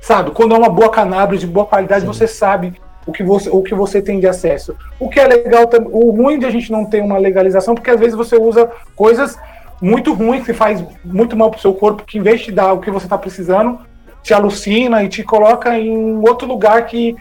Sabe, 0.00 0.30
quando 0.30 0.54
é 0.54 0.58
uma 0.58 0.68
boa 0.68 0.90
cannabis 0.90 1.40
de 1.40 1.46
boa 1.46 1.66
qualidade, 1.66 2.06
você 2.06 2.26
sabe 2.28 2.72
o 3.04 3.12
que 3.12 3.24
você, 3.24 3.50
o 3.50 3.62
que 3.62 3.74
você 3.74 4.00
tem 4.00 4.20
de 4.20 4.28
acesso. 4.28 4.76
O 5.00 5.08
que 5.08 5.18
é 5.18 5.26
legal 5.26 5.66
também, 5.66 5.88
o 5.92 6.10
ruim 6.12 6.38
de 6.38 6.46
a 6.46 6.50
gente 6.50 6.70
não 6.70 6.84
ter 6.84 7.02
uma 7.02 7.18
legalização, 7.18 7.74
porque 7.74 7.90
às 7.90 7.98
vezes 7.98 8.14
você 8.14 8.36
usa 8.36 8.70
coisas 8.94 9.36
muito 9.82 10.12
ruins 10.12 10.44
que 10.44 10.52
faz 10.52 10.84
muito 11.04 11.36
mal 11.36 11.50
pro 11.50 11.60
seu 11.60 11.74
corpo, 11.74 12.04
que 12.04 12.16
em 12.16 12.22
vez 12.22 12.42
de 12.42 12.52
dar 12.52 12.72
o 12.72 12.80
que 12.80 12.90
você 12.90 13.06
está 13.06 13.18
precisando, 13.18 13.80
te 14.22 14.32
alucina 14.32 15.02
e 15.02 15.08
te 15.08 15.24
coloca 15.24 15.76
em 15.76 16.18
outro 16.18 16.46
lugar 16.46 16.86
que 16.86 17.16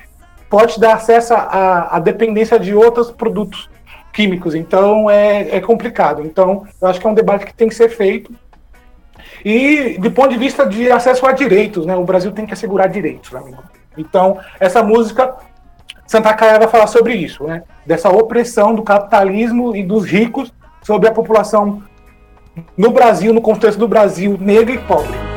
pode 0.49 0.79
dar 0.79 0.95
acesso 0.95 1.33
à, 1.33 1.95
à 1.95 1.99
dependência 1.99 2.59
de 2.59 2.73
outros 2.73 3.11
produtos 3.11 3.69
químicos. 4.17 4.55
Então 4.55 5.07
é, 5.07 5.57
é 5.57 5.61
complicado. 5.61 6.23
Então 6.25 6.65
eu 6.81 6.87
acho 6.87 6.99
que 6.99 7.05
é 7.05 7.09
um 7.09 7.13
debate 7.13 7.45
que 7.45 7.53
tem 7.53 7.69
que 7.69 7.75
ser 7.75 7.89
feito. 7.89 8.33
E 9.45 9.95
do 9.99 10.09
ponto 10.09 10.29
de 10.29 10.37
vista 10.37 10.65
de 10.65 10.91
acesso 10.91 11.27
a 11.27 11.31
direitos, 11.31 11.85
né? 11.85 11.95
O 11.95 12.03
Brasil 12.03 12.31
tem 12.31 12.47
que 12.47 12.53
assegurar 12.53 12.89
direitos, 12.89 13.33
amigo. 13.35 13.63
Então 13.95 14.39
essa 14.59 14.81
música 14.81 15.35
Santa 16.07 16.33
Caia 16.33 16.57
vai 16.57 16.67
falar 16.67 16.87
sobre 16.87 17.13
isso, 17.13 17.43
né? 17.43 17.61
Dessa 17.85 18.09
opressão 18.09 18.73
do 18.73 18.81
capitalismo 18.81 19.75
e 19.75 19.83
dos 19.83 20.05
ricos 20.05 20.51
sobre 20.81 21.07
a 21.07 21.11
população 21.11 21.83
no 22.75 22.89
Brasil, 22.89 23.31
no 23.31 23.41
contexto 23.41 23.77
do 23.77 23.87
Brasil, 23.87 24.35
negra 24.41 24.73
e 24.73 24.79
pobre. 24.79 25.36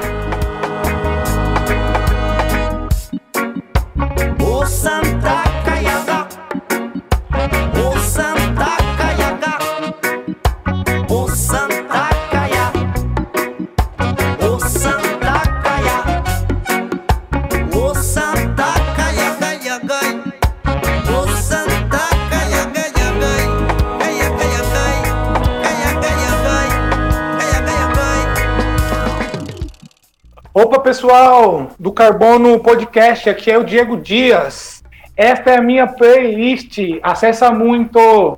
Opa, 30.53 30.81
pessoal 30.81 31.69
do 31.79 31.93
Carbono 31.93 32.59
Podcast, 32.59 33.31
aqui 33.31 33.53
é 33.53 33.57
o 33.57 33.63
Diego 33.63 33.97
Dias. 33.97 34.83
Esta 35.17 35.53
é 35.53 35.59
a 35.59 35.63
minha 35.63 35.87
playlist. 35.87 36.77
Acessa 37.05 37.53
muito. 37.53 38.37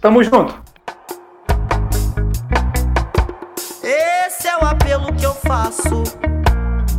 Tamo 0.00 0.20
junto. 0.24 0.60
Esse 3.84 4.48
é 4.48 4.56
o 4.56 4.66
apelo 4.66 5.14
que 5.14 5.24
eu 5.24 5.32
faço 5.32 6.02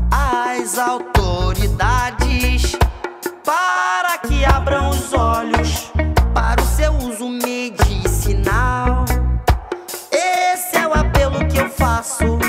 às 0.10 0.80
autoridades 0.80 2.78
para 3.44 4.18
que 4.20 4.46
abram 4.46 4.90
os 4.90 5.12
olhos 5.12 5.92
para 6.34 6.62
o 6.62 6.66
seu 6.66 6.94
uso 6.94 7.28
medicinal. 7.28 9.04
Esse 10.10 10.78
é 10.78 10.88
o 10.88 10.94
apelo 10.94 11.46
que 11.50 11.58
eu 11.58 11.70
faço 11.70 12.45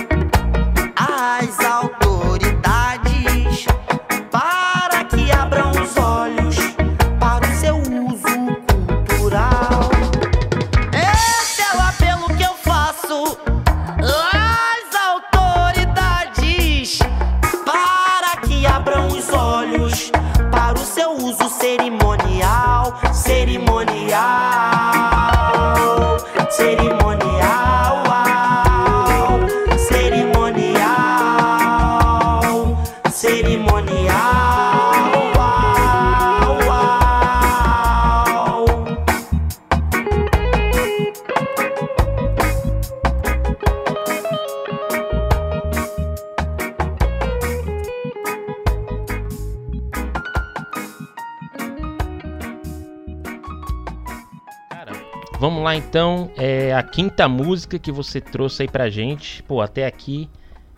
quinta 56.92 57.28
música 57.28 57.78
que 57.78 57.92
você 57.92 58.20
trouxe 58.20 58.62
aí 58.62 58.68
pra 58.68 58.88
gente. 58.88 59.42
Pô, 59.42 59.60
até 59.60 59.86
aqui 59.86 60.28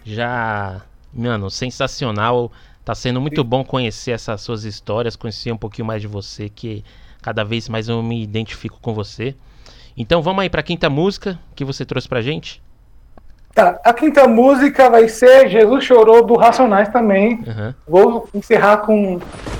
já. 0.04 0.82
Mano, 1.12 1.50
sensacional. 1.50 2.50
Tá 2.84 2.94
sendo 2.94 3.20
muito 3.20 3.44
bom 3.44 3.62
conhecer 3.62 4.12
essas 4.12 4.40
suas 4.40 4.64
histórias, 4.64 5.14
conhecer 5.14 5.52
um 5.52 5.58
pouquinho 5.58 5.86
mais 5.86 6.00
de 6.00 6.08
você, 6.08 6.48
que 6.48 6.82
cada 7.20 7.44
vez 7.44 7.68
mais 7.68 7.88
eu 7.88 8.02
me 8.02 8.22
identifico 8.22 8.78
com 8.80 8.94
você. 8.94 9.34
Então 9.96 10.22
vamos 10.22 10.42
aí 10.42 10.48
pra 10.48 10.62
quinta 10.62 10.88
música 10.88 11.38
que 11.54 11.64
você 11.64 11.84
trouxe 11.84 12.08
pra 12.08 12.22
gente. 12.22 12.62
Tá, 13.54 13.80
a 13.84 13.92
quinta 13.92 14.26
música 14.28 14.88
vai 14.88 15.08
ser 15.08 15.48
Jesus 15.48 15.84
Chorou 15.84 16.24
do 16.24 16.34
Racionais 16.36 16.88
também. 16.90 17.42
Aham. 17.46 17.74
Vou 17.86 18.28
encerrar 18.32 18.78
com, 18.78 19.18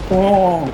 com, 0.09 0.69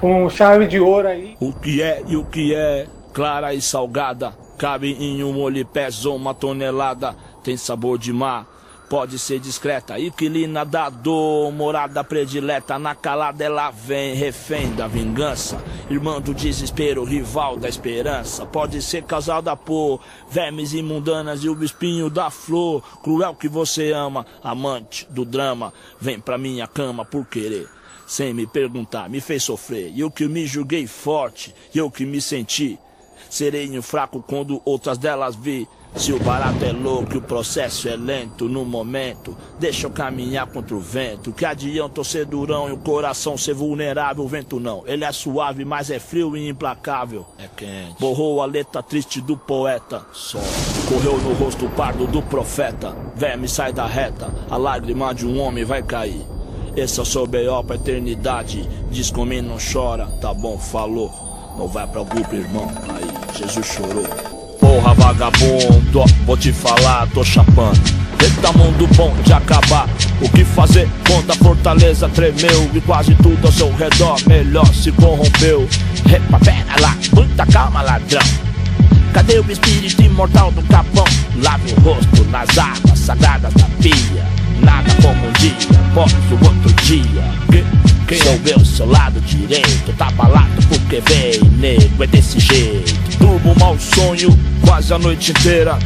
com 0.00 0.28
chave 0.28 0.66
de 0.66 0.78
ouro 0.78 1.08
aí. 1.08 1.36
O 1.40 1.52
que 1.52 1.80
é 1.80 2.02
e 2.06 2.16
o 2.16 2.24
que 2.24 2.54
é, 2.54 2.86
clara 3.12 3.54
e 3.54 3.60
salgada. 3.62 4.34
Cabe 4.58 4.92
em 4.92 5.24
um 5.24 5.50
e 5.50 5.64
pesa 5.64 6.10
uma 6.10 6.34
tonelada. 6.34 7.16
Tem 7.42 7.56
sabor 7.56 7.98
de 7.98 8.12
mar, 8.12 8.46
pode 8.88 9.18
ser 9.18 9.40
discreta. 9.40 9.98
Inquilina 9.98 10.64
da 10.64 10.90
dor, 10.90 11.50
morada 11.50 12.04
predileta. 12.04 12.78
Na 12.78 12.94
calada 12.94 13.42
ela 13.42 13.70
vem, 13.70 14.14
refém 14.14 14.70
da 14.74 14.86
vingança. 14.86 15.62
Irmã 15.90 16.20
do 16.20 16.34
desespero, 16.34 17.02
rival 17.02 17.56
da 17.56 17.68
esperança. 17.68 18.44
Pode 18.46 18.82
ser 18.82 19.02
causada 19.02 19.56
por 19.56 20.00
vermes 20.30 20.74
imundanas 20.74 21.42
e 21.42 21.48
o 21.48 21.64
espinho 21.64 22.10
da 22.10 22.30
flor. 22.30 22.82
Cruel 23.02 23.34
que 23.34 23.48
você 23.48 23.92
ama, 23.92 24.26
amante 24.42 25.06
do 25.10 25.24
drama. 25.24 25.72
Vem 26.00 26.20
pra 26.20 26.36
minha 26.36 26.66
cama 26.66 27.04
por 27.04 27.26
querer 27.26 27.68
sem 28.06 28.34
me 28.34 28.46
perguntar, 28.46 29.08
me 29.08 29.22
fez 29.22 29.42
sofrer. 29.42 29.90
E 29.94 30.00
eu 30.00 30.10
que 30.10 30.28
me 30.28 30.46
julguei 30.46 30.86
forte, 30.86 31.54
e 31.74 31.78
eu 31.78 31.90
que 31.90 32.04
me 32.04 32.20
senti 32.20 32.78
sereno 33.32 33.80
fraco 33.82 34.22
quando 34.22 34.60
outras 34.64 34.98
delas 34.98 35.34
vi. 35.34 35.66
Se 35.96 36.10
o 36.10 36.18
barato 36.18 36.64
é 36.64 36.72
louco 36.72 37.18
o 37.18 37.22
processo 37.22 37.86
é 37.86 37.96
lento 37.96 38.48
no 38.48 38.64
momento, 38.64 39.36
deixa 39.58 39.86
eu 39.86 39.90
caminhar 39.90 40.46
contra 40.46 40.74
o 40.74 40.80
vento. 40.80 41.32
Que 41.32 41.44
adianta 41.44 42.00
eu 42.00 42.04
ser 42.04 42.24
durão 42.24 42.68
e 42.68 42.72
o 42.72 42.78
coração 42.78 43.36
ser 43.36 43.54
vulnerável? 43.54 44.24
O 44.24 44.28
vento 44.28 44.58
não, 44.58 44.82
ele 44.86 45.04
é 45.04 45.12
suave, 45.12 45.64
mas 45.66 45.90
é 45.90 45.98
frio 45.98 46.34
e 46.36 46.48
implacável. 46.48 47.26
É 47.38 47.46
quente. 47.54 47.96
Borrou 48.00 48.40
a 48.40 48.46
letra 48.46 48.82
triste 48.82 49.20
do 49.20 49.36
poeta. 49.36 50.04
Só 50.12 50.38
correu 50.88 51.18
no 51.18 51.34
rosto 51.34 51.68
pardo 51.70 52.06
do 52.06 52.22
profeta. 52.22 52.96
Verme 53.14 53.46
sai 53.48 53.72
da 53.72 53.86
reta, 53.86 54.32
a 54.50 54.56
lágrima 54.56 55.14
de 55.14 55.26
um 55.26 55.40
homem 55.40 55.64
vai 55.64 55.82
cair. 55.82 56.24
Esse 56.74 56.98
é 57.00 57.02
o 57.02 57.06
seu 57.06 57.26
B.O. 57.26 57.62
pra 57.64 57.76
eternidade. 57.76 58.66
Diz 58.90 59.10
comigo 59.10 59.46
não 59.46 59.58
chora, 59.58 60.06
tá 60.22 60.32
bom, 60.32 60.56
falou. 60.58 61.31
Não 61.56 61.68
vai 61.68 61.86
pra 61.86 62.02
grupo, 62.02 62.34
irmão. 62.34 62.70
Aí, 62.88 63.38
Jesus 63.38 63.66
chorou. 63.66 64.06
Porra, 64.58 64.94
vagabundo, 64.94 66.04
vou 66.24 66.36
te 66.36 66.52
falar, 66.52 67.06
tô 67.08 67.24
chapando. 67.24 67.80
Eita 68.22 68.52
mundo 68.52 68.86
bom 68.94 69.12
de 69.24 69.32
acabar. 69.32 69.88
O 70.20 70.28
que 70.28 70.44
fazer 70.44 70.88
quando 71.06 71.30
a 71.32 71.34
fortaleza 71.34 72.08
tremeu 72.08 72.70
e 72.72 72.80
quase 72.80 73.14
tudo 73.16 73.44
ao 73.44 73.52
seu 73.52 73.74
redor 73.74 74.16
melhor 74.26 74.66
se 74.72 74.92
corrompeu? 74.92 75.68
Epa, 76.06 76.38
pera 76.38 76.80
lá, 76.80 76.96
muita 77.14 77.44
calma, 77.46 77.82
ladrão. 77.82 78.22
Cadê 79.12 79.40
o 79.40 79.50
espírito 79.50 80.00
imortal 80.02 80.50
do 80.52 80.62
capão? 80.62 81.04
Lave 81.42 81.74
o 81.74 81.80
rosto 81.80 82.24
nas 82.30 82.56
águas 82.56 82.98
sagradas 82.98 83.52
da 83.54 83.66
pia. 83.82 84.24
Nada 84.60 84.88
como 85.02 85.26
um 85.26 85.32
dia, 85.32 85.52
após 85.90 86.12
o 86.12 86.34
outro 86.34 86.72
dia. 86.84 87.24
Que, 87.50 87.91
quem 88.12 88.20
Sou 88.20 88.58
eu, 88.58 88.64
seu 88.64 88.86
lado 88.86 89.20
direito. 89.22 89.96
Tá 89.96 90.10
balado 90.10 90.50
porque 90.68 91.00
vem, 91.00 91.40
nego, 91.58 92.04
é 92.04 92.06
desse 92.06 92.38
jeito. 92.38 93.18
Durmo 93.18 93.54
mau 93.58 93.78
sonho 93.78 94.28
quase 94.66 94.92
a 94.92 94.98
noite 94.98 95.32
inteira. 95.32 95.78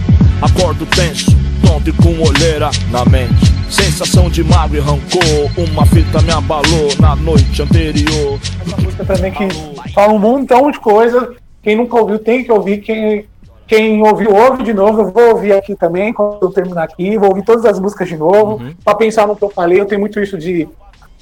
Acordo 0.43 0.85
tenso, 0.87 1.31
tonto 1.65 1.91
e 1.91 1.93
com 1.93 2.21
olheira 2.21 2.71
na 2.91 3.05
mente. 3.05 3.55
Sensação 3.71 4.29
de 4.29 4.43
mágoa 4.43 4.77
e 4.77 4.81
rancor. 4.81 5.71
Uma 5.71 5.87
fita 5.87 6.21
me 6.23 6.33
abalou 6.33 6.89
na 6.99 7.15
noite 7.15 7.63
anterior. 7.63 8.41
Uma 8.67 8.77
música 8.79 9.05
também 9.05 9.33
que 9.33 9.93
fala 9.93 10.13
um 10.13 10.19
montão 10.19 10.71
de 10.71 10.81
coisa. 10.81 11.33
Quem 11.63 11.77
nunca 11.77 11.97
ouviu 11.97 12.19
tem 12.19 12.43
que 12.43 12.51
ouvir. 12.51 12.79
Quem, 12.79 13.25
quem 13.69 14.03
ouviu, 14.03 14.35
ouve 14.35 14.65
de 14.65 14.75
novo. 14.75 15.03
Eu 15.03 15.13
vou 15.13 15.29
ouvir 15.31 15.53
aqui 15.53 15.77
também, 15.77 16.13
quando 16.13 16.39
eu 16.43 16.51
terminar 16.51 16.83
aqui. 16.83 17.17
Vou 17.17 17.29
ouvir 17.29 17.45
todas 17.45 17.65
as 17.65 17.79
músicas 17.79 18.09
de 18.09 18.17
novo, 18.17 18.61
pra 18.85 18.97
pensar 18.97 19.29
no 19.29 19.37
que 19.37 19.45
eu 19.45 19.51
falei. 19.51 19.81
Eu 19.81 19.87
tenho 19.87 20.01
muito 20.01 20.21
isso 20.21 20.37
de 20.37 20.69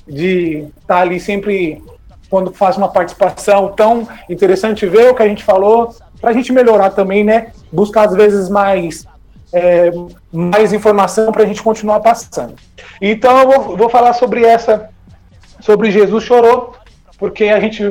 de 0.06 0.66
estar 0.80 0.98
ali 0.98 1.18
sempre 1.18 1.82
quando 2.28 2.52
faz 2.52 2.76
uma 2.76 2.88
participação 2.88 3.72
tão 3.72 4.08
interessante 4.28 4.86
ver 4.86 5.10
o 5.10 5.14
que 5.14 5.22
a 5.22 5.28
gente 5.28 5.44
falou 5.44 5.94
para 6.20 6.30
a 6.30 6.32
gente 6.32 6.52
melhorar 6.52 6.90
também, 6.90 7.22
né? 7.22 7.52
Buscar 7.72 8.08
às 8.08 8.14
vezes 8.14 8.48
mais 8.48 9.06
é, 9.52 9.90
mais 10.32 10.72
informação 10.72 11.30
para 11.30 11.44
a 11.44 11.46
gente 11.46 11.62
continuar 11.62 12.00
passando. 12.00 12.54
Então 13.00 13.38
eu 13.38 13.46
vou, 13.46 13.76
vou 13.76 13.88
falar 13.88 14.12
sobre 14.14 14.44
essa, 14.44 14.90
sobre 15.60 15.92
Jesus 15.92 16.24
chorou, 16.24 16.74
porque 17.18 17.44
a 17.44 17.60
gente 17.60 17.84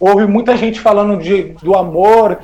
ouve 0.00 0.26
muita 0.26 0.56
gente 0.56 0.80
falando 0.80 1.22
de, 1.22 1.54
do 1.62 1.76
amor 1.76 2.40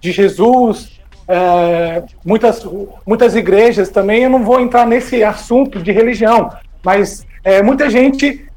de 0.00 0.10
Jesus, 0.10 0.98
é, 1.28 2.02
muitas, 2.24 2.66
muitas 3.06 3.36
igrejas 3.36 3.90
também. 3.90 4.22
Eu 4.22 4.30
não 4.30 4.42
vou 4.42 4.58
entrar 4.58 4.86
nesse 4.86 5.22
assunto 5.22 5.78
de 5.82 5.92
religião, 5.92 6.50
mas 6.82 7.26
é, 7.44 7.62
muita 7.62 7.90
gente 7.90 8.47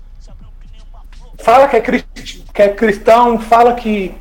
fala 1.43 1.67
que 1.67 1.75
é, 1.75 1.81
crist- 1.81 2.43
que 2.53 2.61
é 2.61 2.69
cristão, 2.69 3.39
fala 3.39 3.73
que, 3.73 4.13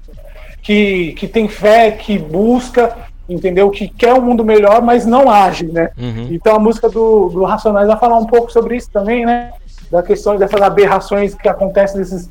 que, 0.63 1.13
que 1.13 1.29
tem 1.29 1.49
fé, 1.49 1.91
que 1.93 2.19
busca, 2.19 2.97
entendeu? 3.29 3.71
Que 3.71 3.89
quer 3.89 4.13
um 4.15 4.21
mundo 4.21 4.45
melhor, 4.45 4.83
mas 4.83 5.07
não 5.07 5.31
age, 5.31 5.67
né? 5.67 5.91
Uhum. 5.97 6.29
Então 6.31 6.57
a 6.57 6.59
música 6.59 6.89
do, 6.89 7.29
do 7.29 7.45
Racionais 7.45 7.87
vai 7.87 7.99
falar 7.99 8.19
um 8.19 8.27
pouco 8.27 8.51
sobre 8.53 8.77
isso 8.77 8.91
também, 8.91 9.25
né? 9.25 9.53
Da 9.91 10.03
questão 10.03 10.37
dessas 10.37 10.61
aberrações 10.61 11.35
que 11.35 11.49
acontecem 11.49 11.99
desses, 11.99 12.29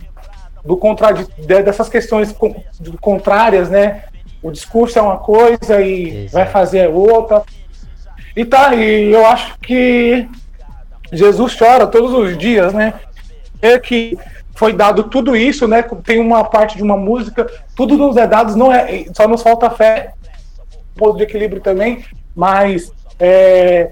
do 0.64 0.76
contradi 0.78 1.26
de- 1.38 1.62
dessas 1.64 1.88
questões 1.90 2.36
contrárias, 3.02 3.70
né? 3.70 4.04
O 4.42 4.52
discurso 4.52 4.98
é 4.98 5.02
uma 5.02 5.18
coisa 5.18 5.82
e 5.82 6.26
Exato. 6.26 6.34
vai 6.34 6.46
fazer 6.48 6.88
outra. 6.90 7.44
E 8.36 8.46
tá, 8.46 8.74
e 8.76 9.12
eu 9.12 9.26
acho 9.26 9.58
que 9.60 10.28
Jesus 11.12 11.58
chora 11.58 11.86
todos 11.88 12.14
os 12.14 12.38
dias, 12.38 12.74
né? 12.74 12.94
É 13.62 13.78
que 13.78 14.18
foi 14.60 14.74
dado 14.74 15.06
tudo 15.06 15.38
isso, 15.38 15.70
né? 15.70 15.82
Tem 16.04 16.20
uma 16.20 16.44
parte 16.44 16.76
de 16.76 16.84
uma 16.84 16.98
música, 16.98 17.50
tudo 17.78 17.98
nos 17.98 18.18
é 18.18 18.28
dado, 18.28 18.58
não 18.58 18.70
é, 18.70 19.06
só 19.14 19.26
nos 19.26 19.42
falta 19.42 19.70
fé, 19.70 20.12
um 20.94 21.00
ponto 21.00 21.16
de 21.16 21.24
equilíbrio 21.24 21.62
também, 21.62 22.04
mas 22.36 22.92
é, 23.18 23.90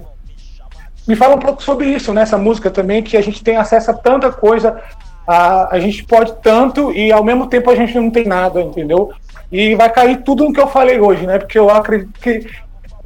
me 1.06 1.16
fala 1.16 1.36
um 1.36 1.38
pouco 1.38 1.62
sobre 1.62 1.86
isso 1.86 2.12
nessa 2.12 2.36
música 2.36 2.70
também, 2.70 3.02
que 3.02 3.16
a 3.16 3.22
gente 3.22 3.42
tem 3.42 3.56
acesso 3.56 3.90
a 3.90 3.94
tanta 3.94 4.30
coisa, 4.30 4.78
a, 5.26 5.74
a 5.74 5.80
gente 5.80 6.04
pode 6.04 6.34
tanto 6.42 6.92
e 6.92 7.10
ao 7.10 7.24
mesmo 7.24 7.46
tempo 7.46 7.70
a 7.70 7.74
gente 7.74 7.94
não 7.94 8.10
tem 8.10 8.26
nada, 8.26 8.60
entendeu? 8.60 9.10
E 9.50 9.74
vai 9.74 9.88
cair 9.90 10.22
tudo 10.22 10.44
no 10.44 10.52
que 10.52 10.60
eu 10.60 10.68
falei 10.68 11.00
hoje, 11.00 11.26
né? 11.26 11.38
Porque 11.38 11.58
eu 11.58 11.70
acredito 11.70 12.20
que. 12.20 12.46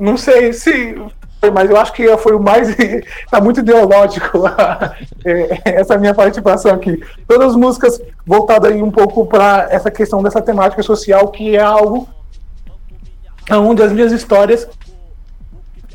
Não 0.00 0.16
sei 0.16 0.52
se. 0.52 1.00
Mas 1.50 1.70
eu 1.70 1.76
acho 1.76 1.92
que 1.92 2.16
foi 2.18 2.34
o 2.34 2.40
mais. 2.40 2.76
tá 3.30 3.40
muito 3.40 3.60
ideológico 3.60 4.42
é, 5.24 5.80
essa 5.80 5.98
minha 5.98 6.14
participação 6.14 6.74
aqui. 6.74 7.02
Todas 7.26 7.48
as 7.48 7.56
músicas 7.56 8.00
voltadas 8.26 8.70
aí 8.70 8.82
um 8.82 8.90
pouco 8.90 9.26
para 9.26 9.68
essa 9.70 9.90
questão 9.90 10.22
dessa 10.22 10.40
temática 10.40 10.82
social, 10.82 11.28
que 11.28 11.56
é 11.56 11.62
algo 11.62 12.08
onde 13.50 13.82
as 13.82 13.92
minhas 13.92 14.12
histórias 14.12 14.68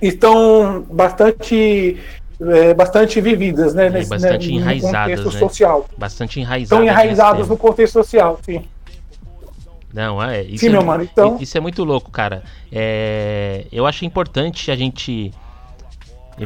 estão 0.01 0.85
bastante 0.89 1.97
é, 2.39 2.73
bastante 2.73 3.19
vividas, 3.19 3.73
né? 3.73 3.89
Nesse, 3.89 4.09
bastante 4.09 4.47
né, 4.47 4.53
enraizadas, 4.53 4.99
contexto 5.01 5.33
né? 5.33 5.39
social. 5.39 5.85
Bastante 5.97 6.39
enraizadas. 6.39 6.63
Estão 6.63 6.83
enraizadas 6.83 7.47
no 7.47 7.57
contexto 7.57 7.93
social, 7.93 8.39
sim. 8.43 8.63
Não, 9.93 10.21
é. 10.21 10.43
Isso 10.43 10.59
Sim, 10.59 10.67
é, 10.67 10.71
meu 10.71 10.83
mano, 10.85 11.03
então- 11.03 11.37
Isso 11.39 11.57
é 11.57 11.61
muito 11.61 11.83
louco, 11.83 12.11
cara. 12.11 12.43
É, 12.71 13.65
eu 13.71 13.85
acho 13.85 14.05
importante 14.05 14.69
a 14.69 14.75
gente. 14.75 15.31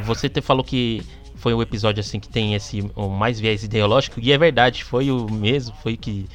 Você 0.04 0.28
te 0.28 0.40
falou 0.40 0.64
que 0.64 1.02
foi 1.36 1.52
o 1.52 1.60
episódio 1.60 2.00
assim 2.00 2.20
que 2.20 2.28
tem 2.28 2.54
esse 2.54 2.88
o 2.94 3.08
mais 3.08 3.38
viés 3.40 3.64
ideológico, 3.64 4.20
e 4.20 4.32
é 4.32 4.38
verdade, 4.38 4.84
foi 4.84 5.10
o 5.10 5.26
mesmo, 5.30 5.74
foi 5.82 5.96
que 5.96 6.26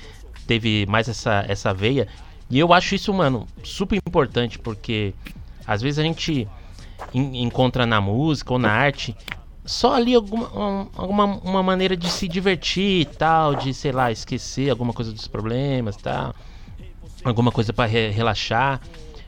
teve 0.45 0.85
mais 0.87 1.07
essa, 1.07 1.45
essa 1.47 1.73
veia. 1.73 2.07
E 2.49 2.59
eu 2.59 2.71
acho 2.73 2.93
isso, 2.93 3.13
mano, 3.13 3.47
super 3.63 3.97
importante, 4.05 4.59
porque 4.59 5.13
às 5.65 5.81
vezes 5.81 5.97
a 5.97 6.03
gente 6.03 6.47
en- 7.13 7.41
encontra 7.43 7.85
na 7.85 7.99
música 8.01 8.53
ou 8.53 8.59
na 8.59 8.69
arte 8.71 9.15
só 9.65 9.95
ali 9.95 10.13
alguma, 10.13 10.47
um- 10.57 10.87
alguma 10.95 11.25
uma 11.25 11.63
maneira 11.63 11.95
de 11.97 12.09
se 12.09 12.27
divertir 12.27 13.01
e 13.01 13.05
tal, 13.05 13.55
de, 13.55 13.73
sei 13.73 13.91
lá, 13.91 14.11
esquecer 14.11 14.69
alguma 14.69 14.93
coisa 14.93 15.11
dos 15.11 15.27
problemas 15.27 15.95
e 15.95 15.99
tal 15.99 16.35
alguma 17.23 17.51
coisa 17.51 17.73
para 17.73 17.87
relaxar. 17.87 18.81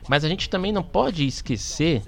Mas 0.08 0.24
a 0.24 0.28
gente 0.28 0.48
também 0.48 0.72
não 0.72 0.82
pode 0.82 1.26
esquecer 1.26 2.02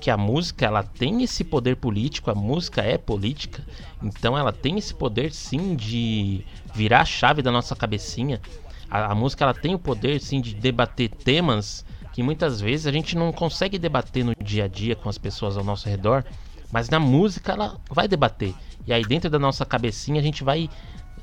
que 0.00 0.10
a 0.10 0.16
música 0.16 0.66
ela 0.66 0.82
tem 0.82 1.22
esse 1.22 1.42
poder 1.42 1.76
político, 1.76 2.30
a 2.30 2.34
música 2.34 2.82
é 2.82 2.98
política, 2.98 3.64
então 4.02 4.36
ela 4.36 4.52
tem 4.52 4.76
esse 4.76 4.92
poder 4.92 5.32
sim 5.32 5.74
de 5.74 6.44
virar 6.74 7.00
a 7.00 7.04
chave 7.06 7.40
da 7.40 7.50
nossa 7.50 7.74
cabecinha. 7.74 8.38
A, 8.90 9.12
a 9.12 9.14
música 9.14 9.44
ela 9.44 9.54
tem 9.54 9.74
o 9.74 9.78
poder 9.78 10.20
sim 10.20 10.42
de 10.42 10.54
debater 10.54 11.08
temas 11.08 11.86
que 12.12 12.22
muitas 12.22 12.60
vezes 12.60 12.86
a 12.86 12.92
gente 12.92 13.16
não 13.16 13.32
consegue 13.32 13.78
debater 13.78 14.24
no 14.24 14.34
dia 14.44 14.64
a 14.64 14.68
dia 14.68 14.94
com 14.94 15.08
as 15.08 15.16
pessoas 15.16 15.56
ao 15.56 15.64
nosso 15.64 15.88
redor, 15.88 16.22
mas 16.70 16.90
na 16.90 17.00
música 17.00 17.52
ela 17.52 17.80
vai 17.90 18.06
debater. 18.06 18.54
E 18.86 18.92
aí 18.92 19.04
dentro 19.04 19.30
da 19.30 19.38
nossa 19.38 19.64
cabecinha 19.64 20.20
a 20.20 20.22
gente 20.22 20.44
vai 20.44 20.68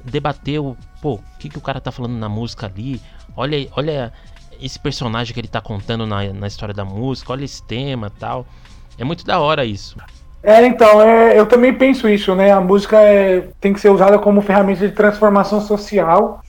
debater 0.04 0.60
o, 0.60 0.78
pô, 1.02 1.16
o 1.16 1.24
que, 1.40 1.50
que 1.50 1.58
o 1.58 1.62
cara 1.62 1.80
tá 1.80 1.92
falando 1.92 2.14
na 2.14 2.30
música 2.30 2.68
ali? 2.68 3.02
Olha, 3.36 3.68
olha 3.76 4.14
esse 4.62 4.80
personagem 4.80 5.34
que 5.34 5.40
ele 5.40 5.48
tá 5.48 5.60
contando 5.60 6.06
na, 6.06 6.32
na 6.32 6.48
história 6.48 6.74
da 6.74 6.86
música, 6.86 7.32
olha 7.32 7.44
esse 7.44 7.64
tema 7.64 8.12
tal. 8.20 8.46
É 8.98 9.04
muito 9.04 9.26
da 9.26 9.40
hora 9.40 9.66
isso. 9.66 9.98
É, 10.44 10.66
então, 10.66 11.02
é, 11.02 11.40
eu 11.40 11.46
também 11.46 11.74
penso 11.74 12.10
isso, 12.10 12.36
né? 12.36 12.52
A 12.52 12.62
música 12.62 13.00
é, 13.00 13.48
tem 13.60 13.74
que 13.74 13.80
ser 13.80 13.90
usada 13.90 14.18
como 14.18 14.42
ferramenta 14.42 14.88
de 14.88 14.94
transformação 14.94 15.62
social. 15.62 16.42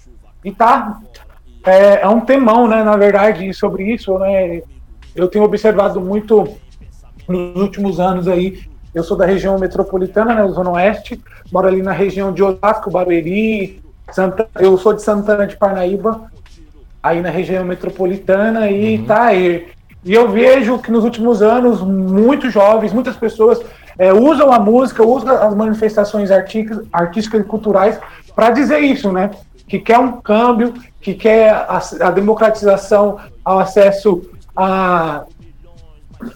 E 0.45 0.51
tá. 0.51 1.01
É, 1.65 2.03
é 2.03 2.09
um 2.09 2.21
temão, 2.21 2.67
né? 2.67 2.83
Na 2.83 2.97
verdade, 2.97 3.53
sobre 3.53 3.93
isso, 3.93 4.19
né? 4.19 4.63
Eu 5.15 5.29
tenho 5.29 5.45
observado 5.45 6.01
muito 6.01 6.49
nos 7.29 7.57
últimos 7.61 8.01
anos 8.01 8.29
aí. 8.29 8.63
Eu 8.95 9.03
sou 9.03 9.17
da 9.17 9.25
região 9.25 9.59
metropolitana, 9.59 10.35
né? 10.35 10.49
Zona 10.49 10.71
Oeste. 10.71 11.21
Moro 11.51 11.67
ali 11.67 11.83
na 11.83 11.93
região 11.93 12.33
de 12.33 12.43
Osasco, 12.43 12.91
Barueri. 12.91 13.83
Santa, 14.11 14.49
eu 14.59 14.77
sou 14.77 14.93
de 14.93 15.03
Santana 15.03 15.47
de 15.47 15.57
Parnaíba, 15.57 16.31
aí 17.03 17.23
na 17.23 17.31
região 17.31 17.65
metropolitana. 17.65 18.71
E 18.71 19.03
tá. 19.05 19.33
E, 19.33 19.69
e 20.05 20.13
eu 20.13 20.31
vejo 20.31 20.79
que 20.79 20.91
nos 20.91 21.05
últimos 21.05 21.41
anos, 21.41 21.81
muitos 21.81 22.53
jovens, 22.53 22.93
muitas 22.93 23.17
pessoas 23.17 23.63
é, 23.99 24.13
usam 24.13 24.53
a 24.53 24.59
música, 24.59 25.03
usam 25.03 25.35
as 25.35 25.55
manifestações 25.55 26.31
artísticas, 26.31 26.85
artísticas 26.93 27.41
e 27.41 27.45
culturais 27.45 27.99
para 28.35 28.51
dizer 28.51 28.81
isso, 28.81 29.11
né? 29.11 29.31
Que 29.67 29.79
quer 29.79 29.99
um 29.99 30.21
câmbio, 30.21 30.75
que 31.01 31.15
quer 31.15 31.51
a, 31.51 31.81
a 32.01 32.11
democratização 32.11 33.19
ao 33.45 33.59
acesso 33.59 34.23
a, 34.55 35.25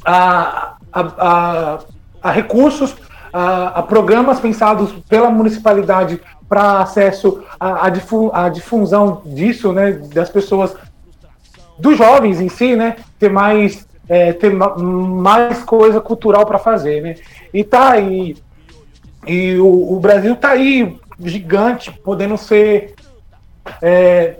a, 0.04 0.76
a, 0.92 1.00
a, 1.00 1.78
a 2.26 2.30
recursos, 2.32 2.96
a, 3.32 3.78
a 3.78 3.82
programas 3.82 4.40
pensados 4.40 4.92
pela 5.08 5.30
municipalidade 5.30 6.20
para 6.48 6.80
acesso 6.80 7.42
à, 7.58 7.88
difu- 7.88 8.32
difusão 8.52 9.22
disso, 9.24 9.72
né? 9.72 9.92
Das 10.12 10.28
pessoas 10.28 10.74
dos 11.78 11.96
jovens 11.96 12.40
em 12.40 12.48
si, 12.48 12.74
né? 12.74 12.96
Ter 13.18 13.28
mais, 13.30 13.86
é, 14.08 14.32
ter 14.32 14.52
ma- 14.52 14.76
mais 14.76 15.62
coisa 15.62 16.00
cultural 16.00 16.46
para 16.46 16.58
fazer, 16.58 17.00
né? 17.02 17.14
E 17.52 17.62
tá 17.62 17.90
aí. 17.90 18.36
E 19.26 19.56
o, 19.56 19.92
o 19.94 20.00
Brasil 20.00 20.34
tá 20.36 20.50
aí, 20.50 20.98
gigante, 21.20 21.92
podendo 21.92 22.36
ser 22.36 22.94
é, 23.82 24.36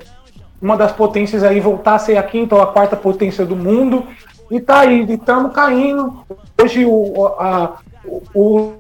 uma 0.61 0.77
das 0.77 0.93
potências 0.93 1.43
aí, 1.45 1.61
voltar 1.61 1.97
a 1.97 1.99
ser 1.99 2.17
a 2.17 2.23
quinta 2.23 2.55
ou 2.55 2.63
a 2.63 2.67
quarta 2.67 2.97
potência 2.97 3.45
do 3.45 3.55
mundo. 3.57 4.07
E 4.51 4.61
tá 4.61 4.81
aí, 4.81 5.05
estamos 5.13 5.53
caindo. 5.53 6.25
Hoje 6.61 6.85
o, 6.85 7.27
a- 7.39 7.79
o, 8.35 8.73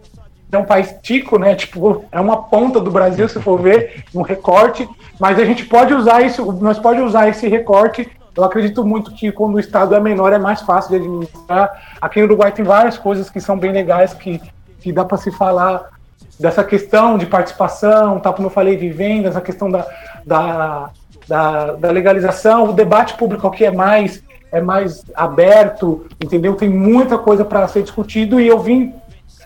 é 0.53 0.59
um 0.59 0.65
país 0.65 0.95
tico, 1.03 1.39
né? 1.39 1.55
Tipo, 1.55 2.05
é 2.13 2.21
uma 2.21 2.45
ponta 2.45 2.81
do 2.81 2.91
Brasil, 2.91 3.29
se 3.29 3.41
for 3.41 3.61
ver, 3.61 4.05
um 4.15 4.23
recorte. 4.23 4.89
Mas 5.19 5.39
a 5.39 5.45
gente 5.45 5.65
pode 5.65 5.93
usar 5.93 6.23
isso, 6.23 6.53
nós 6.53 6.79
pode 6.79 7.01
usar 7.01 7.29
esse 7.29 7.49
recorte. 7.49 8.09
Eu 8.37 8.45
acredito 8.45 8.85
muito 8.85 9.13
que 9.13 9.33
quando 9.33 9.55
o 9.55 9.61
estado 9.61 9.95
é 9.95 10.01
menor 10.01 10.33
é 10.33 10.39
mais 10.39 10.61
fácil 10.61 10.91
de 10.91 10.97
administrar. 10.97 11.83
Aqui 12.01 12.21
no 12.21 12.27
Uruguai 12.27 12.53
tem 12.53 12.65
várias 12.65 12.99
coisas 12.99 13.31
que 13.31 13.41
são 13.41 13.59
bem 13.59 13.73
legais 13.73 14.13
que, 14.13 14.41
que 14.81 14.93
dá 14.93 15.05
para 15.05 15.17
se 15.17 15.31
falar 15.33 15.89
dessa 16.39 16.63
questão 16.63 17.17
de 17.17 17.25
participação, 17.25 18.21
tá 18.21 18.31
como 18.31 18.49
eu 18.49 18.53
falei, 18.53 18.77
de 18.77 18.91
vendas, 18.91 19.37
a 19.37 19.41
questão 19.41 19.71
da, 19.71 19.87
da, 20.25 20.91
da, 21.27 21.73
da 21.73 21.91
legalização, 21.91 22.65
o 22.69 22.73
debate 22.75 23.15
público 23.15 23.47
aqui 23.47 23.65
é 23.65 23.71
mais 23.71 24.23
é 24.57 24.61
mais 24.61 25.05
aberto, 25.15 26.07
entendeu? 26.23 26.55
Tem 26.55 26.69
muita 26.69 27.19
coisa 27.19 27.45
para 27.45 27.69
ser 27.69 27.83
discutido 27.83 28.41
e 28.41 28.49
eu 28.49 28.59
vim 28.59 28.95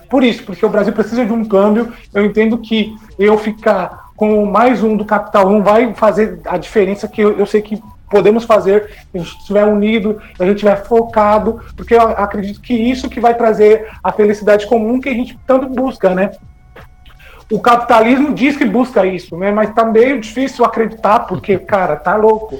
por 0.09 0.23
isso, 0.23 0.43
porque 0.43 0.65
o 0.65 0.69
Brasil 0.69 0.93
precisa 0.93 1.25
de 1.25 1.31
um 1.31 1.45
câmbio. 1.45 1.91
Eu 2.13 2.25
entendo 2.25 2.57
que 2.57 2.95
eu 3.17 3.37
ficar 3.37 4.11
com 4.15 4.45
mais 4.45 4.83
um 4.83 4.95
do 4.95 5.05
capital 5.05 5.49
não 5.49 5.63
vai 5.63 5.93
fazer 5.93 6.39
a 6.45 6.57
diferença 6.57 7.07
que 7.07 7.21
eu, 7.21 7.37
eu 7.37 7.45
sei 7.45 7.61
que 7.61 7.81
podemos 8.09 8.43
fazer 8.43 8.89
se 8.89 9.07
a 9.15 9.17
gente 9.17 9.37
estiver 9.37 9.65
unido, 9.65 10.21
se 10.35 10.43
a 10.43 10.45
gente 10.45 10.55
estiver 10.55 10.83
focado, 10.85 11.61
porque 11.75 11.95
eu 11.95 12.01
acredito 12.01 12.59
que 12.61 12.73
isso 12.73 13.09
que 13.09 13.21
vai 13.21 13.33
trazer 13.33 13.87
a 14.03 14.11
felicidade 14.11 14.67
comum 14.67 14.99
que 14.99 15.09
a 15.09 15.13
gente 15.13 15.39
tanto 15.47 15.67
busca, 15.67 16.13
né? 16.13 16.31
O 17.49 17.59
capitalismo 17.59 18.33
diz 18.33 18.55
que 18.55 18.65
busca 18.65 19.05
isso, 19.05 19.35
né? 19.37 19.51
Mas 19.51 19.73
tá 19.73 19.83
meio 19.83 20.21
difícil 20.21 20.63
acreditar, 20.63 21.21
porque, 21.21 21.57
cara, 21.57 21.95
tá 21.97 22.15
louco. 22.15 22.59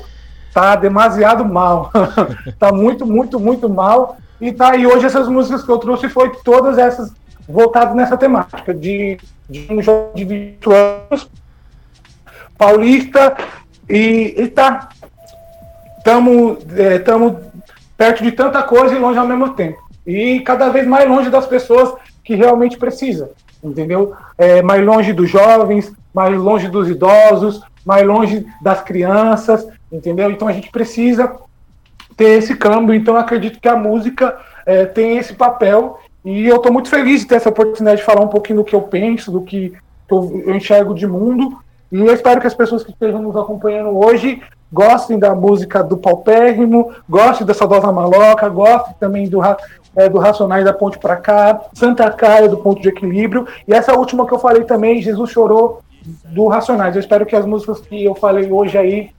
Tá 0.54 0.76
demasiado 0.76 1.45
mal. 1.45 1.91
tá 2.60 2.72
muito, 2.72 3.06
muito, 3.06 3.39
muito 3.39 3.70
mal. 3.70 4.18
E 4.39 4.52
tá 4.52 4.76
e 4.76 4.88
hoje 4.88 5.06
essas 5.06 5.28
músicas 5.28 5.64
que 5.64 5.70
eu 5.70 5.78
trouxe 5.78 6.10
foi 6.10 6.32
todas 6.43 6.78
essas 6.78 7.14
voltadas 7.47 7.95
nessa 7.95 8.18
temática 8.18 8.74
de, 8.74 9.20
de 9.49 9.68
um 9.70 9.82
jogo 9.82 10.12
de 10.16 10.26
20 10.26 10.66
anos, 10.74 11.30
paulista, 12.58 13.36
e, 13.89 14.36
e 14.38 14.47
tá. 14.47 14.89
Estamos 15.97 16.58
estamos 16.95 17.36
perto 17.95 18.24
de 18.24 18.32
tanta 18.32 18.64
coisa 18.64 18.95
e 18.95 18.99
longe 18.99 19.20
ao 19.20 19.28
mesmo 19.28 19.49
tempo. 19.54 19.78
E 20.08 20.39
cada 20.39 20.70
vez 20.70 20.88
mais 20.88 21.08
longe 21.08 21.30
das 21.30 21.45
pessoas 21.45 21.93
que 22.24 22.34
realmente 22.34 22.78
precisam, 22.78 23.30
entendeu? 23.64 24.16
É, 24.36 24.64
mais 24.64 24.84
longe 24.84 25.14
dos 25.14 25.30
jovens, 25.30 25.93
mais 26.12 26.36
longe 26.36 26.68
dos 26.68 26.89
idosos, 26.89 27.62
mais 27.86 28.06
longe 28.06 28.45
das 28.62 28.82
crianças, 28.82 29.68
entendeu? 29.92 30.32
Então 30.32 30.48
a 30.48 30.54
gente 30.54 30.70
precisa 30.70 31.36
ter 32.16 32.38
esse 32.38 32.56
câmbio. 32.56 32.96
Então 32.96 33.18
acredito 33.18 33.60
que 33.60 33.68
a 33.68 33.76
música 33.76 34.38
é, 34.66 34.86
tem 34.86 35.18
esse 35.18 35.34
papel 35.34 36.00
e 36.24 36.48
eu 36.48 36.58
estou 36.58 36.72
muito 36.72 36.89
feliz 36.89 37.22
de 37.22 37.28
ter 37.28 37.36
essa 37.36 37.50
oportunidade 37.50 38.00
de 38.00 38.06
falar 38.06 38.22
um 38.22 38.28
pouquinho 38.28 38.60
do 38.60 38.64
que 38.64 38.76
eu 38.76 38.82
penso, 38.82 39.32
do 39.32 39.42
que 39.42 39.74
eu, 40.10 40.56
enxergo 40.56 40.94
de 40.94 41.08
mundo. 41.08 41.58
E 41.92 42.00
eu 42.00 42.14
espero 42.14 42.39
que 42.39 42.48
as 42.48 42.54
pessoas 42.54 42.84
que 42.84 42.92
estejam 42.92 43.22
nos 43.22 43.36
acompanhando 43.36 43.98
hoje 43.98 44.42
gostem 44.72 45.20
da 45.20 45.36
música 45.36 45.84
do 45.84 45.98
Paupérrimo, 45.98 46.94
gostem 47.10 47.46
da 47.46 47.54
Saudosa 47.54 47.92
Maloca, 47.92 48.48
gostem 48.48 48.96
também 49.00 49.28
do, 49.28 49.42
é, 49.96 50.08
do 50.08 50.20
Racionais 50.20 50.64
da 50.64 50.72
Ponte 50.72 50.98
para 50.98 51.18
cá, 51.18 51.60
Santa 51.74 52.10
Caia 52.12 52.48
do 52.48 52.58
Ponto 52.58 52.82
de 52.82 52.88
Equilíbrio. 52.88 53.46
E 53.68 53.74
essa 53.74 53.94
última 53.94 54.26
que 54.26 54.34
eu 54.34 54.39
falei 54.39 54.64
também, 54.64 55.02
Jesus 55.02 55.32
Chorou, 55.32 55.82
do 56.26 56.48
Racionais. 56.48 56.96
Eu 56.96 57.02
espero 57.02 57.26
que 57.26 57.36
as 57.36 57.46
músicas 57.46 57.82
que 57.82 58.04
eu 58.04 58.16
falei 58.16 58.52
hoje 58.52 58.78
aí 58.78 59.10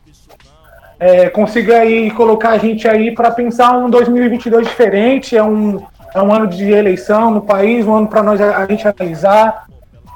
é, 1.02 1.28
consiga 1.28 1.78
aí 1.78 2.12
colocar 2.12 2.50
a 2.50 2.58
gente 2.58 2.86
aí 2.86 3.12
para 3.12 3.32
pensar 3.32 3.76
um 3.76 3.90
2022 3.90 4.68
diferente, 4.68 5.36
é 5.36 5.42
um, 5.42 5.82
é 6.14 6.22
um 6.22 6.32
ano 6.32 6.46
de 6.46 6.70
eleição 6.70 7.28
no 7.28 7.40
país, 7.40 7.84
um 7.84 7.92
ano 7.96 8.06
para 8.06 8.22
nós 8.22 8.40
a 8.40 8.64
gente 8.66 8.86
analisar, 8.86 9.66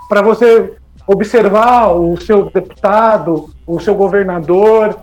para 0.08 0.22
você 0.22 0.74
observar 1.04 1.88
o 1.88 2.16
seu 2.20 2.48
deputado, 2.50 3.50
o 3.66 3.80
seu 3.80 3.96
governador 3.96 4.96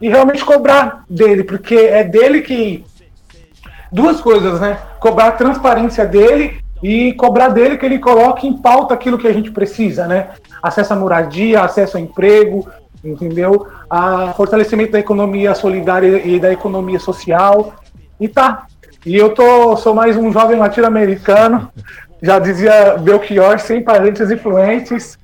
e 0.00 0.08
realmente 0.08 0.44
cobrar 0.44 1.02
dele, 1.10 1.42
porque 1.42 1.74
é 1.74 2.04
dele 2.04 2.40
que 2.40 2.84
duas 3.90 4.20
coisas, 4.20 4.60
né? 4.60 4.78
Cobrar 5.00 5.26
a 5.26 5.32
transparência 5.32 6.06
dele 6.06 6.60
e 6.80 7.12
cobrar 7.14 7.48
dele 7.48 7.76
que 7.76 7.84
ele 7.84 7.98
coloque 7.98 8.46
em 8.46 8.56
pauta 8.56 8.94
aquilo 8.94 9.18
que 9.18 9.26
a 9.26 9.32
gente 9.32 9.50
precisa, 9.50 10.06
né? 10.06 10.28
Acesso 10.62 10.92
à 10.92 10.96
moradia, 10.96 11.62
acesso 11.62 11.96
ao 11.96 12.02
emprego, 12.04 12.68
entendeu? 13.04 13.66
A 13.88 14.32
fortalecimento 14.32 14.92
da 14.92 14.98
economia 14.98 15.54
solidária 15.54 16.26
e 16.26 16.40
da 16.40 16.52
economia 16.52 16.98
social. 16.98 17.74
E 18.18 18.28
tá. 18.28 18.66
E 19.04 19.16
eu 19.16 19.34
tô, 19.34 19.76
sou 19.76 19.94
mais 19.94 20.16
um 20.16 20.32
jovem 20.32 20.58
latino-americano, 20.58 21.70
já 22.22 22.38
dizia 22.38 22.96
Belchior, 22.98 23.58
sem 23.58 23.82
parentes 23.82 24.30
influentes, 24.30 25.18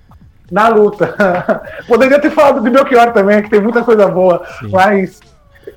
na 0.51 0.68
luta. 0.68 1.14
Poderia 1.89 2.20
ter 2.20 2.31
falado 2.31 2.62
de 2.62 2.70
Belchior 2.70 3.12
também, 3.12 3.43
que 3.43 3.51
tem 3.51 3.61
muita 3.61 3.83
coisa 3.83 4.07
boa, 4.09 4.45
Sim. 4.61 4.70
mas. 4.70 5.20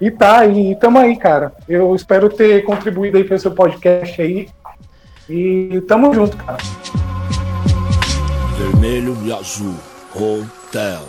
E 0.01 0.09
tá, 0.09 0.45
e 0.45 0.75
tamo 0.75 0.97
aí, 0.97 1.15
cara. 1.15 1.53
Eu 1.69 1.95
espero 1.95 2.27
ter 2.27 2.63
contribuído 2.63 3.17
aí 3.17 3.23
para 3.23 3.35
o 3.35 3.39
seu 3.39 3.51
podcast 3.51 4.21
aí. 4.21 4.49
E 5.29 5.81
tamo 5.87 6.13
junto, 6.13 6.35
cara. 6.37 6.57
Vermelho 8.57 9.17
e 9.23 9.31
azul, 9.31 9.75
hotel. 10.15 11.03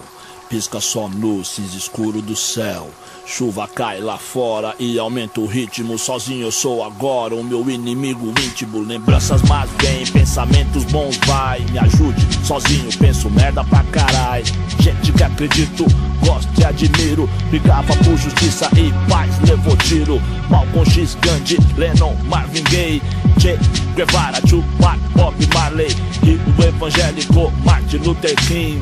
Pisca 0.54 0.80
só 0.80 1.08
no 1.08 1.44
cinza 1.44 1.76
escuro 1.76 2.22
do 2.22 2.36
céu. 2.36 2.88
Chuva 3.26 3.66
cai 3.66 4.00
lá 4.00 4.16
fora 4.16 4.72
e 4.78 5.00
aumenta 5.00 5.40
o 5.40 5.46
ritmo. 5.46 5.98
Sozinho 5.98 6.46
eu 6.46 6.52
sou 6.52 6.84
agora 6.84 7.34
o 7.34 7.42
meu 7.42 7.68
inimigo 7.68 8.28
íntimo. 8.28 8.78
Lembranças 8.78 9.42
mais 9.42 9.68
bem, 9.72 10.06
pensamentos 10.06 10.84
bons 10.84 11.16
vai. 11.26 11.58
Me 11.72 11.78
ajude, 11.80 12.24
sozinho 12.46 12.88
penso 13.00 13.28
merda 13.28 13.64
pra 13.64 13.82
carai. 13.90 14.44
Gente 14.78 15.10
que 15.12 15.24
acredito, 15.24 15.86
gosto 16.24 16.48
e 16.60 16.64
admiro. 16.64 17.28
Brigava 17.50 17.92
por 17.96 18.16
justiça 18.16 18.70
e 18.76 18.92
paz, 19.10 19.36
levou 19.40 19.76
tiro. 19.78 20.22
Malcolm 20.48 20.88
X, 20.88 21.16
Gandhi, 21.20 21.58
Lennon, 21.76 22.14
Marvin 22.26 22.62
Gaye. 22.70 23.02
Che 23.40 23.58
Guevara, 23.96 24.40
Tupac, 24.42 25.00
Bob 25.16 25.34
Marley. 25.52 25.88
E 26.22 26.38
o 26.56 26.64
evangélico 26.64 27.52
Martin 27.64 27.96
Luther 27.96 28.36
King. 28.46 28.80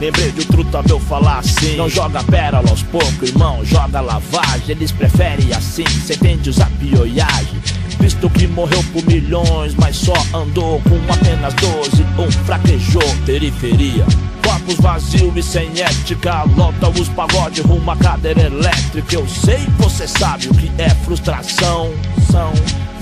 Lembrei 0.00 0.30
de 0.30 0.40
o 0.40 0.44
truta 0.44 0.82
meu 0.82 1.00
falar 1.00 1.38
assim. 1.38 1.76
Não 1.76 1.88
joga 1.88 2.22
pérola 2.24 2.70
aos 2.70 2.82
poucos, 2.84 3.28
irmão, 3.28 3.64
joga 3.64 4.00
lavagem. 4.00 4.70
Eles 4.70 4.92
preferem 4.92 5.52
assim, 5.52 5.84
cê 6.06 6.14
entende 6.14 6.50
usar 6.50 6.70
pioiagem 6.78 7.58
Visto 8.00 8.30
que 8.30 8.46
morreu 8.46 8.82
por 8.92 9.04
milhões, 9.06 9.74
mas 9.74 9.96
só 9.96 10.14
andou 10.32 10.80
com 10.82 11.12
apenas 11.12 11.52
12 11.54 12.02
Um 12.18 12.30
fraquejou, 12.30 13.02
periferia. 13.26 14.06
Corpos 14.44 14.76
vazios 14.76 15.36
e 15.36 15.42
sem 15.42 15.68
ética 15.80 16.44
Lota 16.56 16.88
os 16.88 17.08
pagodes 17.08 17.64
rumo 17.64 17.90
à 17.90 17.96
cadeira 17.96 18.42
elétrica. 18.42 19.14
Eu 19.14 19.26
sei 19.28 19.66
você 19.78 20.06
sabe 20.06 20.48
o 20.48 20.54
que 20.54 20.70
é 20.78 20.90
frustração. 20.90 21.92
São 22.30 22.52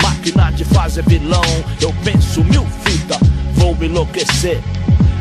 máquina 0.01 0.51
de 0.51 0.65
fazer 0.65 1.03
vilão. 1.03 1.41
Eu 1.79 1.93
penso 2.03 2.43
mil 2.43 2.65
fitas, 2.83 3.19
vou 3.53 3.77
enlouquecer 3.81 4.61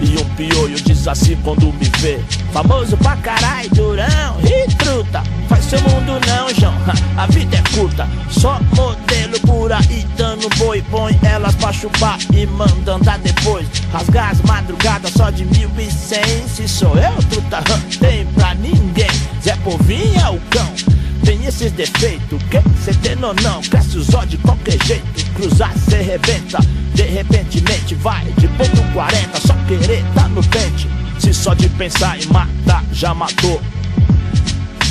e 0.01 0.17
um 0.19 0.25
pioio 0.37 0.81
diz 0.81 1.07
assim 1.09 1.37
quando 1.43 1.73
me 1.73 1.91
vê. 1.99 2.21
Famoso 2.53 2.97
pra 2.97 3.17
caralho, 3.17 3.69
durão 3.71 4.39
e 4.45 4.67
truta. 4.75 5.23
Faz 5.49 5.65
seu 5.65 5.81
mundo 5.83 6.19
não, 6.27 6.55
João, 6.55 6.75
a 7.17 7.27
vida 7.27 7.57
é 7.57 7.77
curta. 7.77 8.09
Só 8.31 8.61
modelo 8.75 9.39
por 9.41 9.73
aí 9.73 10.07
dando 10.17 10.49
boi 10.57 10.83
Põe 10.91 11.19
elas 11.23 11.55
pra 11.55 11.73
chupar 11.73 12.19
e 12.33 12.47
manda 12.47 12.95
andar 12.95 13.19
depois. 13.19 13.67
Rasgar 13.93 14.31
as 14.31 14.41
madrugadas 14.43 15.13
só 15.13 15.31
de 15.31 15.45
mil 15.45 15.71
e 15.79 15.91
cem 15.91 16.47
Se 16.49 16.69
sou 16.69 16.97
eu, 16.97 17.23
truta, 17.31 17.63
tem 17.99 18.27
pra 18.27 18.55
ninguém. 18.55 19.11
Zé 19.43 19.57
Povinho 19.57 20.21
é 20.21 20.31
o 20.31 20.41
cão 20.51 20.96
tem 21.27 21.45
esses 21.45 21.72
defeitos, 21.72 22.41
que 22.45 22.62
cê 22.85 22.95
tem 23.03 23.22
ou 23.24 23.35
não? 23.43 23.61
Cresce 23.62 23.99
os 23.99 24.14
olhos 24.14 24.31
de 24.31 24.39
qualquer 24.39 24.79
jeito, 24.87 25.33
cruzar 25.35 25.77
cê 25.77 26.01
rebenta. 26.01 26.59
De 26.95 27.03
repentemente 27.03 27.97
vai 27.97 28.24
de 28.39 28.47
ponto 28.49 28.93
40, 28.93 29.41
só 29.41 29.55
querer 29.66 30.05
tá 30.14 30.29
no 30.29 30.43
pente. 30.45 30.89
Se 31.18 31.35
só 31.35 31.53
de 31.53 31.68
pensar 31.70 32.16
em 32.16 32.27
matar 32.27 32.85
já 32.93 33.12
matou, 33.12 33.61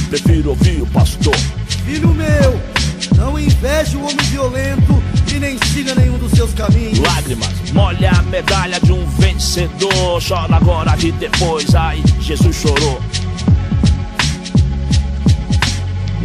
prefiro 0.10 0.50
ouvir 0.50 0.82
o 0.82 0.88
pastor. 0.88 1.36
Filho 1.86 2.14
meu, 2.14 2.62
não 3.16 3.40
inveje 3.40 3.96
o 3.96 4.02
homem 4.02 4.26
violento 4.26 5.02
e 5.34 5.40
nem 5.40 5.58
siga 5.74 5.96
nenhum 5.96 6.18
dos 6.18 6.32
seus 6.34 6.54
caminhos. 6.54 7.00
Lágrimas, 7.00 7.72
molha 7.72 8.12
a 8.12 8.22
medalha 8.24 8.80
de 8.82 8.92
um 8.92 9.06
vencedor. 9.12 10.22
Chora 10.22 10.58
agora 10.58 10.96
e 11.00 11.14
depois, 11.14 11.74
aí 11.74 12.04
Jesus 12.20 12.58
chorou. 12.58 13.02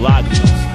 Lágrimas. 0.00 0.69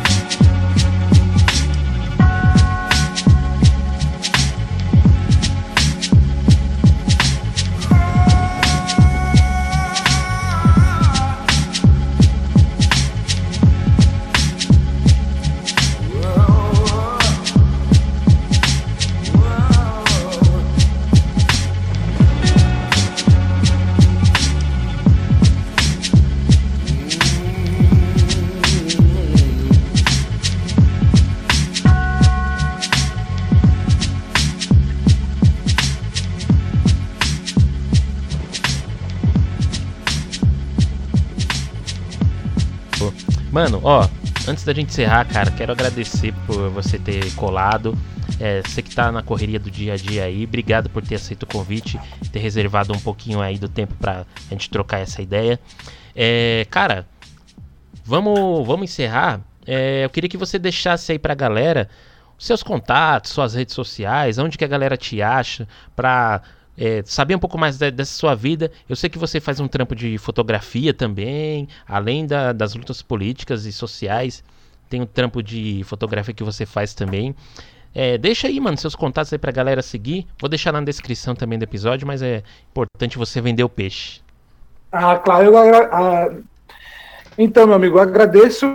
Mano, 43.55 43.79
ó, 43.85 44.05
antes 44.49 44.65
da 44.65 44.73
gente 44.73 44.89
encerrar, 44.89 45.23
cara, 45.23 45.49
quero 45.49 45.71
agradecer 45.71 46.33
por 46.45 46.69
você 46.71 46.99
ter 46.99 47.33
colado. 47.35 47.97
É, 48.37 48.61
você 48.61 48.81
que 48.81 48.93
tá 48.93 49.09
na 49.13 49.23
correria 49.23 49.57
do 49.57 49.71
dia 49.71 49.93
a 49.93 49.95
dia 49.95 50.25
aí, 50.25 50.43
obrigado 50.43 50.89
por 50.89 51.01
ter 51.01 51.15
aceito 51.15 51.43
o 51.43 51.47
convite, 51.47 51.97
ter 52.33 52.39
reservado 52.39 52.91
um 52.91 52.99
pouquinho 52.99 53.39
aí 53.39 53.57
do 53.57 53.69
tempo 53.69 53.93
pra 53.93 54.25
gente 54.51 54.69
trocar 54.69 54.99
essa 54.99 55.21
ideia. 55.21 55.57
É, 56.13 56.67
cara, 56.69 57.07
vamos, 58.03 58.67
vamos 58.67 58.91
encerrar. 58.91 59.39
É, 59.65 60.03
eu 60.03 60.09
queria 60.09 60.29
que 60.29 60.35
você 60.35 60.59
deixasse 60.59 61.13
aí 61.13 61.17
pra 61.17 61.33
galera 61.33 61.87
seus 62.37 62.61
contatos, 62.61 63.31
suas 63.31 63.53
redes 63.53 63.73
sociais, 63.73 64.37
onde 64.37 64.57
que 64.57 64.65
a 64.65 64.67
galera 64.67 64.97
te 64.97 65.21
acha, 65.21 65.65
pra 65.95 66.41
é, 66.77 67.01
saber 67.05 67.35
um 67.35 67.39
pouco 67.39 67.57
mais 67.57 67.77
dessa 67.77 68.13
sua 68.13 68.35
vida. 68.35 68.71
Eu 68.87 68.95
sei 68.95 69.09
que 69.09 69.17
você 69.17 69.39
faz 69.39 69.59
um 69.59 69.67
trampo 69.67 69.95
de 69.95 70.17
fotografia 70.17 70.93
também, 70.93 71.67
além 71.87 72.25
da, 72.25 72.51
das 72.51 72.75
lutas 72.75 73.01
políticas 73.01 73.65
e 73.65 73.71
sociais. 73.71 74.43
Tem 74.89 75.01
um 75.01 75.05
trampo 75.05 75.41
de 75.41 75.83
fotografia 75.85 76.33
que 76.33 76.43
você 76.43 76.65
faz 76.65 76.93
também. 76.93 77.35
É, 77.93 78.17
deixa 78.17 78.47
aí, 78.47 78.59
mano, 78.59 78.77
seus 78.77 78.93
contatos 78.93 79.31
aí 79.31 79.39
pra 79.39 79.51
galera 79.51 79.81
seguir. 79.81 80.27
Vou 80.39 80.49
deixar 80.49 80.73
na 80.73 80.81
descrição 80.81 81.33
também 81.33 81.57
do 81.57 81.63
episódio, 81.63 82.05
mas 82.05 82.21
é 82.21 82.43
importante 82.69 83.17
você 83.17 83.39
vender 83.39 83.63
o 83.63 83.69
peixe. 83.69 84.19
Ah, 84.91 85.17
claro. 85.17 85.45
Eu, 85.45 85.57
ah, 85.57 86.29
então, 87.37 87.65
meu 87.65 87.75
amigo, 87.75 87.97
agradeço 87.97 88.65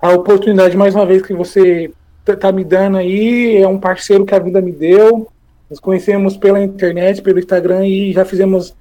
a 0.00 0.08
oportunidade 0.10 0.76
mais 0.76 0.94
uma 0.94 1.04
vez 1.04 1.22
que 1.22 1.34
você 1.34 1.92
tá 2.40 2.50
me 2.50 2.64
dando 2.64 2.96
aí. 2.96 3.58
É 3.58 3.68
um 3.68 3.78
parceiro 3.78 4.24
que 4.24 4.34
a 4.34 4.38
vida 4.38 4.60
me 4.60 4.72
deu. 4.72 5.30
Nos 5.74 5.80
conhecemos 5.80 6.36
pela 6.36 6.62
internet, 6.62 7.20
pelo 7.20 7.40
Instagram 7.40 7.84
e 7.84 8.12
já 8.12 8.24
fizemos 8.24 8.76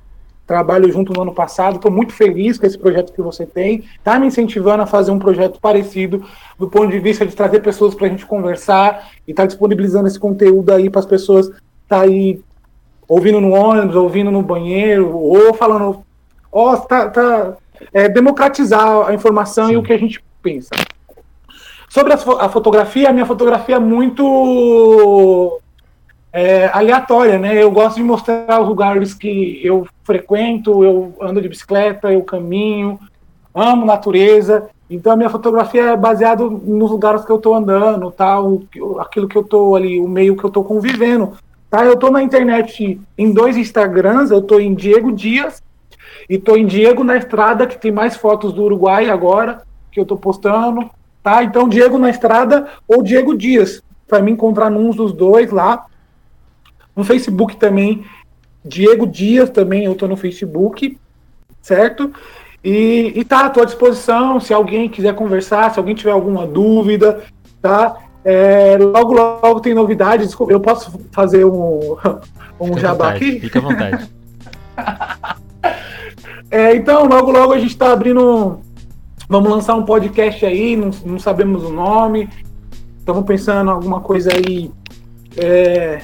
trabalho 0.46 0.92
junto 0.92 1.12
no 1.12 1.24
ano 1.24 1.34
passado. 1.34 1.78
Estou 1.78 1.90
muito 1.90 2.14
feliz 2.14 2.60
com 2.60 2.68
esse 2.68 2.78
projeto 2.78 3.12
que 3.12 3.20
você 3.20 3.48
tem. 3.48 3.84
Está 3.98 4.20
me 4.20 4.28
incentivando 4.28 4.84
a 4.84 4.86
fazer 4.86 5.10
um 5.10 5.18
projeto 5.18 5.60
parecido, 5.60 6.24
do 6.56 6.70
ponto 6.70 6.92
de 6.92 7.00
vista 7.00 7.26
de 7.26 7.36
trazer 7.36 7.62
pessoas 7.62 7.96
para 7.96 8.06
a 8.06 8.10
gente 8.12 8.28
conversar 8.28 9.10
e 9.28 9.32
estar 9.32 9.42
tá 9.42 9.48
disponibilizando 9.48 10.08
esse 10.08 10.20
conteúdo 10.20 10.72
aí 10.72 10.88
para 10.88 11.00
as 11.00 11.08
pessoas 11.08 11.50
tá 11.90 12.02
aí 12.02 12.40
ouvindo 13.08 13.42
no 13.42 13.54
ônibus, 13.54 13.96
ouvindo 13.96 14.30
no 14.30 14.44
banheiro, 14.44 15.18
ou 15.18 15.52
falando, 15.56 16.04
ó, 16.52 16.74
oh, 16.74 16.78
tá, 16.78 17.10
tá 17.10 17.58
é, 17.92 18.08
democratizar 18.08 19.08
a 19.08 19.16
informação 19.16 19.66
Sim. 19.66 19.74
e 19.74 19.78
o 19.78 19.82
que 19.82 19.94
a 19.94 19.98
gente 19.98 20.24
pensa. 20.44 20.70
Sobre 21.90 22.14
a, 22.14 22.18
a 22.18 22.50
fotografia, 22.50 23.10
a 23.10 23.14
minha 23.14 23.26
fotografia 23.26 23.78
é 23.78 23.80
muito 23.80 25.60
é, 26.34 26.66
aleatória, 26.74 27.38
né? 27.38 27.62
Eu 27.62 27.70
gosto 27.70 27.98
de 27.98 28.04
mostrar 28.04 28.60
os 28.60 28.68
lugares 28.68 29.14
que 29.14 29.62
eu 29.64 29.88
frequento, 30.04 30.84
eu 30.84 31.14
ando 31.22 31.40
de 31.40 31.48
bicicleta, 31.48 32.12
eu 32.12 32.24
caminho, 32.24 33.00
amo 33.54 33.86
natureza. 33.86 34.68
Então 34.90 35.14
a 35.14 35.16
minha 35.16 35.30
fotografia 35.30 35.92
é 35.92 35.98
baseada 35.98 36.44
nos 36.44 36.90
lugares 36.90 37.24
que 37.24 37.32
eu 37.32 37.38
tô 37.38 37.54
andando, 37.54 38.12
tá? 38.12 38.42
O, 38.42 38.66
aquilo 39.00 39.28
que 39.28 39.38
eu 39.38 39.44
tô 39.44 39.76
ali, 39.76 40.00
o 40.00 40.08
meio 40.08 40.36
que 40.36 40.44
eu 40.44 40.50
tô 40.50 40.64
convivendo. 40.64 41.34
Tá? 41.70 41.86
Eu 41.86 41.98
tô 41.98 42.10
na 42.10 42.22
internet 42.24 43.00
em 43.18 43.32
dois 43.32 43.56
Instagrams, 43.56 44.32
eu 44.32 44.42
tô 44.42 44.60
em 44.60 44.74
Diego 44.74 45.12
Dias 45.12 45.62
e 46.28 46.40
tô 46.40 46.56
em 46.56 46.66
Diego 46.66 47.04
na 47.04 47.16
Estrada, 47.16 47.68
que 47.68 47.78
tem 47.78 47.92
mais 47.92 48.16
fotos 48.16 48.54
do 48.54 48.64
Uruguai 48.64 49.10
agora, 49.10 49.62
que 49.92 50.00
eu 50.00 50.06
tô 50.06 50.18
postando. 50.18 50.90
Tá? 51.22 51.44
Então, 51.44 51.70
Diego 51.70 51.98
na 51.98 52.10
Estrada 52.10 52.68
ou 52.88 53.04
Diego 53.04 53.38
Dias, 53.38 53.84
para 54.08 54.22
me 54.22 54.32
encontrar 54.32 54.70
num 54.70 54.90
dos 54.90 55.14
dois 55.14 55.52
lá. 55.52 55.86
No 56.96 57.04
Facebook 57.04 57.58
também, 57.58 58.04
Diego 58.64 59.08
Dias 59.08 59.50
também, 59.50 59.86
eu 59.86 59.96
tô 59.96 60.08
no 60.08 60.16
Facebook, 60.16 60.98
certo? 61.62 62.12
E, 62.64 63.12
e 63.16 63.26
tá, 63.26 63.46
à 63.46 63.66
disposição, 63.66 64.40
se 64.40 64.54
alguém 64.54 64.88
quiser 64.88 65.14
conversar, 65.16 65.72
se 65.72 65.80
alguém 65.80 65.96
tiver 65.96 66.12
alguma 66.12 66.48
dúvida, 66.48 67.24
tá? 67.62 67.98
É, 68.24 68.78
logo, 68.78 69.14
logo 69.14 69.60
tem 69.60 69.74
novidades. 69.74 70.28
Desculpa, 70.28 70.54
eu 70.54 70.60
posso 70.62 70.98
fazer 71.12 71.44
um, 71.44 71.98
um 72.60 72.68
Fica 72.68 72.80
jabá 72.80 73.08
vontade, 73.08 73.16
aqui? 73.16 73.40
Fica 73.40 73.60
à 73.60 73.62
vontade. 73.62 74.10
É, 76.52 76.76
então, 76.76 77.08
logo, 77.08 77.32
logo 77.32 77.52
a 77.52 77.58
gente 77.58 77.72
está 77.72 77.92
abrindo. 77.92 78.60
Vamos 79.28 79.50
lançar 79.50 79.74
um 79.74 79.86
podcast 79.86 80.46
aí, 80.46 80.76
não, 80.76 80.92
não 81.04 81.18
sabemos 81.18 81.64
o 81.64 81.74
nome. 81.74 82.30
Estamos 83.00 83.26
pensando 83.26 83.72
em 83.72 83.74
alguma 83.74 84.02
coisa 84.02 84.32
aí. 84.32 84.70
é, 85.36 86.00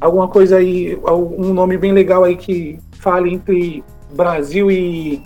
alguma 0.00 0.28
coisa 0.28 0.56
aí, 0.56 0.98
um 1.04 1.52
nome 1.52 1.76
bem 1.76 1.92
legal 1.92 2.24
aí 2.24 2.36
que 2.36 2.78
fale 2.92 3.32
entre 3.32 3.82
Brasil 4.14 4.70
e, 4.70 5.22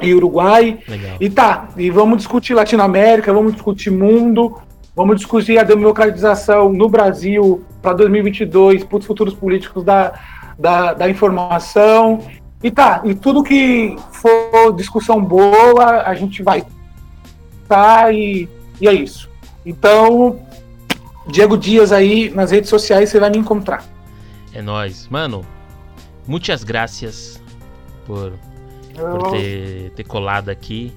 e 0.00 0.14
Uruguai. 0.14 0.78
Legal. 0.88 1.16
E 1.20 1.30
tá, 1.30 1.68
e 1.76 1.90
vamos 1.90 2.18
discutir 2.18 2.54
Latinoamérica, 2.54 3.32
vamos 3.32 3.52
discutir 3.52 3.90
mundo, 3.90 4.56
vamos 4.94 5.16
discutir 5.16 5.58
a 5.58 5.62
democratização 5.62 6.72
no 6.72 6.88
Brasil 6.88 7.64
para 7.82 7.94
2022, 7.94 8.84
para 8.84 8.98
os 8.98 9.06
futuros 9.06 9.34
políticos 9.34 9.84
da, 9.84 10.12
da, 10.58 10.94
da 10.94 11.08
informação. 11.08 12.20
E 12.62 12.70
tá, 12.70 13.02
e 13.04 13.14
tudo 13.14 13.42
que 13.42 13.96
for 14.10 14.74
discussão 14.74 15.22
boa, 15.22 16.02
a 16.02 16.14
gente 16.14 16.42
vai 16.42 16.64
tá 17.68 18.10
e, 18.10 18.48
e 18.80 18.88
é 18.88 18.92
isso. 18.92 19.28
Então, 19.64 20.40
Diego 21.28 21.56
Dias 21.56 21.92
aí 21.92 22.30
nas 22.30 22.50
redes 22.50 22.70
sociais 22.70 23.10
você 23.10 23.20
vai 23.20 23.30
me 23.30 23.38
encontrar. 23.38 23.84
É 24.52 24.62
nóis. 24.62 25.06
Mano, 25.08 25.44
muitas 26.26 26.64
gracias 26.64 27.40
por, 28.06 28.32
por 28.94 29.30
ter, 29.32 29.90
ter 29.90 30.04
colado 30.04 30.48
aqui. 30.48 30.92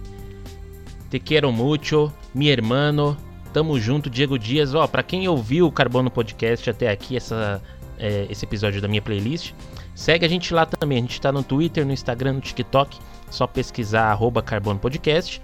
Te 1.10 1.20
quero 1.20 1.52
muito, 1.52 2.12
mi 2.34 2.50
hermano. 2.50 3.18
Tamo 3.54 3.78
junto, 3.78 4.10
Diego 4.10 4.40
Dias. 4.40 4.74
Ó, 4.74 4.88
pra 4.88 5.04
quem 5.04 5.28
ouviu 5.28 5.68
o 5.68 5.72
Carbono 5.72 6.10
Podcast 6.10 6.70
até 6.70 6.90
aqui, 6.90 7.18
essa, 7.18 7.62
é, 8.00 8.26
esse 8.30 8.46
episódio 8.46 8.82
da 8.82 8.88
minha 8.88 9.02
playlist, 9.02 9.54
segue 9.94 10.26
a 10.26 10.30
gente 10.30 10.54
lá 10.54 10.66
também. 10.66 10.98
A 10.98 11.02
gente 11.02 11.20
tá 11.20 11.34
no 11.34 11.44
Twitter, 11.44 11.86
no 11.86 11.92
Instagram, 11.92 12.34
no 12.34 12.42
TikTok. 12.42 12.98
Só 13.30 13.46
pesquisar 13.46 14.06
arroba 14.06 14.42
Carbono 14.42 14.80
Podcast. 14.80 15.42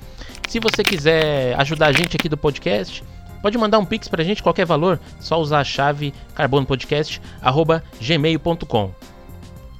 Se 0.47 0.59
você 0.59 0.83
quiser 0.83 1.59
ajudar 1.59 1.87
a 1.87 1.91
gente 1.91 2.15
aqui 2.15 2.29
do 2.29 2.37
podcast, 2.37 3.03
pode 3.47 3.57
mandar 3.57 3.79
um 3.79 3.85
pix 3.85 4.09
pra 4.09 4.25
gente, 4.25 4.43
qualquer 4.43 4.65
valor. 4.65 4.99
Só 5.21 5.39
usar 5.39 5.61
a 5.61 5.63
chave 5.63 6.13
carbonopodcast.gmail.com. 6.35 8.91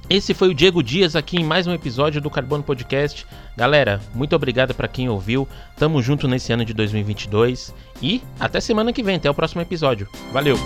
Esse 0.08 0.32
foi 0.32 0.48
o 0.48 0.54
Diego 0.54 0.82
Dias 0.82 1.14
aqui 1.14 1.36
em 1.36 1.44
mais 1.44 1.66
um 1.66 1.74
episódio 1.74 2.18
do 2.18 2.30
Carbono 2.30 2.62
Podcast. 2.62 3.26
Galera, 3.54 4.00
muito 4.14 4.34
obrigado 4.34 4.72
para 4.72 4.88
quem 4.88 5.10
ouviu. 5.10 5.46
Tamo 5.76 6.00
junto 6.00 6.26
nesse 6.26 6.50
ano 6.50 6.64
de 6.64 6.72
2022 6.72 7.74
e 8.00 8.22
até 8.40 8.58
semana 8.58 8.90
que 8.90 9.02
vem, 9.02 9.16
até 9.16 9.28
o 9.28 9.34
próximo 9.34 9.60
episódio. 9.60 10.08
Valeu. 10.32 10.56